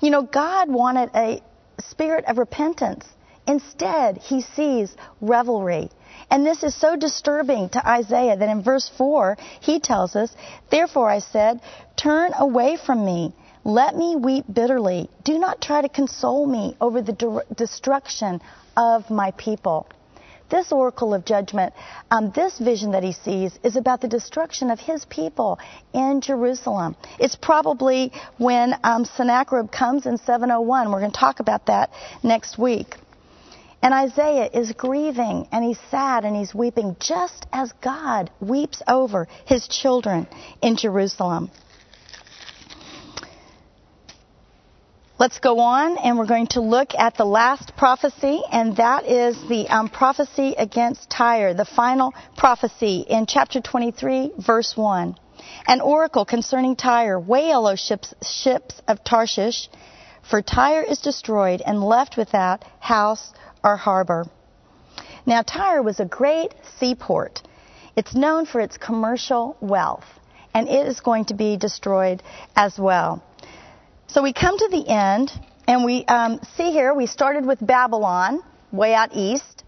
You 0.00 0.10
know, 0.10 0.22
God 0.22 0.68
wanted 0.70 1.10
a 1.14 1.42
spirit 1.80 2.24
of 2.26 2.38
repentance. 2.38 3.06
Instead, 3.46 4.18
he 4.18 4.42
sees 4.42 4.94
revelry. 5.20 5.90
And 6.30 6.44
this 6.44 6.62
is 6.62 6.74
so 6.74 6.96
disturbing 6.96 7.68
to 7.70 7.88
Isaiah 7.88 8.36
that 8.36 8.48
in 8.48 8.62
verse 8.62 8.90
4, 8.96 9.36
he 9.60 9.78
tells 9.78 10.16
us, 10.16 10.34
Therefore 10.70 11.08
I 11.08 11.20
said, 11.20 11.60
Turn 11.96 12.32
away 12.36 12.76
from 12.76 13.04
me. 13.04 13.32
Let 13.64 13.96
me 13.96 14.16
weep 14.16 14.44
bitterly. 14.52 15.08
Do 15.24 15.38
not 15.38 15.60
try 15.60 15.82
to 15.82 15.88
console 15.88 16.46
me 16.46 16.76
over 16.80 17.02
the 17.02 17.12
de- 17.12 17.42
destruction 17.54 18.40
of 18.76 19.10
my 19.10 19.32
people. 19.32 19.88
This 20.48 20.70
oracle 20.70 21.14
of 21.14 21.24
judgment, 21.24 21.74
um, 22.10 22.30
this 22.30 22.58
vision 22.58 22.92
that 22.92 23.02
he 23.02 23.12
sees, 23.12 23.58
is 23.64 23.74
about 23.74 24.00
the 24.00 24.06
destruction 24.08 24.70
of 24.70 24.78
his 24.78 25.04
people 25.06 25.58
in 25.92 26.20
Jerusalem. 26.20 26.94
It's 27.18 27.34
probably 27.34 28.12
when 28.38 28.74
um, 28.84 29.04
Sennacherib 29.04 29.72
comes 29.72 30.06
in 30.06 30.18
701. 30.18 30.92
We're 30.92 31.00
going 31.00 31.10
to 31.10 31.18
talk 31.18 31.40
about 31.40 31.66
that 31.66 31.90
next 32.22 32.58
week. 32.58 32.94
And 33.86 33.94
Isaiah 33.94 34.50
is 34.52 34.72
grieving 34.72 35.46
and 35.52 35.64
he's 35.64 35.78
sad 35.92 36.24
and 36.24 36.34
he's 36.34 36.52
weeping 36.52 36.96
just 36.98 37.46
as 37.52 37.70
God 37.80 38.32
weeps 38.40 38.82
over 38.88 39.28
his 39.44 39.68
children 39.68 40.26
in 40.60 40.74
Jerusalem. 40.74 41.52
Let's 45.20 45.38
go 45.38 45.60
on 45.60 45.98
and 45.98 46.18
we're 46.18 46.26
going 46.26 46.48
to 46.48 46.62
look 46.62 46.96
at 46.98 47.16
the 47.16 47.24
last 47.24 47.76
prophecy, 47.76 48.42
and 48.50 48.76
that 48.76 49.06
is 49.06 49.40
the 49.48 49.68
um, 49.68 49.88
prophecy 49.88 50.56
against 50.58 51.08
Tyre, 51.08 51.54
the 51.54 51.64
final 51.64 52.12
prophecy 52.36 53.06
in 53.08 53.26
chapter 53.26 53.60
23, 53.60 54.32
verse 54.36 54.76
1. 54.76 55.14
An 55.68 55.80
oracle 55.80 56.24
concerning 56.24 56.74
Tyre, 56.74 57.20
wail, 57.20 57.68
O 57.68 57.76
ships, 57.76 58.12
ships 58.20 58.82
of 58.88 59.04
Tarshish, 59.04 59.68
for 60.28 60.42
Tyre 60.42 60.82
is 60.82 60.98
destroyed 60.98 61.62
and 61.64 61.80
left 61.80 62.16
without 62.16 62.64
house 62.80 63.32
or 63.62 63.76
harbor. 63.76 64.26
Now, 65.26 65.42
Tyre 65.42 65.82
was 65.82 66.00
a 66.00 66.04
great 66.04 66.54
seaport. 66.78 67.42
It's 67.96 68.14
known 68.14 68.46
for 68.46 68.60
its 68.60 68.76
commercial 68.78 69.56
wealth, 69.60 70.04
and 70.54 70.68
it 70.68 70.86
is 70.86 71.00
going 71.00 71.26
to 71.26 71.34
be 71.34 71.56
destroyed 71.56 72.22
as 72.54 72.78
well. 72.78 73.22
So 74.06 74.22
we 74.22 74.32
come 74.32 74.56
to 74.56 74.68
the 74.68 74.88
end, 74.88 75.32
and 75.66 75.84
we 75.84 76.04
um, 76.04 76.40
see 76.56 76.70
here 76.70 76.94
we 76.94 77.06
started 77.06 77.44
with 77.44 77.58
Babylon, 77.64 78.40
way 78.70 78.94
out 78.94 79.10
east, 79.14 79.64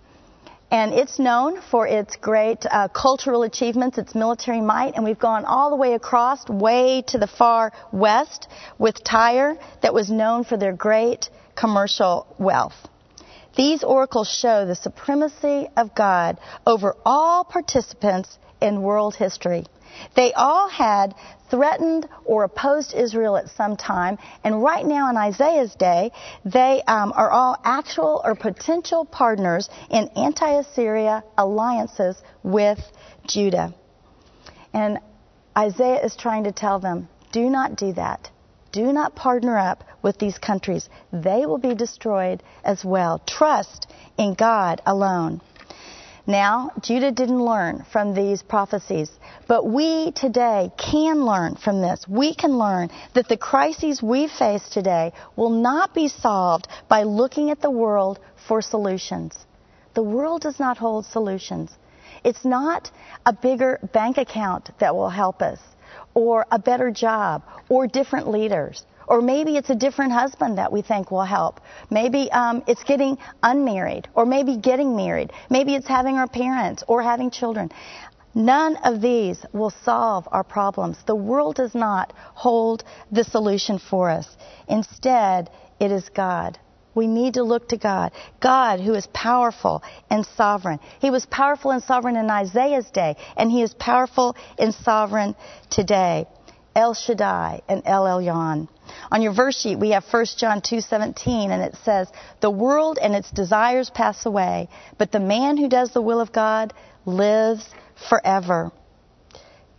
and 0.70 0.92
it's 0.92 1.18
known 1.18 1.60
for 1.70 1.86
its 1.86 2.16
great 2.16 2.66
uh, 2.70 2.88
cultural 2.88 3.42
achievements, 3.42 3.96
its 3.96 4.14
military 4.14 4.60
might, 4.60 4.94
and 4.94 5.04
we've 5.04 5.18
gone 5.18 5.44
all 5.44 5.70
the 5.70 5.76
way 5.76 5.94
across, 5.94 6.46
way 6.48 7.02
to 7.08 7.18
the 7.18 7.26
far 7.26 7.72
west, 7.90 8.48
with 8.78 9.02
Tyre, 9.02 9.56
that 9.82 9.94
was 9.94 10.10
known 10.10 10.44
for 10.44 10.56
their 10.58 10.74
great 10.74 11.30
commercial 11.56 12.26
wealth. 12.38 12.76
These 13.56 13.82
oracles 13.82 14.28
show 14.28 14.66
the 14.66 14.74
supremacy 14.74 15.68
of 15.76 15.94
God 15.94 16.38
over 16.66 16.96
all 17.04 17.44
participants 17.44 18.38
in 18.60 18.82
world 18.82 19.14
history. 19.14 19.64
They 20.14 20.32
all 20.32 20.68
had 20.68 21.14
threatened 21.50 22.08
or 22.24 22.44
opposed 22.44 22.94
Israel 22.94 23.36
at 23.36 23.48
some 23.48 23.76
time, 23.76 24.18
and 24.44 24.62
right 24.62 24.84
now 24.84 25.08
in 25.10 25.16
Isaiah's 25.16 25.74
day, 25.74 26.12
they 26.44 26.82
um, 26.86 27.12
are 27.16 27.30
all 27.30 27.56
actual 27.64 28.20
or 28.24 28.34
potential 28.34 29.04
partners 29.04 29.68
in 29.90 30.08
anti 30.14 30.50
Assyria 30.50 31.24
alliances 31.36 32.20
with 32.42 32.80
Judah. 33.26 33.74
And 34.74 34.98
Isaiah 35.56 36.04
is 36.04 36.14
trying 36.16 36.44
to 36.44 36.52
tell 36.52 36.78
them 36.78 37.08
do 37.32 37.48
not 37.50 37.76
do 37.76 37.92
that. 37.94 38.30
Do 38.72 38.92
not 38.92 39.14
partner 39.14 39.58
up 39.58 39.84
with 40.02 40.18
these 40.18 40.38
countries. 40.38 40.88
They 41.12 41.46
will 41.46 41.58
be 41.58 41.74
destroyed 41.74 42.42
as 42.64 42.84
well. 42.84 43.20
Trust 43.26 43.90
in 44.18 44.34
God 44.34 44.82
alone. 44.84 45.40
Now, 46.26 46.72
Judah 46.82 47.10
didn't 47.10 47.42
learn 47.42 47.86
from 47.90 48.12
these 48.12 48.42
prophecies, 48.42 49.10
but 49.46 49.64
we 49.66 50.12
today 50.12 50.70
can 50.76 51.24
learn 51.24 51.54
from 51.54 51.80
this. 51.80 52.06
We 52.06 52.34
can 52.34 52.58
learn 52.58 52.90
that 53.14 53.28
the 53.28 53.38
crises 53.38 54.02
we 54.02 54.28
face 54.28 54.68
today 54.68 55.14
will 55.36 55.48
not 55.48 55.94
be 55.94 56.08
solved 56.08 56.68
by 56.86 57.04
looking 57.04 57.48
at 57.50 57.62
the 57.62 57.70
world 57.70 58.20
for 58.46 58.60
solutions. 58.60 59.38
The 59.94 60.02
world 60.02 60.42
does 60.42 60.60
not 60.60 60.76
hold 60.76 61.06
solutions. 61.06 61.70
It's 62.22 62.44
not 62.44 62.90
a 63.24 63.32
bigger 63.32 63.80
bank 63.94 64.18
account 64.18 64.68
that 64.80 64.94
will 64.94 65.08
help 65.08 65.40
us 65.40 65.60
or 66.18 66.44
a 66.50 66.58
better 66.58 66.90
job 66.90 67.44
or 67.68 67.86
different 67.86 68.26
leaders. 68.28 68.84
Or 69.06 69.22
maybe 69.22 69.56
it's 69.56 69.70
a 69.70 69.74
different 69.86 70.12
husband 70.12 70.58
that 70.58 70.70
we 70.72 70.82
think 70.82 71.10
will 71.10 71.30
help. 71.38 71.60
Maybe 71.90 72.30
um, 72.32 72.62
it's 72.66 72.82
getting 72.82 73.16
unmarried, 73.42 74.08
or 74.14 74.26
maybe 74.26 74.56
getting 74.56 74.96
married. 74.96 75.32
Maybe 75.48 75.76
it's 75.76 75.86
having 75.86 76.16
our 76.16 76.26
parents 76.28 76.82
or 76.88 77.02
having 77.02 77.30
children. 77.30 77.70
None 78.34 78.76
of 78.84 79.00
these 79.00 79.38
will 79.52 79.72
solve 79.84 80.28
our 80.30 80.44
problems. 80.44 80.98
The 81.06 81.14
world 81.14 81.54
does 81.54 81.74
not 81.74 82.12
hold 82.34 82.84
the 83.12 83.24
solution 83.24 83.78
for 83.78 84.10
us. 84.10 84.36
Instead, 84.68 85.50
it 85.80 85.90
is 85.92 86.08
God. 86.10 86.58
We 86.98 87.06
need 87.06 87.34
to 87.34 87.44
look 87.44 87.68
to 87.68 87.76
God. 87.76 88.10
God, 88.40 88.80
who 88.80 88.94
is 88.94 89.06
powerful 89.12 89.84
and 90.10 90.26
sovereign. 90.26 90.80
He 90.98 91.10
was 91.10 91.26
powerful 91.26 91.70
and 91.70 91.80
sovereign 91.80 92.16
in 92.16 92.28
Isaiah's 92.28 92.90
day, 92.90 93.16
and 93.36 93.52
He 93.52 93.62
is 93.62 93.72
powerful 93.72 94.34
and 94.58 94.74
sovereign 94.74 95.36
today. 95.70 96.26
El 96.74 96.94
Shaddai 96.94 97.62
and 97.68 97.82
El 97.86 98.04
Elyon. 98.04 98.66
On 99.12 99.22
your 99.22 99.32
verse 99.32 99.60
sheet, 99.60 99.78
we 99.78 99.90
have 99.90 100.04
1 100.10 100.38
John 100.38 100.60
2:17, 100.60 101.52
and 101.52 101.62
it 101.62 101.76
says, 101.84 102.10
"The 102.40 102.50
world 102.50 102.98
and 103.00 103.14
its 103.14 103.30
desires 103.30 103.90
pass 103.90 104.26
away, 104.26 104.68
but 104.98 105.12
the 105.12 105.20
man 105.20 105.56
who 105.56 105.68
does 105.68 105.92
the 105.92 106.02
will 106.02 106.20
of 106.20 106.32
God 106.32 106.74
lives 107.06 107.64
forever." 108.08 108.72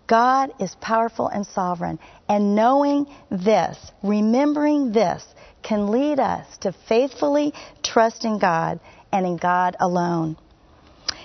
God 0.07 0.53
is 0.57 0.73
powerful 0.75 1.27
and 1.27 1.45
sovereign. 1.45 1.99
And 2.29 2.55
knowing 2.55 3.07
this, 3.29 3.77
remembering 4.03 4.93
this, 4.93 5.23
can 5.63 5.91
lead 5.91 6.19
us 6.19 6.57
to 6.59 6.71
faithfully 6.87 7.53
trust 7.83 8.25
in 8.25 8.39
God 8.39 8.79
and 9.11 9.25
in 9.25 9.37
God 9.37 9.75
alone. 9.79 10.37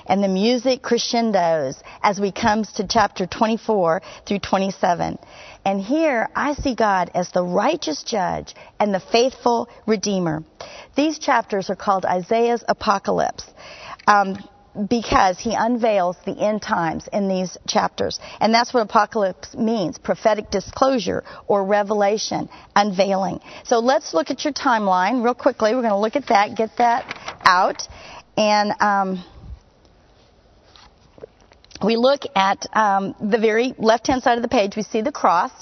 And 0.07 0.23
the 0.23 0.29
music 0.29 0.83
crescendos 0.83 1.83
as 2.03 2.21
we 2.21 2.31
come 2.31 2.65
to 2.65 2.87
chapter 2.87 3.27
24 3.27 4.03
through 4.27 4.41
27. 4.41 5.19
And 5.65 5.81
here 5.81 6.29
I 6.37 6.55
see 6.55 6.75
God 6.75 7.11
as 7.15 7.31
the 7.31 7.43
righteous 7.43 8.03
judge 8.03 8.55
and 8.79 8.93
the 8.93 9.01
faithful 9.01 9.69
redeemer. 9.87 10.45
These 10.95 11.19
chapters 11.19 11.71
are 11.71 11.77
called 11.77 12.05
Isaiah's 12.05 12.65
apocalypse. 12.69 13.47
Um, 14.07 14.37
because 14.89 15.39
he 15.39 15.55
unveils 15.55 16.17
the 16.25 16.37
end 16.39 16.61
times 16.61 17.09
in 17.13 17.29
these 17.29 17.57
chapters. 17.67 18.19
And 18.41 18.53
that's 18.53 18.75
what 18.75 18.81
apocalypse 18.81 19.55
means 19.55 19.99
prophetic 19.99 20.51
disclosure 20.51 21.23
or 21.47 21.65
revelation, 21.65 22.49
unveiling. 22.75 23.41
So 23.65 23.79
let's 23.79 24.15
look 24.15 24.31
at 24.31 24.45
your 24.45 24.53
timeline 24.53 25.23
real 25.23 25.35
quickly. 25.35 25.75
We're 25.75 25.83
going 25.83 25.93
to 25.93 25.99
look 25.99 26.17
at 26.17 26.27
that, 26.29 26.57
get 26.57 26.77
that 26.79 27.39
out. 27.45 27.83
And 28.37 28.73
um, 28.81 29.25
we 31.85 31.97
look 31.97 32.23
at 32.35 32.67
um, 32.77 33.15
the 33.21 33.39
very 33.39 33.75
left 33.79 34.09
hand 34.09 34.23
side 34.23 34.39
of 34.39 34.43
the 34.43 34.49
page, 34.49 34.75
we 34.77 34.83
see 34.83 35.03
the 35.03 35.13
cross. 35.13 35.53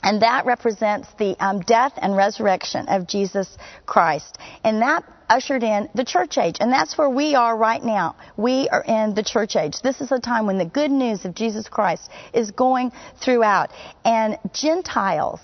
And 0.00 0.22
that 0.22 0.46
represents 0.46 1.08
the 1.18 1.36
um, 1.44 1.60
death 1.60 1.92
and 1.96 2.16
resurrection 2.16 2.86
of 2.88 3.08
Jesus 3.08 3.58
Christ. 3.84 4.38
And 4.62 4.80
that 4.82 5.02
ushered 5.28 5.62
in 5.62 5.88
the 5.94 6.04
church 6.04 6.38
age. 6.38 6.56
And 6.60 6.72
that's 6.72 6.96
where 6.96 7.10
we 7.10 7.34
are 7.34 7.56
right 7.56 7.82
now. 7.82 8.16
We 8.36 8.68
are 8.70 8.82
in 8.82 9.14
the 9.14 9.22
church 9.22 9.56
age. 9.56 9.80
This 9.82 10.00
is 10.00 10.12
a 10.12 10.18
time 10.18 10.46
when 10.46 10.58
the 10.58 10.66
good 10.66 10.90
news 10.90 11.24
of 11.24 11.34
Jesus 11.34 11.68
Christ 11.68 12.10
is 12.32 12.50
going 12.50 12.92
throughout. 13.22 13.70
And 14.04 14.38
Gentiles, 14.52 15.40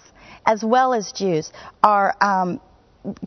as 0.46 0.62
well 0.64 0.94
as 0.94 1.12
Jews, 1.12 1.52
are. 1.82 2.16
Um, 2.20 2.60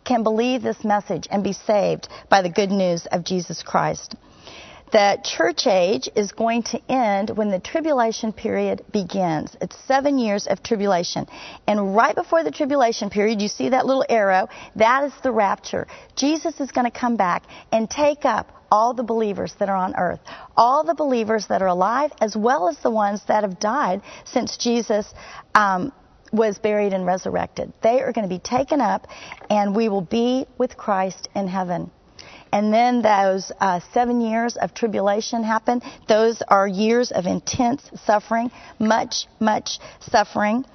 can 0.04 0.24
believe 0.24 0.64
this 0.64 0.84
message 0.84 1.28
and 1.30 1.44
be 1.44 1.54
saved 1.54 2.10
by 2.32 2.42
the 2.42 2.50
good 2.50 2.72
news 2.72 3.06
of 3.12 3.24
Jesus 3.24 3.62
Christ 3.62 4.16
the 4.92 5.20
church 5.24 5.68
age 5.68 6.10
is 6.16 6.32
going 6.32 6.64
to 6.64 6.82
end 6.92 7.30
when 7.32 7.50
the 7.50 7.60
tribulation 7.60 8.32
period 8.32 8.86
begins. 8.92 9.56
It's 9.60 9.76
seven 9.86 10.18
years 10.18 10.48
of 10.48 10.64
tribulation. 10.64 11.28
And 11.68 11.96
right 11.96 12.16
before 12.16 12.44
the 12.44 12.52
tribulation 12.52 13.10
period, 13.10 13.42
you 13.42 13.50
see 13.50 13.70
that 13.70 13.86
little 13.86 14.06
arrow? 14.08 14.48
That 14.76 15.04
is 15.04 15.14
the 15.24 15.32
rapture. 15.32 15.88
Jesus 16.16 16.60
is 16.60 16.72
going 16.72 16.90
to 16.90 17.00
come 17.00 17.18
back 17.18 17.44
and 17.72 17.90
take 17.90 18.24
up 18.24 18.52
all 18.72 18.94
the 18.94 19.04
believers 19.04 19.54
that 19.60 19.70
are 19.70 19.76
on 19.76 19.96
earth, 19.98 20.20
all 20.56 20.84
the 20.84 20.96
believers 20.96 21.48
that 21.48 21.62
are 21.62 21.68
alive, 21.68 22.12
as 22.20 22.36
well 22.36 22.68
as 22.68 22.78
the 22.80 22.92
ones 22.92 23.22
that 23.28 23.44
have 23.44 23.60
died 23.60 24.02
since 24.26 24.58
Jesus 24.58 25.14
um, 25.56 25.92
was 26.32 26.60
buried 26.60 26.94
and 26.94 27.06
resurrected. 27.06 27.72
They 27.82 28.02
are 28.02 28.12
going 28.12 28.28
to 28.28 28.34
be 28.34 28.40
taken 28.40 28.82
up, 28.82 29.08
and 29.50 29.76
we 29.76 29.90
will 29.90 30.02
be 30.02 30.46
with 30.58 30.76
Christ 30.76 31.30
in 31.36 31.48
heaven. 31.48 31.92
And 32.58 32.74
then 32.74 33.04
those 33.04 33.52
uh, 33.60 33.80
seven 33.94 34.20
years 34.20 34.58
of 34.58 34.74
tribulation 34.74 35.44
happen. 35.44 35.80
Those 36.08 36.42
are 36.42 36.68
years 36.68 37.12
of 37.12 37.28
intense 37.28 37.88
suffering, 38.04 38.50
much, 38.80 39.28
much 39.40 39.78
suffering. 40.00 40.66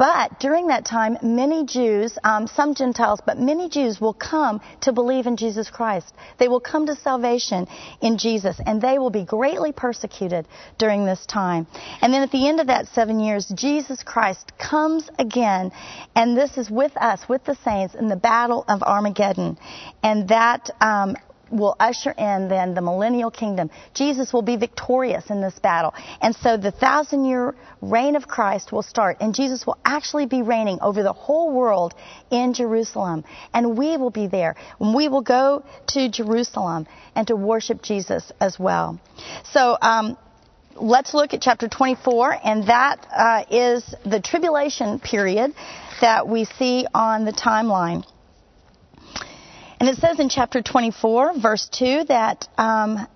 But 0.00 0.40
during 0.40 0.68
that 0.68 0.86
time, 0.86 1.18
many 1.20 1.66
Jews, 1.66 2.16
um, 2.24 2.46
some 2.46 2.74
Gentiles, 2.74 3.20
but 3.26 3.38
many 3.38 3.68
Jews 3.68 4.00
will 4.00 4.14
come 4.14 4.62
to 4.80 4.92
believe 4.94 5.26
in 5.26 5.36
Jesus 5.36 5.68
Christ. 5.68 6.14
They 6.38 6.48
will 6.48 6.58
come 6.58 6.86
to 6.86 6.94
salvation 6.94 7.68
in 8.00 8.16
Jesus, 8.16 8.58
and 8.64 8.80
they 8.80 8.98
will 8.98 9.10
be 9.10 9.26
greatly 9.26 9.72
persecuted 9.72 10.48
during 10.78 11.04
this 11.04 11.26
time. 11.26 11.66
And 12.00 12.14
then 12.14 12.22
at 12.22 12.30
the 12.30 12.48
end 12.48 12.60
of 12.60 12.68
that 12.68 12.88
seven 12.88 13.20
years, 13.20 13.52
Jesus 13.54 14.02
Christ 14.02 14.52
comes 14.56 15.10
again, 15.18 15.70
and 16.16 16.34
this 16.34 16.56
is 16.56 16.70
with 16.70 16.96
us, 16.96 17.28
with 17.28 17.44
the 17.44 17.56
saints, 17.56 17.94
in 17.94 18.08
the 18.08 18.16
battle 18.16 18.64
of 18.68 18.82
Armageddon. 18.82 19.58
And 20.02 20.28
that 20.28 20.70
um, 20.80 21.14
will 21.50 21.76
usher 21.78 22.10
in 22.10 22.48
then 22.48 22.74
the 22.74 22.80
millennial 22.80 23.30
kingdom. 23.30 23.70
Jesus 23.94 24.32
will 24.32 24.42
be 24.42 24.56
victorious 24.56 25.30
in 25.30 25.40
this 25.40 25.58
battle. 25.58 25.94
And 26.20 26.34
so 26.34 26.56
the 26.56 26.70
thousand 26.70 27.24
year 27.24 27.54
reign 27.80 28.16
of 28.16 28.28
Christ 28.28 28.72
will 28.72 28.82
start, 28.82 29.18
and 29.20 29.34
Jesus 29.34 29.66
will 29.66 29.78
actually 29.84 30.26
be 30.26 30.42
reigning 30.42 30.78
over 30.80 31.02
the 31.02 31.12
whole 31.12 31.52
world 31.52 31.94
in 32.30 32.54
Jerusalem. 32.54 33.24
And 33.52 33.76
we 33.76 33.96
will 33.96 34.10
be 34.10 34.26
there. 34.26 34.56
We 34.78 35.08
will 35.08 35.22
go 35.22 35.64
to 35.88 36.08
Jerusalem 36.08 36.86
and 37.14 37.26
to 37.28 37.36
worship 37.36 37.82
Jesus 37.82 38.32
as 38.40 38.58
well. 38.58 39.00
So, 39.44 39.76
um, 39.80 40.16
let's 40.76 41.14
look 41.14 41.34
at 41.34 41.42
chapter 41.42 41.68
24, 41.68 42.38
and 42.44 42.66
that 42.68 43.06
uh, 43.14 43.44
is 43.50 43.94
the 44.04 44.20
tribulation 44.20 44.98
period 44.98 45.52
that 46.00 46.26
we 46.26 46.44
see 46.44 46.86
on 46.94 47.24
the 47.24 47.32
timeline. 47.32 48.04
And 49.80 49.88
it 49.88 49.96
says 49.96 50.20
in 50.20 50.28
chapter 50.28 50.60
24, 50.60 51.40
verse 51.40 51.66
2, 51.72 52.04
that 52.08 52.46
um, 52.58 53.08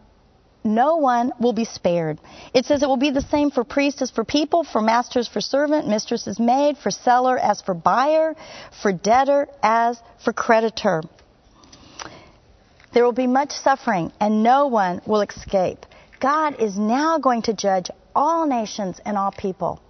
no 0.65 0.97
one 0.97 1.31
will 1.39 1.53
be 1.53 1.67
spared. 1.67 2.19
It 2.55 2.65
says 2.65 2.83
it 2.83 2.89
will 2.89 2.97
be 2.97 3.11
the 3.11 3.21
same 3.21 3.51
for 3.51 3.65
priest 3.65 4.01
as 4.01 4.11
for 4.11 4.25
people, 4.25 4.65
for 4.65 4.81
masters 4.81 5.29
for 5.29 5.43
servant, 5.43 5.87
mistress 5.87 6.27
as 6.27 6.41
maid, 6.41 6.79
for 6.79 6.91
seller 6.91 7.39
as 7.39 7.61
for 7.61 7.75
buyer, 7.75 8.35
for 8.83 8.95
debtor 8.95 9.47
as 9.63 10.01
for 10.25 10.33
creditor. 10.33 11.03
There 12.95 13.05
will 13.05 13.13
be 13.13 13.27
much 13.27 13.53
suffering, 13.53 14.11
and 14.19 14.43
no 14.43 14.69
one 14.69 15.03
will 15.07 15.21
escape. 15.21 15.85
God 16.19 16.63
is 16.63 16.79
now 16.79 17.19
going 17.19 17.43
to 17.43 17.53
judge 17.53 17.91
all 18.15 18.47
nations 18.47 19.01
and 19.05 19.19
all 19.19 19.33
people. 19.33 19.83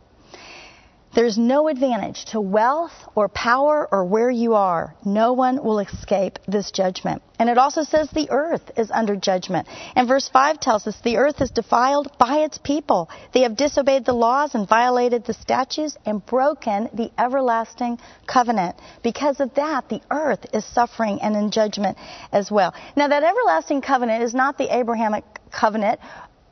There's 1.15 1.39
no 1.39 1.69
advantage 1.69 2.25
to 2.27 2.41
wealth 2.41 2.93
or 3.15 3.29
power 3.29 3.89
or 3.91 4.05
where 4.05 4.31
you 4.31 4.55
are. 4.55 4.97
No 5.05 5.33
one 5.33 5.63
will 5.63 5.79
escape 5.79 6.41
this 6.49 6.73
judgment. 6.73 7.23
And 7.39 7.49
it 7.49 7.57
also 7.57 7.83
says 7.83 8.11
the 8.11 8.31
earth 8.31 8.73
is 8.77 8.91
under 8.91 9.15
judgment. 9.15 9.69
And 9.95 10.09
verse 10.09 10.29
5 10.29 10.59
tells 10.59 10.87
us 10.89 10.97
the 11.03 11.19
earth 11.19 11.41
is 11.41 11.51
defiled 11.51 12.17
by 12.19 12.39
its 12.39 12.59
people. 12.59 13.11
They 13.33 13.43
have 13.43 13.57
disobeyed 13.57 14.05
the 14.05 14.13
laws 14.13 14.57
and 14.57 14.69
violated 14.69 15.25
the 15.25 15.35
statutes 15.35 15.97
and 16.05 16.25
broken 16.25 16.89
the 16.93 17.13
everlasting 17.17 17.99
covenant. 18.27 18.77
Because 19.05 19.39
of 19.39 19.55
that, 19.55 19.89
the 19.89 20.01
earth 20.11 20.47
is 20.53 20.65
suffering 20.65 21.21
and 21.23 21.37
in 21.37 21.53
judgment 21.53 21.97
as 22.33 22.51
well. 22.51 22.75
Now, 22.97 23.09
that 23.09 23.23
everlasting 23.23 23.83
covenant 23.83 24.25
is 24.25 24.35
not 24.35 24.59
the 24.59 24.77
Abrahamic 24.77 25.25
covenant 25.51 26.01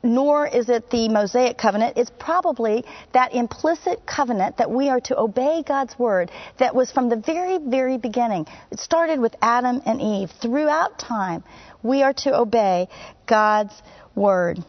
nor 0.03 0.45
is 0.45 0.69
it 0.69 0.89
the 0.89 1.07
Mosaic 1.07 1.57
covenant. 1.57 1.97
It's 1.97 2.11
probably 2.19 2.83
that 3.13 3.33
implicit 3.33 4.05
covenant 4.05 4.57
that 4.57 4.69
we 4.69 4.89
are 4.89 4.99
to 5.01 5.17
obey 5.17 5.63
God's 5.65 5.97
word 5.97 6.29
that 6.59 6.75
was 6.75 6.91
from 6.91 7.07
the 7.07 7.15
very, 7.15 7.57
very 7.57 7.97
beginning. 7.97 8.45
It 8.69 8.79
started 8.79 9.19
with 9.19 9.33
Adam 9.41 9.81
and 9.85 10.01
Eve. 10.01 10.29
Throughout 10.41 10.99
time, 10.99 11.43
we 11.81 12.03
are 12.03 12.13
to 12.13 12.37
obey 12.37 12.89
God's 13.25 13.73
word. 14.13 14.59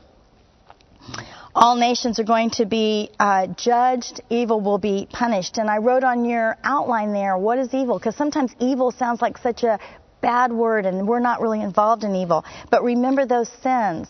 All 1.55 1.77
nations 1.77 2.19
are 2.19 2.25
going 2.25 2.51
to 2.51 2.67
be 2.67 3.11
uh, 3.19 3.49
judged. 3.49 4.21
Evil 4.31 4.61
will 4.61 4.79
be 4.79 5.07
punished. 5.13 5.59
And 5.59 5.69
I 5.69 5.79
wrote 5.79 6.03
on 6.03 6.25
your 6.25 6.57
outline 6.65 7.13
there, 7.13 7.37
what 7.37 7.59
is 7.59 7.73
evil? 7.75 7.99
Because 7.99 8.17
sometimes 8.17 8.53
evil 8.59 8.91
sounds 8.91 9.21
like 9.21 9.39
such 9.39 9.63
a 9.63 9.79
bad 10.21 10.53
word 10.53 10.87
and 10.87 11.07
we're 11.07 11.21
not 11.21 11.41
really 11.41 11.61
involved 11.61 12.03
in 12.03 12.15
evil. 12.17 12.45
But 12.71 12.83
remember 12.83 13.27
those 13.27 13.51
sins 13.63 14.09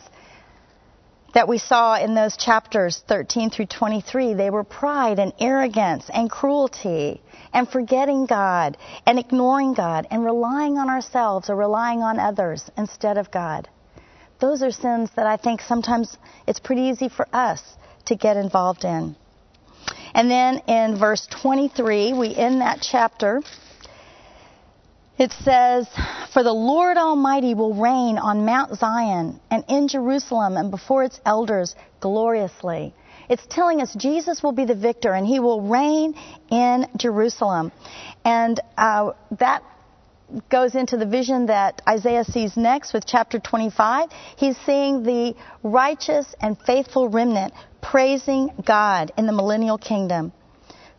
that 1.34 1.48
we 1.48 1.58
saw 1.58 1.96
in 1.96 2.14
those 2.14 2.36
chapters 2.36 3.02
13 3.08 3.50
through 3.50 3.66
23. 3.66 4.34
They 4.34 4.50
were 4.50 4.64
pride 4.64 5.18
and 5.18 5.32
arrogance 5.40 6.08
and 6.08 6.30
cruelty 6.30 7.20
and 7.52 7.68
forgetting 7.68 8.26
God 8.26 8.76
and 9.04 9.18
ignoring 9.18 9.74
God 9.74 10.06
and 10.10 10.24
relying 10.24 10.78
on 10.78 10.88
ourselves 10.88 11.50
or 11.50 11.56
relying 11.56 12.02
on 12.02 12.20
others 12.20 12.70
instead 12.78 13.18
of 13.18 13.32
God. 13.32 13.68
Those 14.40 14.62
are 14.62 14.70
sins 14.70 15.10
that 15.16 15.26
I 15.26 15.36
think 15.36 15.60
sometimes 15.60 16.16
it's 16.46 16.60
pretty 16.60 16.82
easy 16.82 17.08
for 17.08 17.26
us 17.32 17.62
to 18.06 18.14
get 18.14 18.36
involved 18.36 18.84
in. 18.84 19.16
And 20.14 20.30
then 20.30 20.58
in 20.68 20.96
verse 20.98 21.26
23, 21.42 22.12
we 22.12 22.34
end 22.34 22.60
that 22.60 22.78
chapter 22.80 23.42
it 25.18 25.32
says, 25.32 25.86
For 26.32 26.42
the 26.42 26.52
Lord 26.52 26.96
Almighty 26.96 27.54
will 27.54 27.74
reign 27.74 28.18
on 28.18 28.44
Mount 28.44 28.76
Zion 28.78 29.40
and 29.50 29.64
in 29.68 29.88
Jerusalem 29.88 30.56
and 30.56 30.70
before 30.70 31.04
its 31.04 31.20
elders 31.24 31.74
gloriously. 32.00 32.94
It's 33.28 33.46
telling 33.48 33.80
us 33.80 33.94
Jesus 33.94 34.42
will 34.42 34.52
be 34.52 34.64
the 34.64 34.74
victor 34.74 35.12
and 35.12 35.26
he 35.26 35.40
will 35.40 35.62
reign 35.62 36.14
in 36.50 36.86
Jerusalem. 36.96 37.72
And 38.24 38.60
uh, 38.76 39.12
that 39.38 39.62
goes 40.50 40.74
into 40.74 40.96
the 40.96 41.06
vision 41.06 41.46
that 41.46 41.80
Isaiah 41.88 42.24
sees 42.24 42.56
next 42.56 42.92
with 42.92 43.06
chapter 43.06 43.38
25. 43.38 44.10
He's 44.36 44.56
seeing 44.66 45.02
the 45.02 45.34
righteous 45.62 46.34
and 46.40 46.58
faithful 46.66 47.08
remnant 47.08 47.54
praising 47.80 48.50
God 48.64 49.12
in 49.16 49.26
the 49.26 49.32
millennial 49.32 49.78
kingdom. 49.78 50.32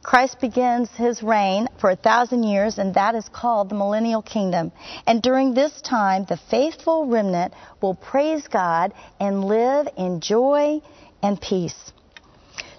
Christ 0.05 0.39
begins 0.39 0.91
his 0.91 1.23
reign 1.23 1.67
for 1.81 1.89
a 1.89 1.95
thousand 1.95 2.43
years, 2.43 2.77
and 2.77 2.93
that 2.93 3.15
is 3.15 3.27
called 3.27 3.69
the 3.69 3.75
millennial 3.75 4.21
kingdom. 4.21 4.71
And 5.07 5.19
during 5.19 5.55
this 5.55 5.81
time, 5.81 6.25
the 6.25 6.37
faithful 6.37 7.07
remnant 7.07 7.55
will 7.81 7.95
praise 7.95 8.47
God 8.47 8.93
and 9.19 9.43
live 9.45 9.87
in 9.97 10.21
joy 10.21 10.81
and 11.23 11.41
peace. 11.41 11.91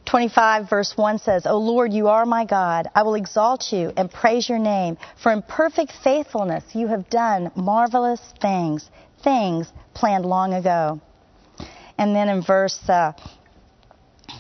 25 0.05 0.71
verse 0.71 0.93
1 0.95 1.19
says, 1.19 1.47
O 1.47 1.59
Lord, 1.59 1.93
you 1.93 2.07
are 2.07 2.25
my 2.25 2.45
God. 2.45 2.87
I 2.95 3.03
will 3.03 3.17
exalt 3.17 3.73
you 3.73 3.93
and 3.97 4.09
praise 4.09 4.49
your 4.49 4.61
name. 4.61 4.97
For 5.21 5.33
in 5.33 5.43
perfect 5.43 5.95
faithfulness 6.05 6.63
you 6.77 6.87
have 6.87 7.11
done 7.11 7.51
marvelous 7.57 8.21
things, 8.41 8.89
things 9.25 9.73
planned 9.95 10.25
long 10.25 10.55
ago. 10.55 11.01
And 11.99 12.15
then 12.15 12.29
in 12.29 12.45
verse, 12.45 12.79
uh, 12.89 13.15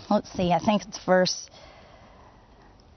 let's 0.08 0.30
see, 0.34 0.52
I 0.52 0.60
think 0.60 0.82
it's 0.86 1.04
verse 1.04 1.50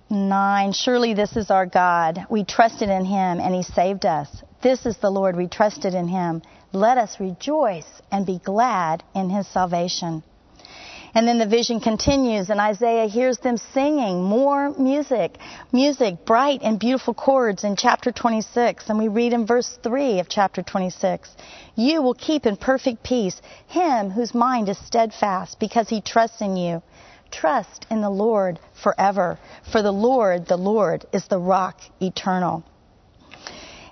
9. 0.10 0.72
Surely 0.74 1.14
this 1.14 1.38
is 1.38 1.52
our 1.52 1.66
God. 1.66 2.26
We 2.30 2.44
trusted 2.44 2.90
in 2.90 3.06
him 3.06 3.40
and 3.40 3.54
he 3.54 3.64
saved 3.64 4.06
us. 4.06 4.44
This 4.62 4.86
is 4.86 4.98
the 4.98 5.10
Lord. 5.12 5.36
We 5.36 5.48
trusted 5.48 5.94
in 5.94 6.08
him. 6.08 6.42
Let 6.74 6.98
us 6.98 7.20
rejoice 7.20 8.02
and 8.12 8.26
be 8.26 8.40
glad 8.44 9.04
in 9.14 9.30
his 9.30 9.48
salvation. 9.48 10.24
And 11.14 11.28
then 11.28 11.40
the 11.40 11.48
vision 11.48 11.80
continues, 11.80 12.52
and 12.52 12.60
Isaiah 12.60 13.08
hears 13.08 13.40
them 13.40 13.58
singing 13.58 14.24
more 14.24 14.70
music, 14.78 15.38
music, 15.72 16.24
bright 16.26 16.62
and 16.62 16.80
beautiful 16.80 17.16
chords 17.16 17.64
in 17.64 17.76
chapter 17.76 18.12
26. 18.12 18.90
And 18.90 19.00
we 19.00 19.08
read 19.08 19.34
in 19.34 19.48
verse 19.48 19.80
3 19.82 20.20
of 20.20 20.30
chapter 20.30 20.62
26 20.62 21.36
You 21.76 22.02
will 22.04 22.14
keep 22.14 22.46
in 22.46 22.58
perfect 22.58 23.04
peace 23.04 23.42
him 23.68 24.12
whose 24.12 24.36
mind 24.36 24.70
is 24.70 24.78
steadfast 24.78 25.60
because 25.60 25.90
he 25.90 26.02
trusts 26.02 26.42
in 26.42 26.58
you. 26.58 26.84
Trust 27.32 27.86
in 27.90 28.02
the 28.02 28.10
Lord 28.10 28.60
forever, 28.82 29.40
for 29.72 29.82
the 29.82 29.92
Lord, 29.92 30.48
the 30.48 30.58
Lord, 30.58 31.06
is 31.14 31.28
the 31.28 31.40
rock 31.40 31.80
eternal. 32.02 32.64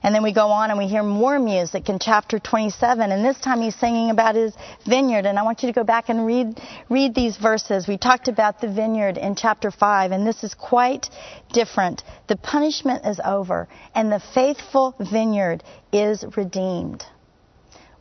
And 0.04 0.16
then 0.16 0.24
we 0.24 0.32
go 0.32 0.48
on 0.48 0.70
and 0.70 0.78
we 0.78 0.88
hear 0.88 1.04
more 1.04 1.38
music 1.38 1.90
in 1.90 2.00
chapter 2.00 2.40
27. 2.40 3.12
And 3.12 3.26
this 3.26 3.40
time 3.40 3.62
he's 3.62 3.76
singing 3.76 4.10
about 4.10 4.36
his 4.36 4.56
vineyard. 4.88 5.26
And 5.26 5.38
I 5.38 5.44
want 5.44 5.64
you 5.64 5.68
to 5.68 5.74
go 5.74 5.84
back 5.84 6.10
and 6.10 6.26
read, 6.26 6.62
read 6.90 7.14
these 7.14 7.36
verses. 7.36 7.88
We 7.88 7.98
talked 7.98 8.28
about 8.28 8.62
the 8.62 8.72
vineyard 8.72 9.18
in 9.18 9.36
chapter 9.36 9.72
5, 9.72 10.12
and 10.12 10.26
this 10.26 10.44
is 10.44 10.54
quite 10.54 11.10
different. 11.52 12.04
The 12.28 12.38
punishment 12.38 13.06
is 13.06 13.20
over, 13.24 13.68
and 13.94 14.12
the 14.12 14.22
faithful 14.34 14.96
vineyard 15.00 15.64
is 15.92 16.24
redeemed. 16.38 17.04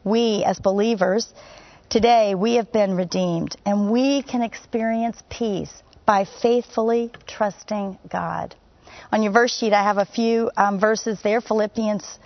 We, 0.05 0.45
as 0.45 0.61
believers, 0.61 1.35
today 1.91 2.35
we 2.35 2.55
have 2.57 2.73
been 2.73 2.97
redeemed, 2.97 3.57
and 3.65 3.91
we 3.91 4.23
can 4.23 4.43
experience 4.43 5.23
peace 5.31 5.83
by 6.05 6.25
faithfully 6.43 7.11
trusting 7.27 7.99
God. 8.11 8.55
On 9.13 9.23
your 9.23 9.33
verse 9.33 9.57
sheet, 9.57 9.73
I 9.73 9.83
have 9.83 9.99
a 9.99 10.05
few 10.05 10.51
um, 10.57 10.81
verses 10.81 11.21
there. 11.23 11.41
Philippians, 11.41 12.19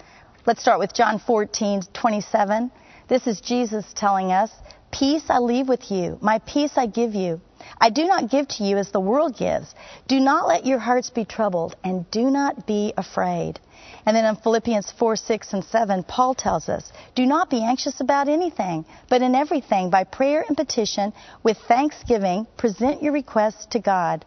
let's 0.46 0.60
start 0.60 0.78
with 0.78 0.94
John 0.94 1.18
14, 1.18 1.82
27. 1.92 2.70
This 3.08 3.26
is 3.26 3.40
Jesus 3.40 3.84
telling 3.94 4.32
us, 4.32 4.50
Peace 4.92 5.24
I 5.28 5.38
leave 5.38 5.68
with 5.68 5.90
you, 5.90 6.18
my 6.20 6.40
peace 6.40 6.72
I 6.76 6.86
give 6.86 7.14
you. 7.14 7.40
I 7.80 7.88
do 7.88 8.04
not 8.04 8.30
give 8.30 8.46
to 8.48 8.64
you 8.64 8.76
as 8.76 8.90
the 8.90 9.00
world 9.00 9.36
gives. 9.38 9.74
Do 10.06 10.20
not 10.20 10.46
let 10.46 10.66
your 10.66 10.78
hearts 10.78 11.08
be 11.08 11.24
troubled, 11.24 11.76
and 11.82 12.08
do 12.10 12.30
not 12.30 12.66
be 12.66 12.92
afraid. 12.96 13.58
And 14.04 14.14
then 14.14 14.26
in 14.26 14.36
Philippians 14.36 14.92
4, 14.92 15.16
6, 15.16 15.52
and 15.54 15.64
7, 15.64 16.02
Paul 16.02 16.34
tells 16.34 16.68
us, 16.68 16.92
Do 17.14 17.24
not 17.24 17.48
be 17.48 17.64
anxious 17.64 18.00
about 18.00 18.28
anything, 18.28 18.84
but 19.08 19.22
in 19.22 19.34
everything, 19.34 19.88
by 19.88 20.04
prayer 20.04 20.44
and 20.46 20.56
petition, 20.56 21.14
with 21.42 21.56
thanksgiving, 21.68 22.46
present 22.58 23.02
your 23.02 23.14
requests 23.14 23.66
to 23.66 23.78
God. 23.78 24.26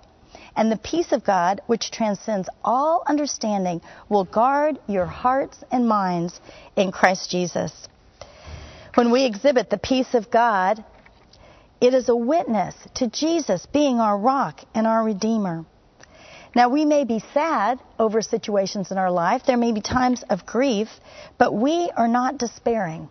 And 0.56 0.72
the 0.72 0.78
peace 0.78 1.12
of 1.12 1.24
God, 1.24 1.62
which 1.68 1.92
transcends 1.92 2.50
all 2.64 3.04
understanding, 3.06 3.82
will 4.10 4.24
guard 4.24 4.80
your 4.88 5.06
hearts 5.06 5.64
and 5.72 5.88
minds 5.88 6.40
in 6.76 6.92
Christ 6.92 7.30
Jesus. 7.30 7.88
When 8.96 9.12
we 9.12 9.26
exhibit 9.26 9.70
the 9.70 9.78
peace 9.78 10.14
of 10.14 10.30
God, 10.30 10.84
it 11.84 11.94
is 11.94 12.08
a 12.08 12.16
witness 12.16 12.74
to 12.96 13.10
Jesus 13.10 13.66
being 13.66 14.00
our 14.00 14.18
rock 14.18 14.62
and 14.74 14.88
our 14.88 15.04
Redeemer. 15.04 15.66
Now, 16.56 16.70
we 16.70 16.86
may 16.86 17.04
be 17.04 17.22
sad 17.34 17.78
over 18.00 18.22
situations 18.22 18.90
in 18.90 18.98
our 18.98 19.12
life. 19.12 19.42
There 19.46 19.58
may 19.58 19.74
be 19.74 19.82
times 19.82 20.24
of 20.30 20.46
grief, 20.46 20.88
but 21.38 21.54
we 21.54 21.92
are 21.98 22.08
not 22.08 22.38
despairing. 22.38 23.10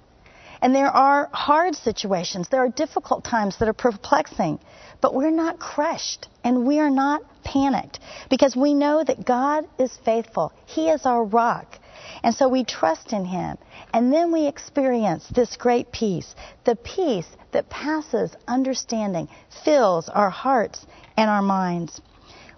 And 0.62 0.74
there 0.74 0.88
are 0.88 1.28
hard 1.35 1.74
situations. 1.74 2.48
There 2.48 2.64
are 2.64 2.70
difficult 2.70 3.24
times 3.24 3.58
that 3.58 3.68
are 3.68 3.74
perplexing. 3.74 4.58
But 5.02 5.12
we're 5.12 5.30
not 5.30 5.58
crushed 5.58 6.28
and 6.42 6.66
we 6.66 6.78
are 6.78 6.90
not 6.90 7.20
panicked 7.44 7.98
because 8.30 8.56
we 8.56 8.72
know 8.72 9.04
that 9.04 9.26
God 9.26 9.66
is 9.78 9.94
faithful. 10.02 10.50
He 10.64 10.88
is 10.88 11.04
our 11.04 11.24
rock. 11.24 11.78
And 12.22 12.34
so 12.34 12.48
we 12.48 12.64
trust 12.64 13.12
in 13.12 13.24
Him. 13.24 13.58
And 13.92 14.12
then 14.12 14.32
we 14.32 14.46
experience 14.46 15.26
this 15.28 15.56
great 15.56 15.92
peace. 15.92 16.34
The 16.64 16.76
peace 16.76 17.28
that 17.52 17.70
passes 17.70 18.34
understanding 18.46 19.28
fills 19.64 20.08
our 20.08 20.30
hearts 20.30 20.86
and 21.16 21.28
our 21.28 21.42
minds. 21.42 22.00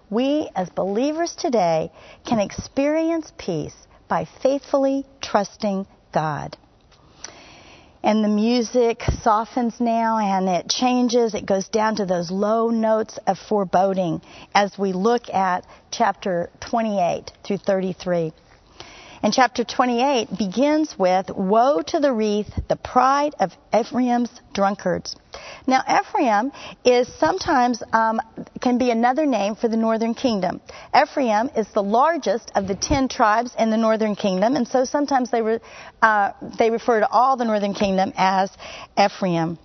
We, 0.09 0.49
as 0.55 0.69
believers 0.69 1.35
today, 1.35 1.91
can 2.25 2.39
experience 2.39 3.31
peace 3.37 3.75
by 4.07 4.25
faithfully 4.41 5.05
trusting 5.21 5.87
God 6.11 6.57
and 8.05 8.23
the 8.23 8.29
music 8.29 9.01
softens 9.23 9.79
now 9.79 10.19
and 10.19 10.47
it 10.47 10.69
changes. 10.69 11.33
It 11.33 11.47
goes 11.47 11.67
down 11.69 11.95
to 11.95 12.05
those 12.05 12.29
low 12.29 12.69
notes 12.69 13.17
of 13.25 13.39
foreboding 13.39 14.21
as 14.53 14.77
we 14.77 14.93
look 14.93 15.27
at 15.33 15.65
chapter 15.89 16.51
28 16.59 17.31
through 17.43 17.57
33. 17.57 18.31
And 19.25 19.33
chapter 19.33 19.63
28 19.63 20.37
begins 20.37 20.99
with 20.99 21.31
Woe 21.31 21.81
to 21.87 21.99
the 21.99 22.13
wreath, 22.13 22.53
the 22.67 22.75
pride 22.75 23.33
of 23.39 23.57
Ephraim's 23.73 24.29
drunkards. 24.53 25.15
Now, 25.65 25.81
Ephraim 25.89 26.51
is 26.83 27.11
sometimes 27.11 27.81
um, 27.91 28.21
can 28.61 28.77
be 28.77 28.91
another 28.91 29.25
name 29.25 29.55
for 29.55 29.67
the 29.67 29.77
northern 29.77 30.13
kingdom. 30.13 30.61
Ephraim 30.95 31.49
is 31.57 31.67
the 31.69 31.81
largest 31.81 32.51
of 32.53 32.67
the 32.67 32.75
ten 32.75 33.07
tribes 33.07 33.55
in 33.57 33.71
the 33.71 33.77
northern 33.77 34.15
kingdom, 34.15 34.55
and 34.55 34.67
so 34.67 34.85
sometimes 34.85 35.31
they 35.31 35.41
re, 35.41 35.57
uh, 36.03 36.33
they 36.59 36.69
refer 36.69 36.99
to 36.99 37.09
all 37.09 37.35
the 37.35 37.45
northern 37.45 37.73
kingdom 37.73 38.13
as 38.17 38.51
Ephraim. 38.95 39.57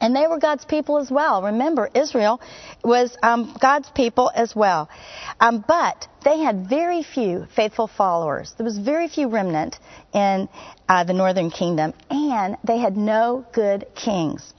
And 0.00 0.16
they 0.16 0.26
were 0.26 0.38
God's 0.38 0.64
people 0.64 0.98
as 0.98 1.10
well. 1.10 1.42
Remember, 1.42 1.88
Israel 1.94 2.40
was 2.82 3.16
um, 3.22 3.54
God's 3.60 3.90
people 3.90 4.30
as 4.34 4.54
well. 4.54 4.88
Um, 5.38 5.64
but 5.66 6.08
they 6.24 6.38
had 6.38 6.68
very 6.68 7.02
few 7.02 7.46
faithful 7.54 7.86
followers. 7.86 8.54
There 8.56 8.64
was 8.64 8.78
very 8.78 9.08
few 9.08 9.28
remnant 9.28 9.78
in 10.12 10.48
uh, 10.88 11.04
the 11.04 11.12
northern 11.12 11.50
kingdom, 11.50 11.94
and 12.10 12.56
they 12.64 12.78
had 12.78 12.96
no 12.96 13.44
good 13.52 13.86
kings. 13.94 14.54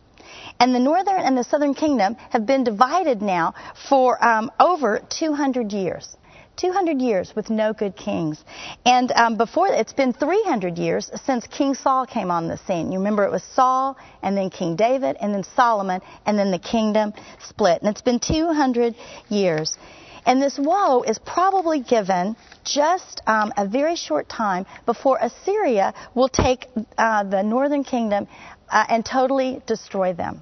And 0.59 0.73
the 0.73 0.79
northern 0.79 1.21
and 1.21 1.37
the 1.37 1.43
southern 1.43 1.73
kingdom 1.73 2.15
have 2.29 2.45
been 2.45 2.63
divided 2.63 3.21
now 3.21 3.53
for 3.89 4.23
um, 4.23 4.51
over 4.59 5.01
200 5.09 5.71
years. 5.71 6.15
200 6.57 7.01
years 7.01 7.35
with 7.35 7.49
no 7.49 7.73
good 7.73 7.95
kings. 7.95 8.43
And 8.85 9.11
um, 9.13 9.37
before 9.37 9.67
it's 9.69 9.93
been 9.93 10.13
300 10.13 10.77
years 10.77 11.09
since 11.25 11.47
King 11.47 11.73
Saul 11.73 12.05
came 12.05 12.31
on 12.31 12.47
the 12.47 12.57
scene. 12.57 12.91
You 12.91 12.99
remember 12.99 13.23
it 13.23 13.31
was 13.31 13.43
Saul, 13.43 13.97
and 14.21 14.37
then 14.37 14.49
King 14.49 14.75
David, 14.75 15.17
and 15.19 15.33
then 15.33 15.43
Solomon, 15.55 16.01
and 16.25 16.37
then 16.37 16.51
the 16.51 16.59
kingdom 16.59 17.13
split. 17.39 17.81
And 17.81 17.89
it's 17.89 18.01
been 18.01 18.19
200 18.19 18.95
years. 19.29 19.77
And 20.25 20.41
this 20.41 20.57
woe 20.57 21.01
is 21.01 21.19
probably 21.19 21.81
given 21.81 22.35
just 22.63 23.21
um, 23.27 23.51
a 23.57 23.67
very 23.67 23.95
short 23.95 24.29
time 24.29 24.65
before 24.85 25.17
Assyria 25.19 25.93
will 26.15 26.29
take 26.29 26.67
uh, 26.97 27.23
the 27.23 27.43
northern 27.43 27.83
kingdom 27.83 28.27
uh, 28.69 28.85
and 28.87 29.05
totally 29.05 29.61
destroy 29.67 30.13
them. 30.13 30.41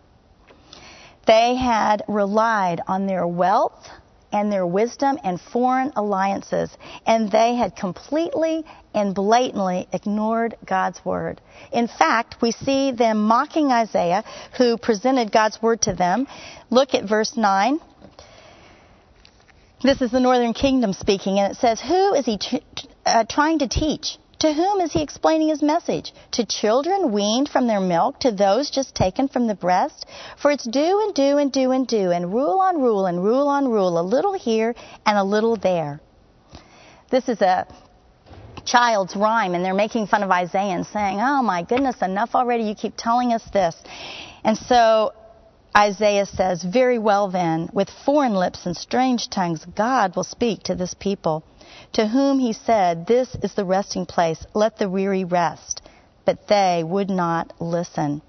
They 1.25 1.55
had 1.55 2.03
relied 2.07 2.81
on 2.87 3.07
their 3.07 3.25
wealth 3.25 3.89
and 4.31 4.51
their 4.51 4.65
wisdom 4.65 5.17
and 5.23 5.39
foreign 5.39 5.91
alliances, 5.95 6.69
and 7.05 7.31
they 7.31 7.55
had 7.55 7.75
completely 7.75 8.63
and 8.93 9.13
blatantly 9.15 9.87
ignored 9.91 10.55
God's 10.65 11.03
word. 11.03 11.41
In 11.71 11.87
fact, 11.87 12.41
we 12.41 12.51
see 12.51 12.91
them 12.91 13.23
mocking 13.23 13.71
Isaiah, 13.71 14.23
who 14.57 14.77
presented 14.77 15.31
God's 15.31 15.61
word 15.61 15.81
to 15.83 15.93
them. 15.93 16.27
Look 16.69 16.93
at 16.93 17.07
verse 17.07 17.35
9. 17.35 17.79
This 19.83 20.01
is 20.01 20.11
the 20.11 20.19
northern 20.19 20.53
kingdom 20.53 20.93
speaking, 20.93 21.39
and 21.39 21.53
it 21.53 21.57
says, 21.57 21.81
Who 21.81 22.13
is 22.13 22.25
he 22.25 22.39
uh, 23.05 23.23
trying 23.27 23.59
to 23.59 23.67
teach? 23.67 24.17
To 24.41 24.51
whom 24.51 24.81
is 24.81 24.91
he 24.91 25.03
explaining 25.03 25.49
his 25.49 25.61
message? 25.61 26.13
To 26.31 26.43
children 26.43 27.11
weaned 27.11 27.47
from 27.47 27.67
their 27.67 27.79
milk, 27.79 28.19
to 28.21 28.31
those 28.31 28.71
just 28.71 28.95
taken 28.95 29.27
from 29.27 29.45
the 29.45 29.53
breast? 29.53 30.07
For 30.41 30.49
it's 30.49 30.63
do 30.63 30.99
and 31.01 31.13
do 31.13 31.37
and 31.37 31.51
do 31.51 31.71
and 31.71 31.85
do, 31.85 32.09
and 32.09 32.33
rule 32.33 32.59
on 32.59 32.81
rule 32.81 33.05
and 33.05 33.23
rule 33.23 33.47
on 33.47 33.67
rule, 33.67 33.99
a 33.99 34.01
little 34.01 34.33
here 34.33 34.73
and 35.05 35.15
a 35.15 35.23
little 35.23 35.57
there. 35.57 36.01
This 37.11 37.29
is 37.29 37.39
a 37.41 37.67
child's 38.65 39.15
rhyme, 39.15 39.53
and 39.53 39.63
they're 39.63 39.75
making 39.75 40.07
fun 40.07 40.23
of 40.23 40.31
Isaiah 40.31 40.73
and 40.73 40.87
saying, 40.87 41.19
Oh 41.21 41.43
my 41.43 41.61
goodness, 41.61 42.01
enough 42.01 42.33
already. 42.33 42.63
You 42.63 42.73
keep 42.73 42.95
telling 42.97 43.33
us 43.33 43.47
this. 43.53 43.75
And 44.43 44.57
so 44.57 45.13
Isaiah 45.77 46.25
says, 46.25 46.63
Very 46.63 46.97
well 46.97 47.29
then, 47.29 47.69
with 47.73 47.91
foreign 47.91 48.33
lips 48.33 48.65
and 48.65 48.75
strange 48.75 49.29
tongues, 49.29 49.63
God 49.65 50.15
will 50.15 50.23
speak 50.23 50.63
to 50.63 50.73
this 50.73 50.95
people 50.95 51.43
to 51.93 52.07
whom 52.07 52.39
he 52.39 52.53
said, 52.53 53.05
This 53.05 53.35
is 53.43 53.53
the 53.53 53.65
resting 53.65 54.05
place, 54.05 54.45
let 54.53 54.77
the 54.77 54.89
weary 54.89 55.23
rest. 55.23 55.81
But 56.25 56.47
they 56.47 56.83
would 56.85 57.09
not 57.09 57.53
listen. 57.59 58.21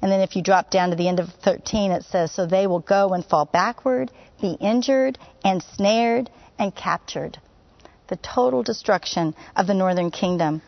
And 0.00 0.10
then 0.10 0.20
if 0.20 0.36
you 0.36 0.42
drop 0.42 0.70
down 0.70 0.90
to 0.90 0.96
the 0.96 1.08
end 1.08 1.20
of 1.20 1.28
13, 1.42 1.90
it 1.90 2.04
says, 2.04 2.30
So 2.32 2.46
they 2.46 2.66
will 2.66 2.80
go 2.80 3.10
and 3.10 3.24
fall 3.24 3.44
backward, 3.44 4.10
be 4.40 4.52
injured, 4.52 5.18
and 5.44 5.62
snared, 5.62 6.30
and 6.58 6.74
captured. 6.74 7.38
The 8.08 8.16
total 8.16 8.62
destruction 8.62 9.34
of 9.56 9.66
the 9.66 9.74
northern 9.74 10.10
kingdom. 10.10 10.62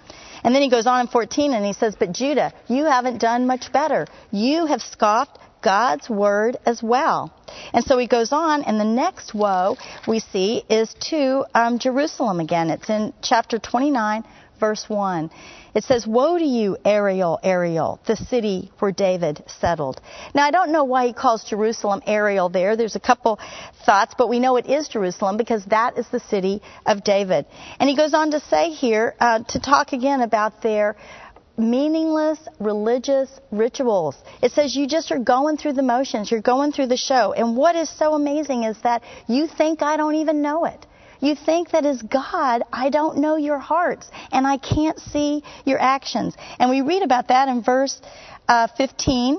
And 0.46 0.54
then 0.54 0.62
he 0.62 0.70
goes 0.70 0.86
on 0.86 1.00
in 1.00 1.06
14 1.08 1.54
and 1.54 1.66
he 1.66 1.72
says, 1.72 1.96
But 1.98 2.12
Judah, 2.12 2.52
you 2.68 2.84
haven't 2.84 3.18
done 3.18 3.48
much 3.48 3.72
better. 3.72 4.06
You 4.30 4.66
have 4.66 4.80
scoffed 4.80 5.40
God's 5.60 6.08
word 6.08 6.56
as 6.64 6.80
well. 6.80 7.34
And 7.72 7.84
so 7.84 7.98
he 7.98 8.06
goes 8.06 8.30
on, 8.30 8.62
and 8.62 8.78
the 8.78 8.84
next 8.84 9.34
woe 9.34 9.76
we 10.06 10.20
see 10.20 10.62
is 10.70 10.94
to 11.10 11.44
um, 11.52 11.80
Jerusalem 11.80 12.38
again. 12.38 12.70
It's 12.70 12.88
in 12.88 13.12
chapter 13.22 13.58
29, 13.58 14.22
verse 14.58 14.84
1. 14.88 15.30
It 15.74 15.84
says, 15.84 16.06
Woe 16.06 16.38
to 16.38 16.44
you, 16.44 16.76
Ariel, 16.84 17.38
Ariel, 17.42 18.00
the 18.06 18.16
city 18.16 18.72
where 18.78 18.92
David 18.92 19.42
settled. 19.46 20.00
Now, 20.34 20.44
I 20.44 20.50
don't 20.50 20.72
know 20.72 20.84
why 20.84 21.08
he 21.08 21.12
calls 21.12 21.44
Jerusalem 21.44 22.02
Ariel 22.06 22.48
there. 22.48 22.76
There's 22.76 22.96
a 22.96 23.00
couple 23.00 23.38
thoughts, 23.84 24.14
but 24.16 24.28
we 24.28 24.40
know 24.40 24.56
it 24.56 24.66
is 24.66 24.88
Jerusalem 24.88 25.36
because 25.36 25.64
that 25.66 25.98
is 25.98 26.08
the 26.08 26.20
city 26.20 26.62
of 26.86 27.04
David. 27.04 27.46
And 27.78 27.88
he 27.90 27.96
goes 27.96 28.14
on 28.14 28.30
to 28.30 28.40
say 28.40 28.70
here, 28.70 29.14
uh, 29.20 29.40
to 29.40 29.60
talk 29.60 29.92
again 29.92 30.22
about 30.22 30.62
their 30.62 30.96
meaningless 31.58 32.38
religious 32.58 33.30
rituals. 33.50 34.16
It 34.42 34.52
says 34.52 34.76
you 34.76 34.86
just 34.86 35.10
are 35.10 35.18
going 35.18 35.56
through 35.56 35.74
the 35.74 35.82
motions, 35.82 36.30
you're 36.30 36.40
going 36.40 36.72
through 36.72 36.88
the 36.88 36.96
show. 36.96 37.32
And 37.32 37.56
what 37.56 37.76
is 37.76 37.88
so 37.88 38.14
amazing 38.14 38.64
is 38.64 38.76
that 38.82 39.02
you 39.26 39.46
think 39.46 39.82
I 39.82 39.96
don't 39.96 40.16
even 40.16 40.42
know 40.42 40.64
it. 40.66 40.86
You 41.20 41.34
think 41.34 41.70
that 41.70 41.86
as 41.86 42.02
God, 42.02 42.62
I 42.72 42.90
don't 42.90 43.18
know 43.18 43.36
your 43.36 43.58
hearts 43.58 44.10
and 44.32 44.46
I 44.46 44.58
can't 44.58 44.98
see 44.98 45.42
your 45.64 45.80
actions. 45.80 46.36
And 46.58 46.70
we 46.70 46.82
read 46.82 47.02
about 47.02 47.28
that 47.28 47.48
in 47.48 47.62
verse 47.62 48.00
uh, 48.48 48.68
15. 48.76 49.38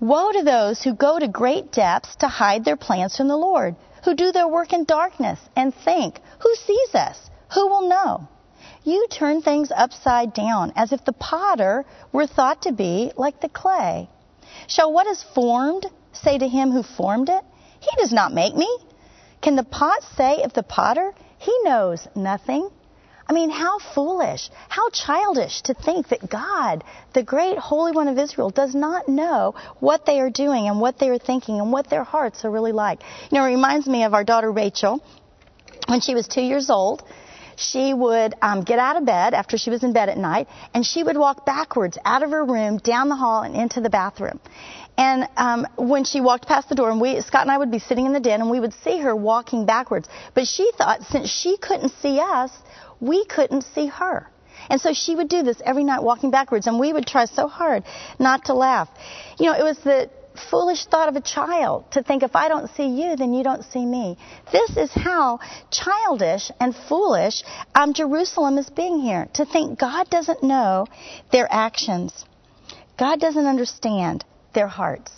Woe 0.00 0.32
to 0.32 0.42
those 0.42 0.82
who 0.82 0.94
go 0.94 1.18
to 1.18 1.28
great 1.28 1.72
depths 1.72 2.16
to 2.16 2.28
hide 2.28 2.64
their 2.64 2.76
plans 2.76 3.16
from 3.16 3.28
the 3.28 3.36
Lord, 3.36 3.74
who 4.04 4.14
do 4.14 4.32
their 4.32 4.48
work 4.48 4.72
in 4.72 4.84
darkness 4.84 5.40
and 5.56 5.74
think, 5.74 6.20
Who 6.40 6.54
sees 6.54 6.94
us? 6.94 7.18
Who 7.54 7.66
will 7.66 7.88
know? 7.88 8.28
You 8.84 9.06
turn 9.10 9.42
things 9.42 9.72
upside 9.74 10.32
down 10.32 10.72
as 10.76 10.92
if 10.92 11.04
the 11.04 11.12
potter 11.12 11.84
were 12.12 12.26
thought 12.26 12.62
to 12.62 12.72
be 12.72 13.12
like 13.16 13.40
the 13.40 13.48
clay. 13.48 14.08
Shall 14.66 14.92
what 14.92 15.06
is 15.06 15.22
formed 15.22 15.86
say 16.12 16.38
to 16.38 16.48
him 16.48 16.70
who 16.70 16.82
formed 16.82 17.28
it? 17.28 17.44
He 17.80 17.90
does 17.96 18.12
not 18.12 18.32
make 18.32 18.54
me. 18.54 18.68
Can 19.40 19.56
the 19.56 19.64
pot 19.64 20.02
say 20.16 20.42
of 20.42 20.52
the 20.52 20.62
potter, 20.62 21.12
He 21.38 21.56
knows 21.62 22.06
nothing? 22.14 22.70
I 23.28 23.34
mean, 23.34 23.50
how 23.50 23.78
foolish, 23.78 24.48
how 24.68 24.88
childish 24.88 25.60
to 25.62 25.74
think 25.74 26.08
that 26.08 26.30
God, 26.30 26.82
the 27.12 27.22
great 27.22 27.58
Holy 27.58 27.92
One 27.92 28.08
of 28.08 28.18
Israel, 28.18 28.48
does 28.48 28.74
not 28.74 29.06
know 29.06 29.54
what 29.80 30.06
they 30.06 30.20
are 30.20 30.30
doing 30.30 30.66
and 30.66 30.80
what 30.80 30.98
they 30.98 31.10
are 31.10 31.18
thinking 31.18 31.60
and 31.60 31.70
what 31.70 31.90
their 31.90 32.04
hearts 32.04 32.44
are 32.46 32.50
really 32.50 32.72
like. 32.72 33.00
You 33.30 33.38
know, 33.38 33.44
it 33.44 33.48
reminds 33.48 33.86
me 33.86 34.04
of 34.04 34.14
our 34.14 34.24
daughter 34.24 34.50
Rachel. 34.50 35.02
When 35.88 36.00
she 36.00 36.14
was 36.14 36.26
two 36.26 36.40
years 36.40 36.70
old, 36.70 37.02
she 37.56 37.92
would 37.92 38.34
um, 38.40 38.62
get 38.62 38.78
out 38.78 38.96
of 38.96 39.04
bed 39.04 39.34
after 39.34 39.58
she 39.58 39.68
was 39.68 39.82
in 39.82 39.92
bed 39.92 40.08
at 40.08 40.16
night, 40.16 40.48
and 40.72 40.86
she 40.86 41.02
would 41.02 41.16
walk 41.16 41.44
backwards 41.44 41.98
out 42.04 42.22
of 42.22 42.30
her 42.30 42.44
room, 42.44 42.78
down 42.78 43.08
the 43.08 43.16
hall, 43.16 43.42
and 43.42 43.54
into 43.54 43.80
the 43.80 43.90
bathroom. 43.90 44.40
And 44.98 45.28
um, 45.36 45.64
when 45.76 46.02
she 46.02 46.20
walked 46.20 46.48
past 46.48 46.68
the 46.68 46.74
door, 46.74 46.90
and 46.90 47.00
we, 47.00 47.20
Scott 47.20 47.42
and 47.42 47.52
I 47.52 47.56
would 47.56 47.70
be 47.70 47.78
sitting 47.78 48.04
in 48.04 48.12
the 48.12 48.20
den, 48.20 48.40
and 48.40 48.50
we 48.50 48.58
would 48.58 48.74
see 48.82 48.98
her 48.98 49.14
walking 49.14 49.64
backwards. 49.64 50.08
But 50.34 50.48
she 50.48 50.72
thought 50.76 51.04
since 51.04 51.30
she 51.30 51.56
couldn't 51.56 51.92
see 52.02 52.18
us, 52.18 52.50
we 53.00 53.24
couldn't 53.24 53.62
see 53.62 53.86
her. 53.86 54.28
And 54.68 54.80
so 54.80 54.92
she 54.92 55.14
would 55.14 55.28
do 55.28 55.44
this 55.44 55.62
every 55.64 55.84
night, 55.84 56.02
walking 56.02 56.32
backwards, 56.32 56.66
and 56.66 56.80
we 56.80 56.92
would 56.92 57.06
try 57.06 57.26
so 57.26 57.46
hard 57.46 57.84
not 58.18 58.46
to 58.46 58.54
laugh. 58.54 58.88
You 59.38 59.46
know, 59.46 59.56
it 59.56 59.62
was 59.62 59.78
the 59.78 60.10
foolish 60.50 60.86
thought 60.86 61.08
of 61.08 61.14
a 61.14 61.20
child 61.20 61.90
to 61.92 62.02
think 62.02 62.24
if 62.24 62.34
I 62.34 62.48
don't 62.48 62.68
see 62.70 62.88
you, 62.88 63.14
then 63.14 63.32
you 63.32 63.44
don't 63.44 63.64
see 63.64 63.86
me. 63.86 64.18
This 64.50 64.76
is 64.76 64.90
how 64.92 65.38
childish 65.70 66.50
and 66.58 66.74
foolish 66.74 67.44
um, 67.72 67.94
Jerusalem 67.94 68.58
is 68.58 68.68
being 68.68 68.98
here. 68.98 69.28
To 69.34 69.44
think 69.44 69.78
God 69.78 70.10
doesn't 70.10 70.42
know 70.42 70.88
their 71.30 71.46
actions, 71.48 72.24
God 72.98 73.20
doesn't 73.20 73.46
understand 73.46 74.24
their 74.58 74.66
hearts. 74.82 75.12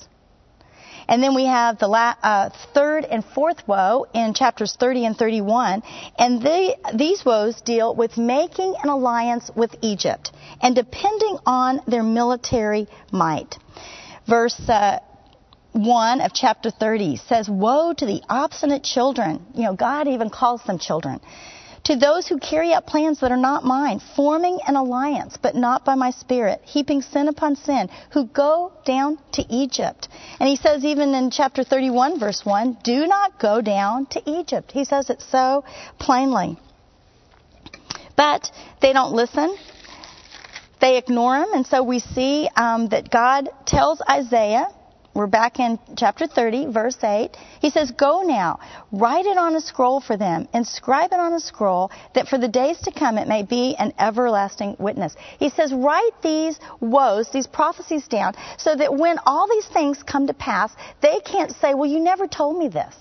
And 1.09 1.23
then 1.23 1.35
we 1.35 1.47
have 1.47 1.79
the 1.79 1.89
la- 1.89 2.21
uh, 2.23 2.51
third 2.75 3.05
and 3.05 3.25
fourth 3.25 3.67
woe 3.67 4.07
in 4.15 4.35
chapters 4.35 4.77
30 4.79 5.07
and 5.07 5.17
31. 5.17 5.83
And 6.19 6.43
they, 6.43 6.77
these 6.95 7.25
woes 7.25 7.61
deal 7.63 7.95
with 8.03 8.19
making 8.19 8.75
an 8.83 8.91
alliance 8.91 9.51
with 9.57 9.75
Egypt 9.81 10.31
and 10.63 10.75
depending 10.75 11.39
on 11.47 11.81
their 11.89 12.03
military 12.03 12.87
might. 13.11 13.57
Verse 14.29 14.61
uh, 14.69 14.99
1 15.73 16.21
of 16.21 16.33
chapter 16.35 16.71
30 16.71 17.17
says, 17.17 17.49
Woe 17.49 17.95
to 17.95 18.07
the 18.07 18.21
obstinate 18.29 18.85
children. 18.85 19.45
You 19.55 19.65
know, 19.65 19.75
God 19.75 20.07
even 20.07 20.29
calls 20.29 20.63
them 20.65 20.79
children. 20.79 21.21
To 21.85 21.97
those 21.97 22.27
who 22.27 22.39
carry 22.39 22.73
out 22.75 22.87
plans 22.87 23.21
that 23.21 23.33
are 23.33 23.37
not 23.37 23.65
mine, 23.65 24.01
forming 24.15 24.59
an 24.67 24.77
alliance, 24.77 25.37
but 25.41 25.55
not 25.55 25.85
by 25.85 25.95
my 25.95 26.11
spirit, 26.11 26.61
heaping 26.65 27.01
sin 27.01 27.29
upon 27.29 27.57
sin, 27.57 27.89
who 28.13 28.27
go 28.27 28.73
down 28.85 29.19
to 29.33 29.45
Egypt. 29.49 30.09
And 30.39 30.49
he 30.49 30.57
says, 30.57 30.85
even 30.85 31.15
in 31.15 31.31
chapter 31.31 31.65
31, 31.65 32.19
verse 32.21 32.45
1, 32.45 32.79
do 32.85 33.07
not 33.07 33.39
go 33.41 33.61
down 33.61 34.07
to 34.07 34.23
Egypt. 34.31 34.73
He 34.73 34.85
says 34.85 35.09
it 35.09 35.23
so 35.23 35.65
plainly. 35.99 36.59
But 38.15 38.51
they 38.83 38.93
don't 38.93 39.15
listen. 39.15 39.57
They 40.81 40.99
ignore 40.99 41.37
him. 41.37 41.49
And 41.55 41.67
so 41.67 41.83
we 41.83 41.99
see 41.99 42.49
um, 42.57 42.89
that 42.89 43.11
God 43.11 43.49
tells 43.67 44.03
Isaiah 44.09 44.69
we're 45.13 45.27
back 45.27 45.59
in 45.59 45.79
chapter 45.97 46.29
30, 46.29 46.67
verse 46.67 46.97
8. 47.03 47.37
He 47.61 47.71
says, 47.71 47.91
Go 47.91 48.23
now, 48.23 48.61
write 48.93 49.27
it 49.27 49.37
on 49.37 49.57
a 49.57 49.61
scroll 49.61 50.01
for 50.01 50.17
them, 50.17 50.49
inscribe 50.55 51.13
it 51.13 51.19
on 51.19 51.33
a 51.33 51.41
scroll, 51.41 51.91
that 52.15 52.29
for 52.29 52.39
the 52.39 52.47
days 52.47 52.79
to 52.83 52.93
come 52.93 53.19
it 53.19 53.27
may 53.27 53.43
be 53.43 53.75
an 53.77 53.93
everlasting 53.99 54.77
witness. 54.79 55.17
He 55.39 55.51
says, 55.51 55.73
Write 55.73 56.13
these 56.23 56.61
woes, 56.81 57.29
these 57.33 57.49
prophecies 57.49 58.07
down, 58.07 58.35
so 58.57 58.77
that 58.77 58.95
when 58.97 59.19
all 59.27 59.49
these 59.49 59.67
things 59.67 60.03
come 60.05 60.29
to 60.29 60.35
pass, 60.35 60.73
they 61.03 61.19
can't 61.21 61.51
say, 61.57 61.75
Well, 61.75 61.91
you 61.91 61.99
never 61.99 62.29
told 62.29 62.57
me 62.57 62.69
this. 62.69 62.95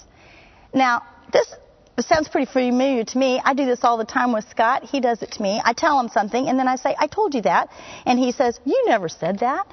Now, 0.73 1.03
this 1.31 1.55
sounds 1.99 2.27
pretty 2.27 2.51
familiar 2.51 3.03
to 3.03 3.17
me. 3.17 3.41
I 3.43 3.53
do 3.53 3.65
this 3.65 3.83
all 3.83 3.97
the 3.97 4.05
time 4.05 4.31
with 4.31 4.49
Scott. 4.49 4.83
He 4.83 4.99
does 4.99 5.21
it 5.21 5.31
to 5.33 5.41
me. 5.41 5.61
I 5.63 5.73
tell 5.73 5.99
him 5.99 6.09
something, 6.09 6.47
and 6.47 6.57
then 6.57 6.67
I 6.67 6.75
say, 6.75 6.95
I 6.97 7.07
told 7.07 7.35
you 7.35 7.41
that. 7.43 7.69
And 8.05 8.17
he 8.17 8.31
says, 8.31 8.59
You 8.65 8.85
never 8.87 9.09
said 9.09 9.39
that. 9.39 9.67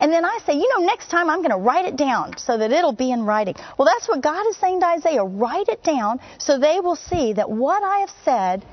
And 0.00 0.12
then 0.12 0.24
I 0.24 0.38
say, 0.44 0.54
you 0.54 0.68
know, 0.74 0.84
next 0.84 1.08
time 1.08 1.30
I'm 1.30 1.38
going 1.38 1.50
to 1.50 1.56
write 1.56 1.84
it 1.84 1.96
down 1.96 2.36
so 2.38 2.58
that 2.58 2.72
it'll 2.72 2.92
be 2.92 3.10
in 3.10 3.24
writing. 3.24 3.54
Well, 3.78 3.86
that's 3.86 4.08
what 4.08 4.22
God 4.22 4.46
is 4.48 4.56
saying 4.56 4.80
to 4.80 4.86
Isaiah. 4.86 5.24
Write 5.24 5.68
it 5.68 5.82
down 5.82 6.20
so 6.38 6.58
they 6.58 6.80
will 6.80 6.96
see 6.96 7.34
that 7.34 7.50
what 7.50 7.82
I 7.82 7.98
have 7.98 8.12
said 8.24 8.64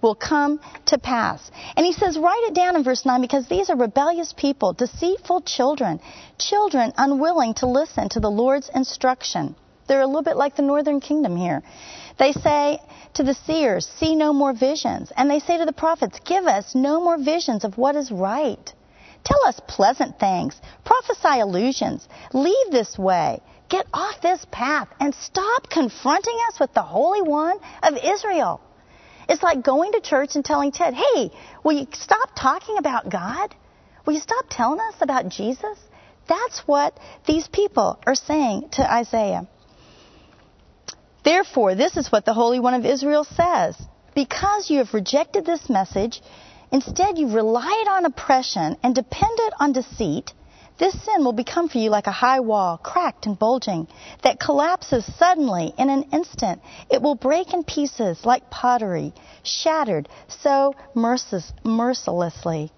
will 0.00 0.14
come 0.14 0.60
to 0.86 0.98
pass. 0.98 1.50
And 1.76 1.84
he 1.84 1.92
says, 1.92 2.18
write 2.18 2.44
it 2.46 2.54
down 2.54 2.76
in 2.76 2.84
verse 2.84 3.04
9 3.04 3.20
because 3.20 3.48
these 3.48 3.70
are 3.70 3.76
rebellious 3.76 4.32
people, 4.32 4.72
deceitful 4.72 5.42
children, 5.42 6.00
children 6.38 6.92
unwilling 6.96 7.54
to 7.54 7.66
listen 7.66 8.08
to 8.10 8.20
the 8.20 8.30
Lord's 8.30 8.70
instruction. 8.74 9.56
They're 9.88 10.02
a 10.02 10.06
little 10.06 10.22
bit 10.22 10.36
like 10.36 10.54
the 10.54 10.62
northern 10.62 11.00
kingdom 11.00 11.36
here. 11.36 11.62
They 12.18 12.32
say 12.32 12.78
to 13.14 13.22
the 13.22 13.34
seers, 13.34 13.86
see 13.86 14.14
no 14.14 14.32
more 14.32 14.52
visions. 14.52 15.12
And 15.16 15.30
they 15.30 15.40
say 15.40 15.58
to 15.58 15.64
the 15.64 15.72
prophets, 15.72 16.20
give 16.24 16.46
us 16.46 16.74
no 16.74 17.00
more 17.00 17.16
visions 17.16 17.64
of 17.64 17.78
what 17.78 17.96
is 17.96 18.10
right. 18.10 18.72
Tell 19.28 19.46
us 19.46 19.60
pleasant 19.68 20.18
things. 20.18 20.58
Prophesy 20.86 21.40
illusions. 21.40 22.08
Leave 22.32 22.70
this 22.70 22.96
way. 22.96 23.42
Get 23.68 23.86
off 23.92 24.22
this 24.22 24.46
path 24.50 24.88
and 24.98 25.14
stop 25.14 25.68
confronting 25.68 26.38
us 26.48 26.58
with 26.58 26.72
the 26.72 26.80
Holy 26.82 27.20
One 27.20 27.58
of 27.82 27.94
Israel. 28.02 28.62
It's 29.28 29.42
like 29.42 29.62
going 29.62 29.92
to 29.92 30.00
church 30.00 30.30
and 30.34 30.42
telling 30.42 30.72
Ted, 30.72 30.94
hey, 30.94 31.30
will 31.62 31.74
you 31.74 31.86
stop 31.92 32.30
talking 32.34 32.78
about 32.78 33.10
God? 33.10 33.54
Will 34.06 34.14
you 34.14 34.20
stop 34.20 34.46
telling 34.48 34.80
us 34.80 34.94
about 35.02 35.28
Jesus? 35.28 35.78
That's 36.26 36.60
what 36.60 36.98
these 37.26 37.46
people 37.48 37.98
are 38.06 38.14
saying 38.14 38.70
to 38.72 38.90
Isaiah. 38.90 39.46
Therefore, 41.22 41.74
this 41.74 41.98
is 41.98 42.10
what 42.10 42.24
the 42.24 42.32
Holy 42.32 42.60
One 42.60 42.72
of 42.72 42.86
Israel 42.86 43.24
says. 43.24 43.76
Because 44.14 44.70
you 44.70 44.78
have 44.78 44.94
rejected 44.94 45.44
this 45.44 45.68
message, 45.68 46.22
Instead, 46.70 47.18
you 47.18 47.28
relied 47.28 47.88
on 47.88 48.04
oppression 48.04 48.76
and 48.82 48.94
depended 48.94 49.52
on 49.58 49.72
deceit. 49.72 50.32
This 50.76 50.94
sin 51.02 51.24
will 51.24 51.32
become 51.32 51.68
for 51.68 51.78
you 51.78 51.90
like 51.90 52.06
a 52.06 52.12
high 52.12 52.40
wall, 52.40 52.76
cracked 52.76 53.26
and 53.26 53.36
bulging, 53.38 53.88
that 54.22 54.38
collapses 54.38 55.04
suddenly 55.16 55.74
in 55.76 55.90
an 55.90 56.04
instant. 56.12 56.60
It 56.88 57.02
will 57.02 57.16
break 57.16 57.52
in 57.52 57.64
pieces 57.64 58.24
like 58.24 58.48
pottery, 58.50 59.12
shattered 59.42 60.08
so 60.28 60.74
mercilessly. 60.94 62.70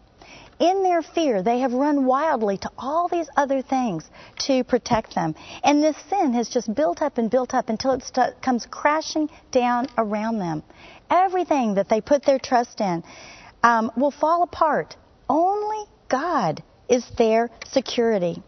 In 0.61 0.82
their 0.82 1.03
fear, 1.03 1.43
they 1.43 1.61
have 1.61 1.72
run 1.72 2.05
wildly 2.05 2.59
to 2.59 2.70
all 2.78 3.09
these 3.09 3.28
other 3.36 3.62
things 3.62 4.09
to 4.41 4.62
protect 4.62 5.14
them. 5.14 5.34
And 5.64 5.82
this 5.82 5.97
sin 6.09 6.34
has 6.34 6.51
just 6.51 6.74
built 6.74 7.03
up 7.03 7.18
and 7.18 7.30
built 7.30 7.55
up 7.55 7.70
until 7.70 7.93
it 7.93 8.03
st- 8.03 8.41
comes 8.43 8.66
crashing 8.66 9.30
down 9.51 9.86
around 9.97 10.38
them. 10.38 10.62
Everything 11.11 11.74
that 11.74 11.88
they 11.88 12.03
put 12.03 12.24
their 12.24 12.38
trust 12.38 12.80
in 12.80 13.03
um, 13.62 13.90
will 13.96 14.11
fall 14.11 14.42
apart. 14.42 14.96
Only 15.28 15.84
God 16.08 16.62
is 16.88 17.04
their 17.16 17.50
security. 17.66 18.42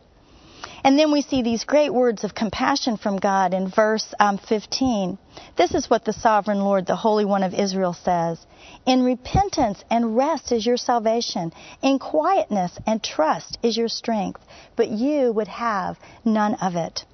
And 0.85 0.99
then 0.99 1.13
we 1.13 1.23
see 1.23 1.43
these 1.43 1.65
great 1.65 1.95
words 1.95 2.25
of 2.25 2.35
compassion 2.35 2.97
from 2.97 3.19
God 3.19 3.55
in 3.55 3.71
verse 3.71 4.13
um, 4.19 4.39
15. 4.39 5.17
This 5.57 5.75
is 5.75 5.89
what 5.89 6.05
the 6.05 6.13
sovereign 6.13 6.61
Lord, 6.61 6.87
the 6.87 6.97
Holy 6.97 7.25
One 7.25 7.45
of 7.45 7.55
Israel, 7.55 7.93
says 7.93 8.45
In 8.85 9.05
repentance 9.05 9.85
and 9.91 10.17
rest 10.17 10.51
is 10.51 10.67
your 10.67 10.77
salvation, 10.77 11.53
in 11.83 12.01
quietness 12.01 12.77
and 12.85 13.03
trust 13.03 13.59
is 13.63 13.77
your 13.77 13.89
strength, 13.89 14.41
but 14.75 14.89
you 14.89 15.33
would 15.33 15.49
have 15.49 15.99
none 16.25 16.55
of 16.57 16.75
it. 16.75 17.05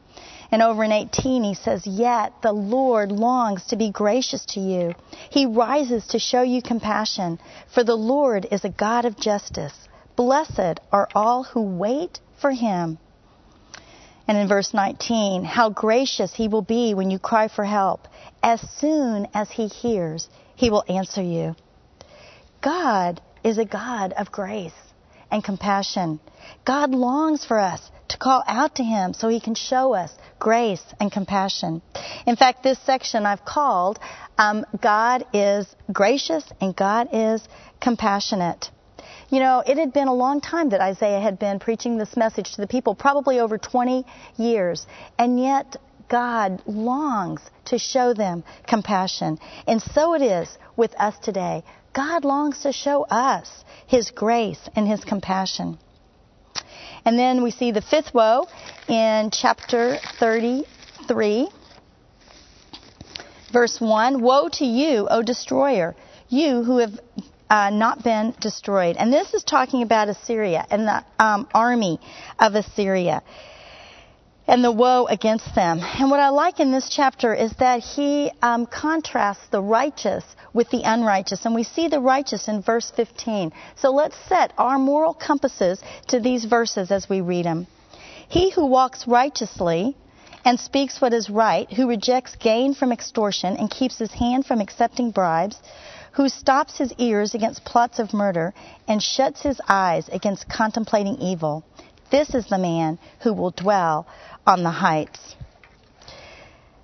And 0.51 0.62
over 0.62 0.82
in 0.82 0.92
18, 0.92 1.44
he 1.44 1.55
says, 1.55 1.86
Yet 1.86 2.32
the 2.42 2.53
Lord 2.53 3.12
longs 3.12 3.66
to 3.66 3.76
be 3.76 3.90
gracious 3.90 4.44
to 4.46 4.61
you. 4.61 4.94
He 5.30 5.44
rises 5.44 6.07
to 6.09 6.18
show 6.18 6.42
you 6.42 6.62
compassion, 6.62 7.38
for 7.72 7.84
the 7.84 7.96
Lord 7.96 8.46
is 8.51 8.64
a 8.64 8.70
God 8.70 9.05
of 9.05 9.18
justice. 9.18 9.74
Blessed 10.16 10.80
are 10.90 11.09
all 11.14 11.44
who 11.44 11.62
wait 11.62 12.20
for 12.40 12.51
him. 12.51 12.99
And 14.26 14.38
in 14.38 14.49
verse 14.49 14.72
19, 14.72 15.44
how 15.44 15.70
gracious 15.70 16.34
he 16.34 16.49
will 16.49 16.62
be 16.62 16.94
when 16.94 17.11
you 17.11 17.18
cry 17.18 17.49
for 17.49 17.64
help. 17.64 18.09
As 18.42 18.61
soon 18.78 19.28
as 19.34 19.51
he 19.51 19.66
hears, 19.66 20.28
he 20.57 20.70
will 20.70 20.84
answer 20.88 21.22
you. 21.22 21.57
God 22.62 23.20
is 23.44 23.59
a 23.59 23.64
God 23.64 24.12
of 24.14 24.32
grace 24.32 24.88
and 25.31 25.43
compassion. 25.43 26.20
God 26.64 26.91
longs 26.91 27.45
for 27.45 27.59
us 27.59 27.91
to 28.09 28.18
call 28.18 28.43
out 28.47 28.76
to 28.76 28.85
him 28.85 29.12
so 29.12 29.29
he 29.29 29.41
can 29.41 29.55
show 29.55 29.95
us 29.95 30.12
grace 30.39 30.85
and 31.01 31.12
compassion. 31.12 31.83
In 32.26 32.37
fact, 32.37 32.62
this 32.62 32.79
section 32.79 33.26
I've 33.26 33.45
called 33.45 33.99
um, 34.39 34.64
God 34.81 35.26
is 35.33 35.66
gracious 35.93 36.45
and 36.61 36.74
God 36.74 37.09
is 37.12 37.47
compassionate. 37.81 38.70
You 39.31 39.41
know, 39.41 39.62
it 39.66 39.76
had 39.76 39.93
been 39.93 40.09
a 40.09 40.14
long 40.14 40.41
time 40.41 40.70
that 40.70 40.81
Isaiah 40.81 41.20
had 41.20 41.39
been 41.39 41.59
preaching 41.59 41.99
this 41.99 42.16
message 42.16 42.55
to 42.55 42.61
the 42.62 42.66
people, 42.66 42.95
probably 42.95 43.41
over 43.41 43.59
20 43.59 44.07
years. 44.39 44.87
And 45.18 45.39
yet, 45.39 45.76
God 46.09 46.62
longs 46.66 47.43
to 47.66 47.79
show 47.79 48.14
them 48.14 48.43
compassion. 48.66 49.39
And 49.66 49.83
so 49.83 50.14
it 50.14 50.22
is 50.22 50.57
with 50.76 50.95
us 50.99 51.18
today. 51.18 51.62
God 51.99 52.24
longs 52.24 52.61
to 52.61 52.72
show 52.72 53.03
us 53.03 53.64
His 53.88 54.12
grace 54.12 54.61
and 54.76 54.86
His 54.86 55.05
compassion. 55.05 55.78
And 57.05 57.18
then 57.18 57.42
we 57.42 57.51
see 57.51 57.72
the 57.72 57.82
fifth 57.82 58.14
woe 58.14 58.46
in 58.86 59.30
chapter 59.32 59.99
33, 60.20 61.49
verse 63.53 63.80
1 63.80 64.22
Woe 64.22 64.49
to 64.49 64.64
you, 64.64 65.09
O 65.11 65.22
destroyer, 65.22 65.96
you 66.28 66.62
who 66.62 66.78
have 66.78 67.01
uh, 67.51 67.70
not 67.70 68.05
been 68.05 68.32
destroyed. 68.40 68.94
And 68.96 69.12
this 69.12 69.34
is 69.34 69.42
talking 69.42 69.82
about 69.82 70.09
Assyria 70.09 70.64
and 70.70 70.86
the 70.86 71.05
um, 71.18 71.49
army 71.53 71.99
of 72.38 72.55
Assyria 72.55 73.24
and 74.49 74.64
the 74.64 74.72
woe 74.72 75.07
against 75.07 75.55
them. 75.55 75.80
And 75.82 76.11
what 76.11 76.20
I 76.20 76.30
like 76.30 76.59
in 76.59 76.72
this 76.72 76.88
chapter 76.88 77.34
is 77.34 77.53
that 77.59 77.80
he 77.80 78.32
um, 78.40 78.64
contrasts 78.64 79.46
the 79.49 79.61
righteous 79.61 80.24
with 80.55 80.70
the 80.70 80.82
unrighteous. 80.84 81.44
And 81.44 81.55
we 81.55 81.62
see 81.62 81.88
the 81.88 82.01
righteous 82.01 82.49
in 82.49 82.62
verse 82.62 82.90
15. 82.96 83.53
So 83.76 83.90
let's 83.90 84.16
set 84.26 84.55
our 84.57 84.78
moral 84.78 85.12
compasses 85.12 85.80
to 86.09 86.18
these 86.18 86.46
verses 86.46 86.90
as 86.90 87.09
we 87.11 87.20
read 87.20 87.44
them. 87.44 87.66
He 88.28 88.51
who 88.51 88.66
walks 88.66 89.07
righteously 89.07 89.94
and 90.46 90.59
speaks 90.59 91.01
what 91.01 91.12
is 91.12 91.28
right, 91.28 91.70
who 91.70 91.88
rejects 91.88 92.34
gain 92.36 92.72
from 92.74 92.90
extortion 92.90 93.57
and 93.59 93.70
keeps 93.70 93.99
his 93.99 94.12
hand 94.12 94.46
from 94.46 94.61
accepting 94.61 95.11
bribes, 95.11 95.61
who 96.12 96.28
stops 96.28 96.78
his 96.78 96.92
ears 96.96 97.34
against 97.34 97.64
plots 97.64 97.99
of 97.99 98.14
murder 98.14 98.55
and 98.88 99.03
shuts 99.03 99.42
his 99.42 99.61
eyes 99.68 100.09
against 100.09 100.49
contemplating 100.49 101.16
evil. 101.16 101.64
This 102.11 102.34
is 102.34 102.46
the 102.46 102.59
man 102.59 102.98
who 103.22 103.32
will 103.32 103.50
dwell 103.50 104.06
on 104.46 104.62
the 104.62 104.70
heights. 104.70 105.36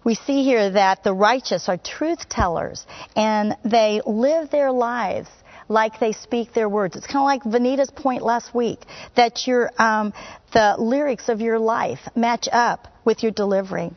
We 0.04 0.14
see 0.14 0.44
here 0.44 0.70
that 0.70 1.02
the 1.02 1.14
righteous 1.14 1.68
are 1.68 1.78
truth 1.78 2.28
tellers 2.28 2.86
and 3.16 3.56
they 3.64 4.02
live 4.04 4.50
their 4.50 4.70
lives 4.70 5.30
like 5.68 5.98
they 5.98 6.12
speak 6.12 6.52
their 6.52 6.68
words. 6.68 6.94
It's 6.94 7.06
kind 7.06 7.18
of 7.18 7.24
like 7.24 7.42
Vanita's 7.42 7.90
point 7.90 8.22
last 8.22 8.54
week 8.54 8.80
that 9.16 9.46
your 9.46 9.70
um, 9.78 10.12
the 10.52 10.76
lyrics 10.78 11.30
of 11.30 11.40
your 11.40 11.58
life 11.58 12.00
match 12.14 12.48
up 12.52 12.88
with 13.04 13.22
your 13.22 13.32
delivery. 13.32 13.90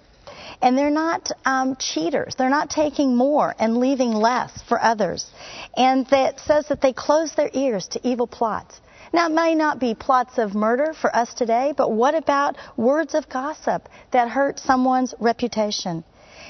And 0.61 0.77
they're 0.77 0.89
not 0.89 1.29
um, 1.45 1.75
cheaters. 1.75 2.35
They're 2.35 2.49
not 2.49 2.69
taking 2.69 3.15
more 3.15 3.53
and 3.59 3.77
leaving 3.77 4.11
less 4.11 4.61
for 4.63 4.81
others. 4.81 5.29
And 5.75 6.07
that 6.07 6.39
says 6.39 6.67
that 6.69 6.81
they 6.81 6.93
close 6.93 7.33
their 7.35 7.49
ears 7.53 7.87
to 7.89 8.07
evil 8.07 8.27
plots. 8.27 8.79
Now, 9.17 9.25
it 9.25 9.33
may 9.33 9.55
not 9.55 9.79
be 9.79 9.95
plots 9.95 10.37
of 10.37 10.53
murder 10.53 10.93
for 10.93 11.09
us 11.15 11.33
today, 11.33 11.73
but 11.75 11.91
what 11.91 12.13
about 12.13 12.55
words 12.77 13.15
of 13.15 13.27
gossip 13.27 13.89
that 14.11 14.29
hurt 14.29 14.59
someone's 14.59 15.15
reputation? 15.17 16.03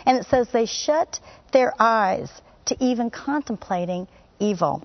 And 0.05 0.17
it 0.17 0.25
says 0.25 0.49
they 0.49 0.65
shut 0.65 1.21
their 1.53 1.73
eyes 1.79 2.29
to 2.65 2.75
even 2.83 3.09
contemplating 3.09 4.09
evil. 4.39 4.83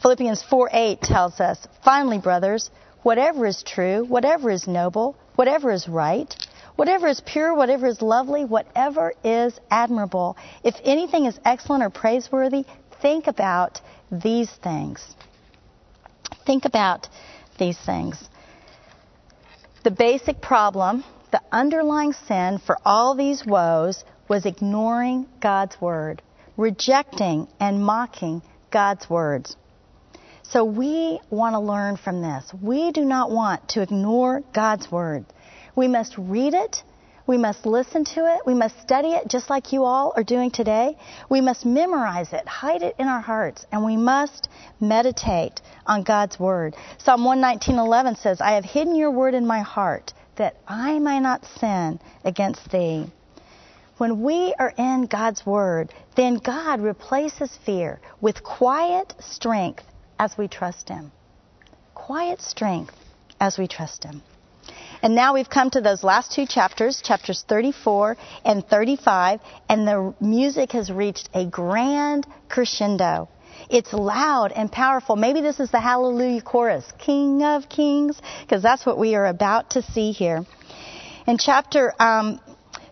Philippians 0.00 0.44
4 0.44 0.70
8 0.72 1.00
tells 1.00 1.40
us, 1.40 1.66
Finally, 1.84 2.18
brothers, 2.18 2.70
whatever 3.02 3.46
is 3.46 3.64
true, 3.64 4.04
whatever 4.04 4.48
is 4.48 4.68
noble, 4.68 5.16
whatever 5.34 5.72
is 5.72 5.88
right, 5.88 6.32
Whatever 6.76 7.06
is 7.08 7.20
pure, 7.20 7.52
whatever 7.54 7.86
is 7.86 8.00
lovely, 8.00 8.46
whatever 8.46 9.12
is 9.22 9.60
admirable, 9.70 10.38
if 10.64 10.74
anything 10.84 11.26
is 11.26 11.38
excellent 11.44 11.82
or 11.82 11.90
praiseworthy, 11.90 12.64
think 13.02 13.26
about 13.26 13.82
these 14.10 14.50
things. 14.50 15.14
Think 16.46 16.64
about 16.64 17.08
these 17.58 17.78
things. 17.78 18.28
The 19.84 19.90
basic 19.90 20.40
problem, 20.40 21.04
the 21.32 21.40
underlying 21.50 22.12
sin 22.12 22.58
for 22.58 22.76
all 22.84 23.14
these 23.14 23.44
woes 23.44 24.04
was 24.28 24.46
ignoring 24.46 25.26
God's 25.40 25.80
word, 25.80 26.22
rejecting 26.56 27.48
and 27.58 27.84
mocking 27.84 28.42
God's 28.70 29.08
words. 29.10 29.56
So 30.42 30.64
we 30.64 31.20
want 31.30 31.54
to 31.54 31.60
learn 31.60 31.96
from 31.96 32.20
this. 32.20 32.52
We 32.60 32.92
do 32.92 33.04
not 33.04 33.30
want 33.30 33.70
to 33.70 33.82
ignore 33.82 34.42
God's 34.52 34.90
word. 34.90 35.24
We 35.74 35.88
must 35.88 36.14
read 36.18 36.54
it. 36.54 36.82
We 37.32 37.38
must 37.38 37.64
listen 37.64 38.04
to 38.04 38.26
it. 38.34 38.42
We 38.44 38.52
must 38.52 38.78
study 38.82 39.12
it 39.12 39.26
just 39.26 39.48
like 39.48 39.72
you 39.72 39.84
all 39.84 40.12
are 40.16 40.22
doing 40.22 40.50
today. 40.50 40.98
We 41.30 41.40
must 41.40 41.64
memorize 41.64 42.34
it, 42.34 42.46
hide 42.46 42.82
it 42.82 42.94
in 42.98 43.08
our 43.08 43.22
hearts, 43.22 43.64
and 43.72 43.86
we 43.86 43.96
must 43.96 44.50
meditate 44.80 45.62
on 45.86 46.02
God's 46.02 46.38
word. 46.38 46.76
Psalm 46.98 47.24
119:11 47.24 48.16
says, 48.16 48.42
"I 48.42 48.50
have 48.50 48.66
hidden 48.66 48.96
your 48.96 49.10
word 49.10 49.32
in 49.32 49.46
my 49.46 49.60
heart 49.60 50.12
that 50.36 50.56
I 50.68 50.98
may 50.98 51.20
not 51.20 51.46
sin 51.46 52.00
against 52.22 52.70
thee." 52.70 53.10
When 53.96 54.20
we 54.20 54.52
are 54.58 54.74
in 54.76 55.06
God's 55.06 55.46
word, 55.46 55.94
then 56.16 56.34
God 56.34 56.82
replaces 56.82 57.56
fear 57.56 57.98
with 58.20 58.42
quiet 58.42 59.14
strength 59.20 59.86
as 60.18 60.36
we 60.36 60.48
trust 60.48 60.90
him. 60.90 61.12
Quiet 61.94 62.42
strength 62.42 62.94
as 63.40 63.56
we 63.56 63.66
trust 63.66 64.04
him. 64.04 64.20
And 65.02 65.14
now 65.14 65.34
we've 65.34 65.50
come 65.50 65.70
to 65.70 65.80
those 65.80 66.04
last 66.04 66.32
two 66.32 66.46
chapters, 66.46 67.02
chapters 67.02 67.44
34 67.48 68.16
and 68.44 68.66
35, 68.66 69.40
and 69.68 69.86
the 69.86 70.14
music 70.20 70.72
has 70.72 70.92
reached 70.92 71.28
a 71.34 71.44
grand 71.44 72.26
crescendo. 72.48 73.28
It's 73.68 73.92
loud 73.92 74.52
and 74.52 74.70
powerful. 74.70 75.16
Maybe 75.16 75.40
this 75.40 75.58
is 75.58 75.70
the 75.70 75.80
Hallelujah 75.80 76.42
chorus, 76.42 76.84
King 76.98 77.42
of 77.42 77.68
Kings, 77.68 78.20
because 78.42 78.62
that's 78.62 78.86
what 78.86 78.98
we 78.98 79.14
are 79.14 79.26
about 79.26 79.70
to 79.70 79.82
see 79.82 80.12
here. 80.12 80.46
In 81.26 81.36
chapter 81.36 81.92
um, 81.98 82.40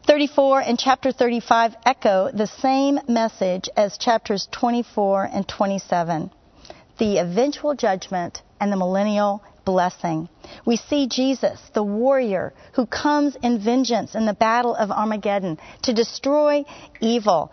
34 0.07 0.63
and 0.63 0.79
chapter 0.79 1.13
35 1.13 1.77
echo 1.85 2.31
the 2.33 2.47
same 2.47 2.99
message 3.09 3.69
as 3.77 3.97
chapters 3.99 4.49
24 4.51 5.29
and 5.33 5.47
27 5.47 6.31
the 6.99 7.19
eventual 7.19 7.75
judgment 7.75 8.43
and 8.61 8.71
the 8.71 8.77
millennial 8.77 9.43
blessing. 9.71 10.29
We 10.65 10.75
see 10.75 11.07
Jesus, 11.07 11.61
the 11.75 11.85
warrior 11.85 12.53
who 12.73 12.87
comes 12.87 13.37
in 13.41 13.61
vengeance 13.61 14.17
in 14.17 14.27
the 14.27 14.35
battle 14.35 14.75
of 14.75 14.91
Armageddon 14.91 15.59
to 15.83 15.93
destroy 15.93 16.65
evil 17.01 17.53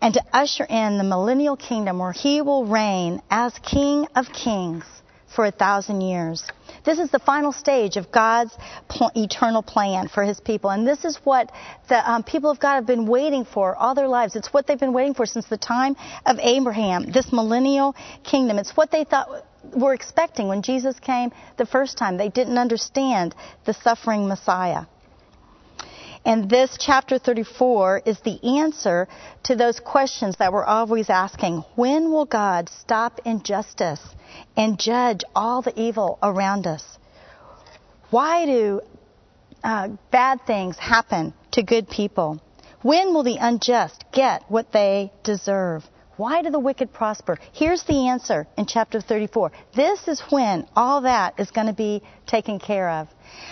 and 0.00 0.14
to 0.14 0.22
usher 0.32 0.64
in 0.64 0.96
the 0.96 1.04
millennial 1.04 1.56
kingdom 1.56 1.98
where 1.98 2.12
he 2.12 2.40
will 2.40 2.64
reign 2.64 3.20
as 3.30 3.52
King 3.58 4.06
of 4.16 4.32
Kings 4.32 4.86
for 5.34 5.44
a 5.44 5.50
thousand 5.50 6.00
years. 6.00 6.42
This 6.84 6.98
is 6.98 7.10
the 7.10 7.18
final 7.18 7.52
stage 7.52 7.96
of 7.96 8.10
God's 8.10 8.56
pl- 8.88 9.10
eternal 9.14 9.62
plan 9.62 10.08
for 10.08 10.22
His 10.22 10.40
people. 10.40 10.70
And 10.70 10.86
this 10.86 11.04
is 11.04 11.18
what 11.24 11.50
the 11.88 12.10
um, 12.10 12.22
people 12.22 12.50
of 12.50 12.58
God 12.58 12.76
have 12.76 12.86
been 12.86 13.06
waiting 13.06 13.44
for 13.44 13.76
all 13.76 13.94
their 13.94 14.08
lives. 14.08 14.36
It's 14.36 14.52
what 14.52 14.66
they've 14.66 14.78
been 14.78 14.92
waiting 14.92 15.14
for 15.14 15.26
since 15.26 15.46
the 15.46 15.58
time 15.58 15.96
of 16.26 16.38
Abraham, 16.40 17.10
this 17.10 17.32
millennial 17.32 17.94
kingdom. 18.24 18.58
It's 18.58 18.76
what 18.76 18.90
they 18.90 19.04
thought 19.04 19.44
were 19.74 19.94
expecting 19.94 20.48
when 20.48 20.62
Jesus 20.62 20.98
came 20.98 21.32
the 21.58 21.66
first 21.66 21.98
time. 21.98 22.16
They 22.16 22.28
didn't 22.28 22.58
understand 22.58 23.34
the 23.66 23.74
suffering 23.74 24.26
Messiah. 24.26 24.84
And 26.24 26.50
this 26.50 26.76
chapter 26.78 27.18
34 27.18 28.02
is 28.04 28.20
the 28.20 28.58
answer 28.58 29.08
to 29.44 29.56
those 29.56 29.80
questions 29.80 30.36
that 30.36 30.52
we're 30.52 30.64
always 30.64 31.08
asking. 31.08 31.64
When 31.76 32.12
will 32.12 32.26
God 32.26 32.68
stop 32.68 33.20
injustice 33.24 34.02
and 34.56 34.78
judge 34.78 35.22
all 35.34 35.62
the 35.62 35.78
evil 35.80 36.18
around 36.22 36.66
us? 36.66 36.98
Why 38.10 38.44
do 38.44 38.80
uh, 39.64 39.88
bad 40.10 40.46
things 40.46 40.76
happen 40.78 41.32
to 41.52 41.62
good 41.62 41.88
people? 41.88 42.40
When 42.82 43.14
will 43.14 43.22
the 43.22 43.38
unjust 43.40 44.04
get 44.12 44.42
what 44.48 44.72
they 44.72 45.12
deserve? 45.22 45.84
Why 46.16 46.42
do 46.42 46.50
the 46.50 46.58
wicked 46.58 46.92
prosper? 46.92 47.38
Here's 47.52 47.82
the 47.84 48.08
answer 48.08 48.46
in 48.58 48.66
chapter 48.66 49.00
34. 49.00 49.52
This 49.74 50.06
is 50.06 50.20
when 50.28 50.66
all 50.76 51.00
that 51.02 51.40
is 51.40 51.50
going 51.50 51.68
to 51.68 51.72
be 51.72 52.02
taken 52.26 52.58
care 52.58 52.90
of. 52.90 53.08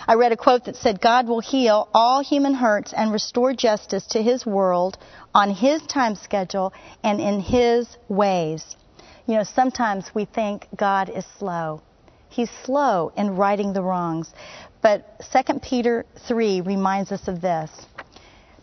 I 0.07 0.14
read 0.14 0.33
a 0.33 0.37
quote 0.37 0.64
that 0.64 0.76
said, 0.76 1.01
God 1.01 1.26
will 1.26 1.41
heal 1.41 1.89
all 1.93 2.20
human 2.20 2.55
hurts 2.55 2.93
and 2.93 3.12
restore 3.12 3.53
justice 3.53 4.07
to 4.09 4.22
his 4.22 4.47
world 4.47 4.99
on 5.35 5.51
his 5.51 5.83
time 5.83 6.14
schedule 6.14 6.72
and 7.03 7.20
in 7.20 7.41
his 7.41 7.89
ways. 8.09 8.76
You 9.26 9.37
know, 9.37 9.45
sometimes 9.45 10.14
we 10.14 10.24
think 10.24 10.66
God 10.74 11.11
is 11.11 11.26
slow. 11.39 11.83
He's 12.31 12.51
slow 12.64 13.12
in 13.16 13.37
righting 13.37 13.72
the 13.72 13.83
wrongs. 13.83 14.33
But 14.81 15.22
2 15.33 15.59
Peter 15.61 16.07
3 16.26 16.62
reminds 16.62 17.12
us 17.12 17.29
of 17.29 17.41
this. 17.41 17.70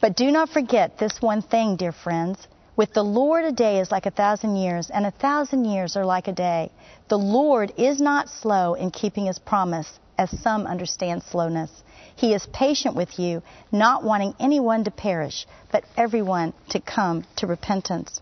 But 0.01 0.15
do 0.15 0.31
not 0.31 0.49
forget 0.49 0.97
this 0.97 1.21
one 1.21 1.41
thing, 1.41 1.75
dear 1.75 1.91
friends. 1.91 2.47
With 2.75 2.93
the 2.93 3.03
Lord, 3.03 3.45
a 3.45 3.51
day 3.51 3.79
is 3.79 3.91
like 3.91 4.05
a 4.05 4.11
thousand 4.11 4.57
years, 4.57 4.89
and 4.89 5.05
a 5.05 5.11
thousand 5.11 5.65
years 5.65 5.95
are 5.95 6.05
like 6.05 6.27
a 6.27 6.33
day. 6.33 6.71
The 7.07 7.17
Lord 7.17 7.73
is 7.77 8.01
not 8.01 8.29
slow 8.29 8.73
in 8.73 8.91
keeping 8.91 9.27
his 9.27 9.39
promise, 9.39 9.99
as 10.17 10.29
some 10.41 10.65
understand 10.65 11.23
slowness. 11.23 11.71
He 12.15 12.33
is 12.33 12.45
patient 12.53 12.95
with 12.95 13.19
you, 13.19 13.43
not 13.71 14.03
wanting 14.03 14.33
anyone 14.39 14.83
to 14.85 14.91
perish, 14.91 15.45
but 15.71 15.83
everyone 15.97 16.53
to 16.69 16.79
come 16.79 17.25
to 17.37 17.47
repentance. 17.47 18.21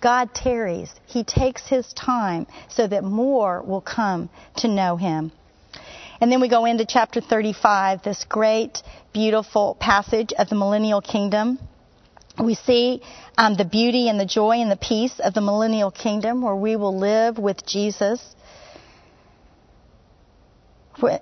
God 0.00 0.32
tarries. 0.34 0.94
He 1.06 1.24
takes 1.24 1.66
his 1.66 1.92
time 1.92 2.46
so 2.68 2.86
that 2.86 3.02
more 3.02 3.62
will 3.62 3.80
come 3.80 4.30
to 4.58 4.68
know 4.68 4.96
him. 4.96 5.32
And 6.20 6.30
then 6.30 6.40
we 6.40 6.48
go 6.48 6.64
into 6.64 6.84
chapter 6.84 7.20
35, 7.20 8.02
this 8.02 8.24
great, 8.24 8.82
beautiful 9.12 9.76
passage 9.78 10.32
of 10.32 10.48
the 10.48 10.56
millennial 10.56 11.00
kingdom. 11.00 11.58
We 12.42 12.54
see 12.54 13.02
um, 13.36 13.54
the 13.54 13.64
beauty 13.64 14.08
and 14.08 14.18
the 14.18 14.26
joy 14.26 14.58
and 14.58 14.70
the 14.70 14.76
peace 14.76 15.18
of 15.18 15.34
the 15.34 15.40
millennial 15.40 15.90
kingdom 15.90 16.42
where 16.42 16.54
we 16.54 16.76
will 16.76 16.96
live 16.96 17.38
with 17.38 17.66
Jesus 17.66 18.36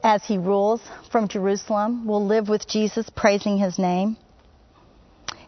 as 0.03 0.25
he 0.25 0.39
rules 0.39 0.81
from 1.11 1.29
Jerusalem. 1.29 2.07
We'll 2.07 2.27
live 2.27 2.49
with 2.49 2.69
Jesus 2.69 3.09
praising 3.11 3.59
his 3.59 3.79
name. 3.79 4.17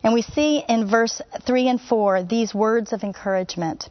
And 0.03 0.15
we 0.15 0.23
see 0.23 0.65
in 0.69 0.89
verse 0.89 1.21
3 1.47 1.69
and 1.69 1.81
4 1.81 2.23
these 2.23 2.55
words 2.55 2.93
of 2.93 3.03
encouragement. 3.03 3.89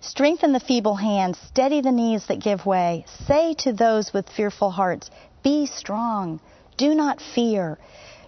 Strengthen 0.00 0.52
the 0.52 0.60
feeble 0.60 0.94
hands, 0.94 1.38
steady 1.38 1.82
the 1.82 1.92
knees 1.92 2.26
that 2.26 2.40
give 2.40 2.64
way. 2.64 3.04
Say 3.26 3.54
to 3.58 3.72
those 3.72 4.12
with 4.12 4.28
fearful 4.30 4.70
hearts, 4.70 5.10
Be 5.42 5.66
strong, 5.66 6.40
do 6.78 6.94
not 6.94 7.20
fear. 7.20 7.78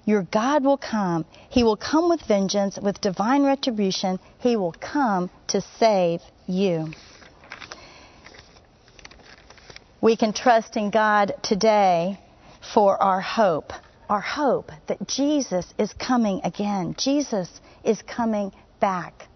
Your 0.05 0.23
God 0.23 0.65
will 0.65 0.77
come. 0.77 1.25
He 1.49 1.63
will 1.63 1.77
come 1.77 2.09
with 2.09 2.23
vengeance, 2.23 2.79
with 2.79 3.01
divine 3.01 3.45
retribution. 3.45 4.19
He 4.39 4.57
will 4.57 4.73
come 4.73 5.31
to 5.49 5.61
save 5.61 6.21
you. 6.47 6.89
We 10.03 10.17
can 10.17 10.33
trust 10.33 10.77
in 10.77 10.91
God 10.91 11.33
today 11.45 12.19
for 12.75 13.01
our 13.01 13.21
hope. 13.21 13.73
Our 14.09 14.21
hope 14.21 14.73
that 14.89 15.07
Jesus 15.07 15.73
is 15.79 15.93
coming 15.93 16.41
again. 16.43 16.97
Jesus 16.99 17.49
is 17.85 18.03
coming 18.03 18.51
back. 18.81 19.29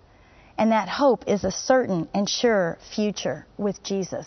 And 0.59 0.73
that 0.73 0.89
hope 0.89 1.23
is 1.29 1.45
a 1.45 1.53
certain 1.53 2.09
and 2.13 2.29
sure 2.29 2.79
future 2.93 3.47
with 3.57 3.81
Jesus. 3.85 4.27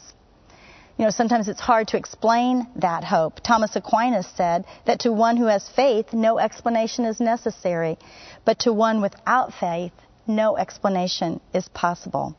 You 0.97 1.03
know, 1.03 1.11
sometimes 1.11 1.49
it's 1.49 1.59
hard 1.59 1.89
to 1.89 1.97
explain 1.97 2.69
that 2.77 3.03
hope. 3.03 3.41
Thomas 3.41 3.75
Aquinas 3.75 4.27
said 4.37 4.63
that 4.85 5.01
to 5.01 5.11
one 5.11 5.35
who 5.35 5.47
has 5.47 5.67
faith, 5.67 6.13
no 6.13 6.39
explanation 6.39 7.03
is 7.03 7.19
necessary, 7.19 7.97
but 8.45 8.59
to 8.59 8.71
one 8.71 9.01
without 9.01 9.53
faith, 9.59 9.91
no 10.25 10.55
explanation 10.55 11.41
is 11.53 11.67
possible. 11.67 12.33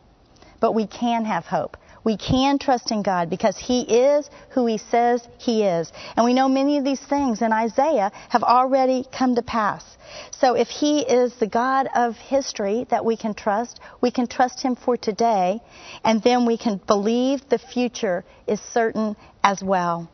But 0.59 0.73
we 0.73 0.87
can 0.87 1.27
have 1.27 1.45
hope. 1.45 1.77
We 2.03 2.17
can 2.17 2.59
trust 2.59 2.91
in 2.91 3.03
God 3.03 3.29
because 3.29 3.59
He 3.59 3.83
is 3.83 4.31
who 4.51 4.67
He 4.67 4.79
says 4.79 5.27
He 5.39 5.65
is. 5.65 5.93
And 6.17 6.25
we 6.25 6.35
know 6.35 6.49
many 6.49 6.79
of 6.79 6.85
these 6.85 7.01
things 7.01 7.43
in 7.43 7.53
Isaiah 7.53 8.11
have 8.31 8.43
already 8.43 9.05
come 9.17 9.35
to 9.35 9.43
pass. 9.43 9.85
So 10.31 10.55
if 10.55 10.69
He 10.69 11.01
is 11.01 11.35
the 11.35 11.47
God 11.47 11.89
of 11.95 12.17
history 12.17 12.87
that 12.91 13.05
we 13.05 13.17
can 13.17 13.35
trust, 13.35 13.81
we 14.01 14.11
can 14.11 14.27
trust 14.27 14.63
Him 14.63 14.77
for 14.77 14.97
today, 14.97 15.61
and 16.05 16.23
then 16.23 16.47
we 16.47 16.57
can 16.57 16.81
believe 16.87 17.49
the 17.49 17.59
future 17.59 18.25
is 18.47 18.61
certain 18.61 19.17
as 19.45 19.63
well. 19.63 20.11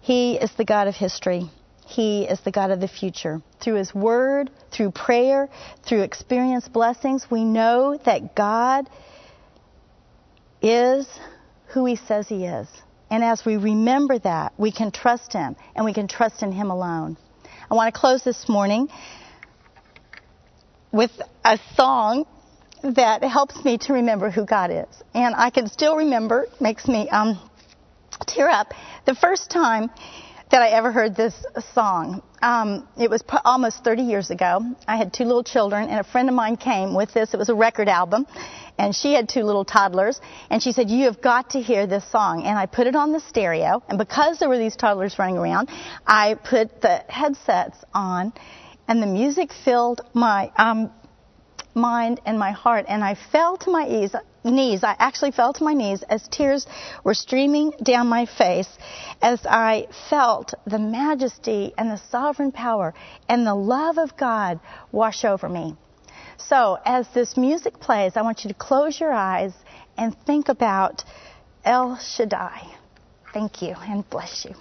He 0.00 0.36
is 0.36 0.52
the 0.52 0.64
God 0.64 0.88
of 0.88 0.94
history. 0.94 1.50
He 1.88 2.24
is 2.24 2.38
the 2.40 2.50
God 2.50 2.70
of 2.70 2.80
the 2.80 2.86
future. 2.86 3.40
Through 3.60 3.76
His 3.76 3.94
Word, 3.94 4.50
through 4.70 4.90
prayer, 4.90 5.48
through 5.86 6.02
experienced 6.02 6.70
blessings, 6.70 7.26
we 7.30 7.44
know 7.44 7.98
that 8.04 8.34
God 8.34 8.90
is 10.60 11.08
who 11.68 11.86
He 11.86 11.96
says 11.96 12.28
He 12.28 12.44
is. 12.44 12.68
And 13.10 13.24
as 13.24 13.42
we 13.46 13.56
remember 13.56 14.18
that, 14.18 14.52
we 14.58 14.70
can 14.70 14.90
trust 14.90 15.32
Him 15.32 15.56
and 15.74 15.86
we 15.86 15.94
can 15.94 16.08
trust 16.08 16.42
in 16.42 16.52
Him 16.52 16.70
alone. 16.70 17.16
I 17.70 17.74
want 17.74 17.94
to 17.94 17.98
close 17.98 18.22
this 18.22 18.50
morning 18.50 18.88
with 20.92 21.10
a 21.42 21.58
song 21.74 22.26
that 22.82 23.24
helps 23.24 23.64
me 23.64 23.78
to 23.78 23.94
remember 23.94 24.30
who 24.30 24.44
God 24.44 24.70
is. 24.70 25.02
And 25.14 25.34
I 25.34 25.48
can 25.48 25.68
still 25.68 25.96
remember, 25.96 26.48
makes 26.60 26.86
me 26.86 27.08
um, 27.08 27.40
tear 28.26 28.50
up, 28.50 28.74
the 29.06 29.14
first 29.14 29.50
time 29.50 29.88
that 30.50 30.62
I 30.62 30.68
ever 30.68 30.90
heard 30.90 31.14
this 31.14 31.34
song. 31.74 32.22
Um, 32.40 32.88
it 32.98 33.10
was 33.10 33.22
almost 33.44 33.84
30 33.84 34.02
years 34.02 34.30
ago. 34.30 34.60
I 34.86 34.96
had 34.96 35.12
two 35.12 35.24
little 35.24 35.44
children, 35.44 35.88
and 35.88 36.00
a 36.00 36.04
friend 36.04 36.28
of 36.28 36.34
mine 36.34 36.56
came 36.56 36.94
with 36.94 37.12
this. 37.12 37.34
It 37.34 37.36
was 37.36 37.48
a 37.48 37.54
record 37.54 37.88
album, 37.88 38.26
and 38.78 38.94
she 38.94 39.12
had 39.12 39.28
two 39.28 39.42
little 39.42 39.64
toddlers. 39.64 40.20
And 40.50 40.62
she 40.62 40.72
said, 40.72 40.88
"You 40.88 41.04
have 41.04 41.20
got 41.20 41.50
to 41.50 41.60
hear 41.60 41.86
this 41.86 42.10
song." 42.10 42.44
And 42.44 42.58
I 42.58 42.66
put 42.66 42.86
it 42.86 42.96
on 42.96 43.12
the 43.12 43.20
stereo, 43.20 43.82
and 43.88 43.98
because 43.98 44.38
there 44.38 44.48
were 44.48 44.58
these 44.58 44.76
toddlers 44.76 45.18
running 45.18 45.36
around, 45.36 45.68
I 46.06 46.34
put 46.34 46.80
the 46.80 47.04
headsets 47.08 47.78
on, 47.92 48.32
and 48.86 49.02
the 49.02 49.06
music 49.06 49.52
filled 49.52 50.00
my 50.14 50.50
um, 50.56 50.90
mind, 51.74 52.20
and 52.24 52.38
my 52.38 52.52
heart. 52.52 52.86
And 52.88 53.04
I 53.04 53.14
fell 53.32 53.58
to 53.58 53.70
my 53.70 53.84
knees. 53.84 54.14
Knees. 54.50 54.84
I 54.84 54.96
actually 54.98 55.32
fell 55.32 55.52
to 55.52 55.64
my 55.64 55.74
knees 55.74 56.02
as 56.02 56.26
tears 56.28 56.66
were 57.04 57.14
streaming 57.14 57.72
down 57.82 58.08
my 58.08 58.26
face 58.26 58.68
as 59.22 59.44
I 59.46 59.88
felt 60.08 60.54
the 60.66 60.78
majesty 60.78 61.72
and 61.76 61.90
the 61.90 62.00
sovereign 62.10 62.52
power 62.52 62.94
and 63.28 63.46
the 63.46 63.54
love 63.54 63.98
of 63.98 64.16
God 64.16 64.60
wash 64.92 65.24
over 65.24 65.48
me. 65.48 65.76
So, 66.36 66.78
as 66.84 67.08
this 67.08 67.36
music 67.36 67.80
plays, 67.80 68.16
I 68.16 68.22
want 68.22 68.44
you 68.44 68.48
to 68.48 68.54
close 68.54 68.98
your 68.98 69.12
eyes 69.12 69.52
and 69.96 70.16
think 70.24 70.48
about 70.48 71.04
El 71.64 71.96
Shaddai. 71.96 72.66
Thank 73.34 73.60
you 73.62 73.74
and 73.76 74.08
bless 74.08 74.46
you. 74.46 74.54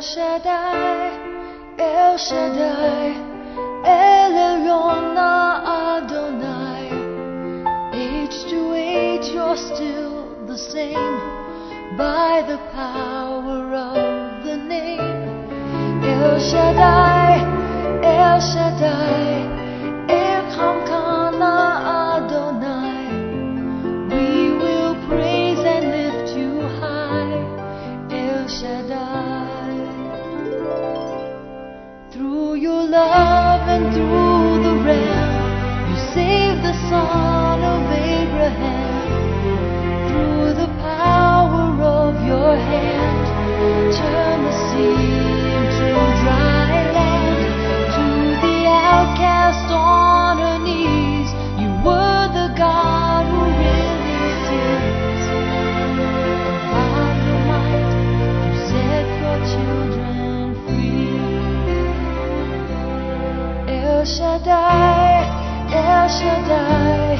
Shaddai, 0.00 1.10
El 1.78 2.16
Shaddai, 2.18 3.14
El 3.84 4.32
Elyon 4.48 5.16
Adonai. 5.96 6.86
Age 7.94 8.44
to 8.50 8.74
age, 8.74 9.28
you're 9.32 9.56
still 9.56 10.46
the 10.46 10.58
same 10.58 11.18
by 11.96 12.42
the 12.46 12.58
power 12.72 13.72
of 13.72 14.44
the 14.44 14.56
name. 14.56 15.00
El 16.02 16.40
Shaddai, 16.40 17.38
El 18.02 18.40
Shaddai. 18.40 19.53
Love 32.94 33.68
and 33.74 33.92
through 33.92 34.62
the 34.62 34.74
ram 34.86 35.90
you 35.90 35.96
saved 36.14 36.62
the 36.62 36.74
son 36.88 37.58
of 37.74 37.82
Abraham. 37.90 39.10
Through 40.08 40.54
the 40.62 40.70
power 40.78 41.66
of 41.82 42.14
your 42.24 42.54
hand 42.56 43.22
turn 43.98 44.44
the 44.44 44.54
sea 44.68 45.23
Shaddai, 66.18 67.18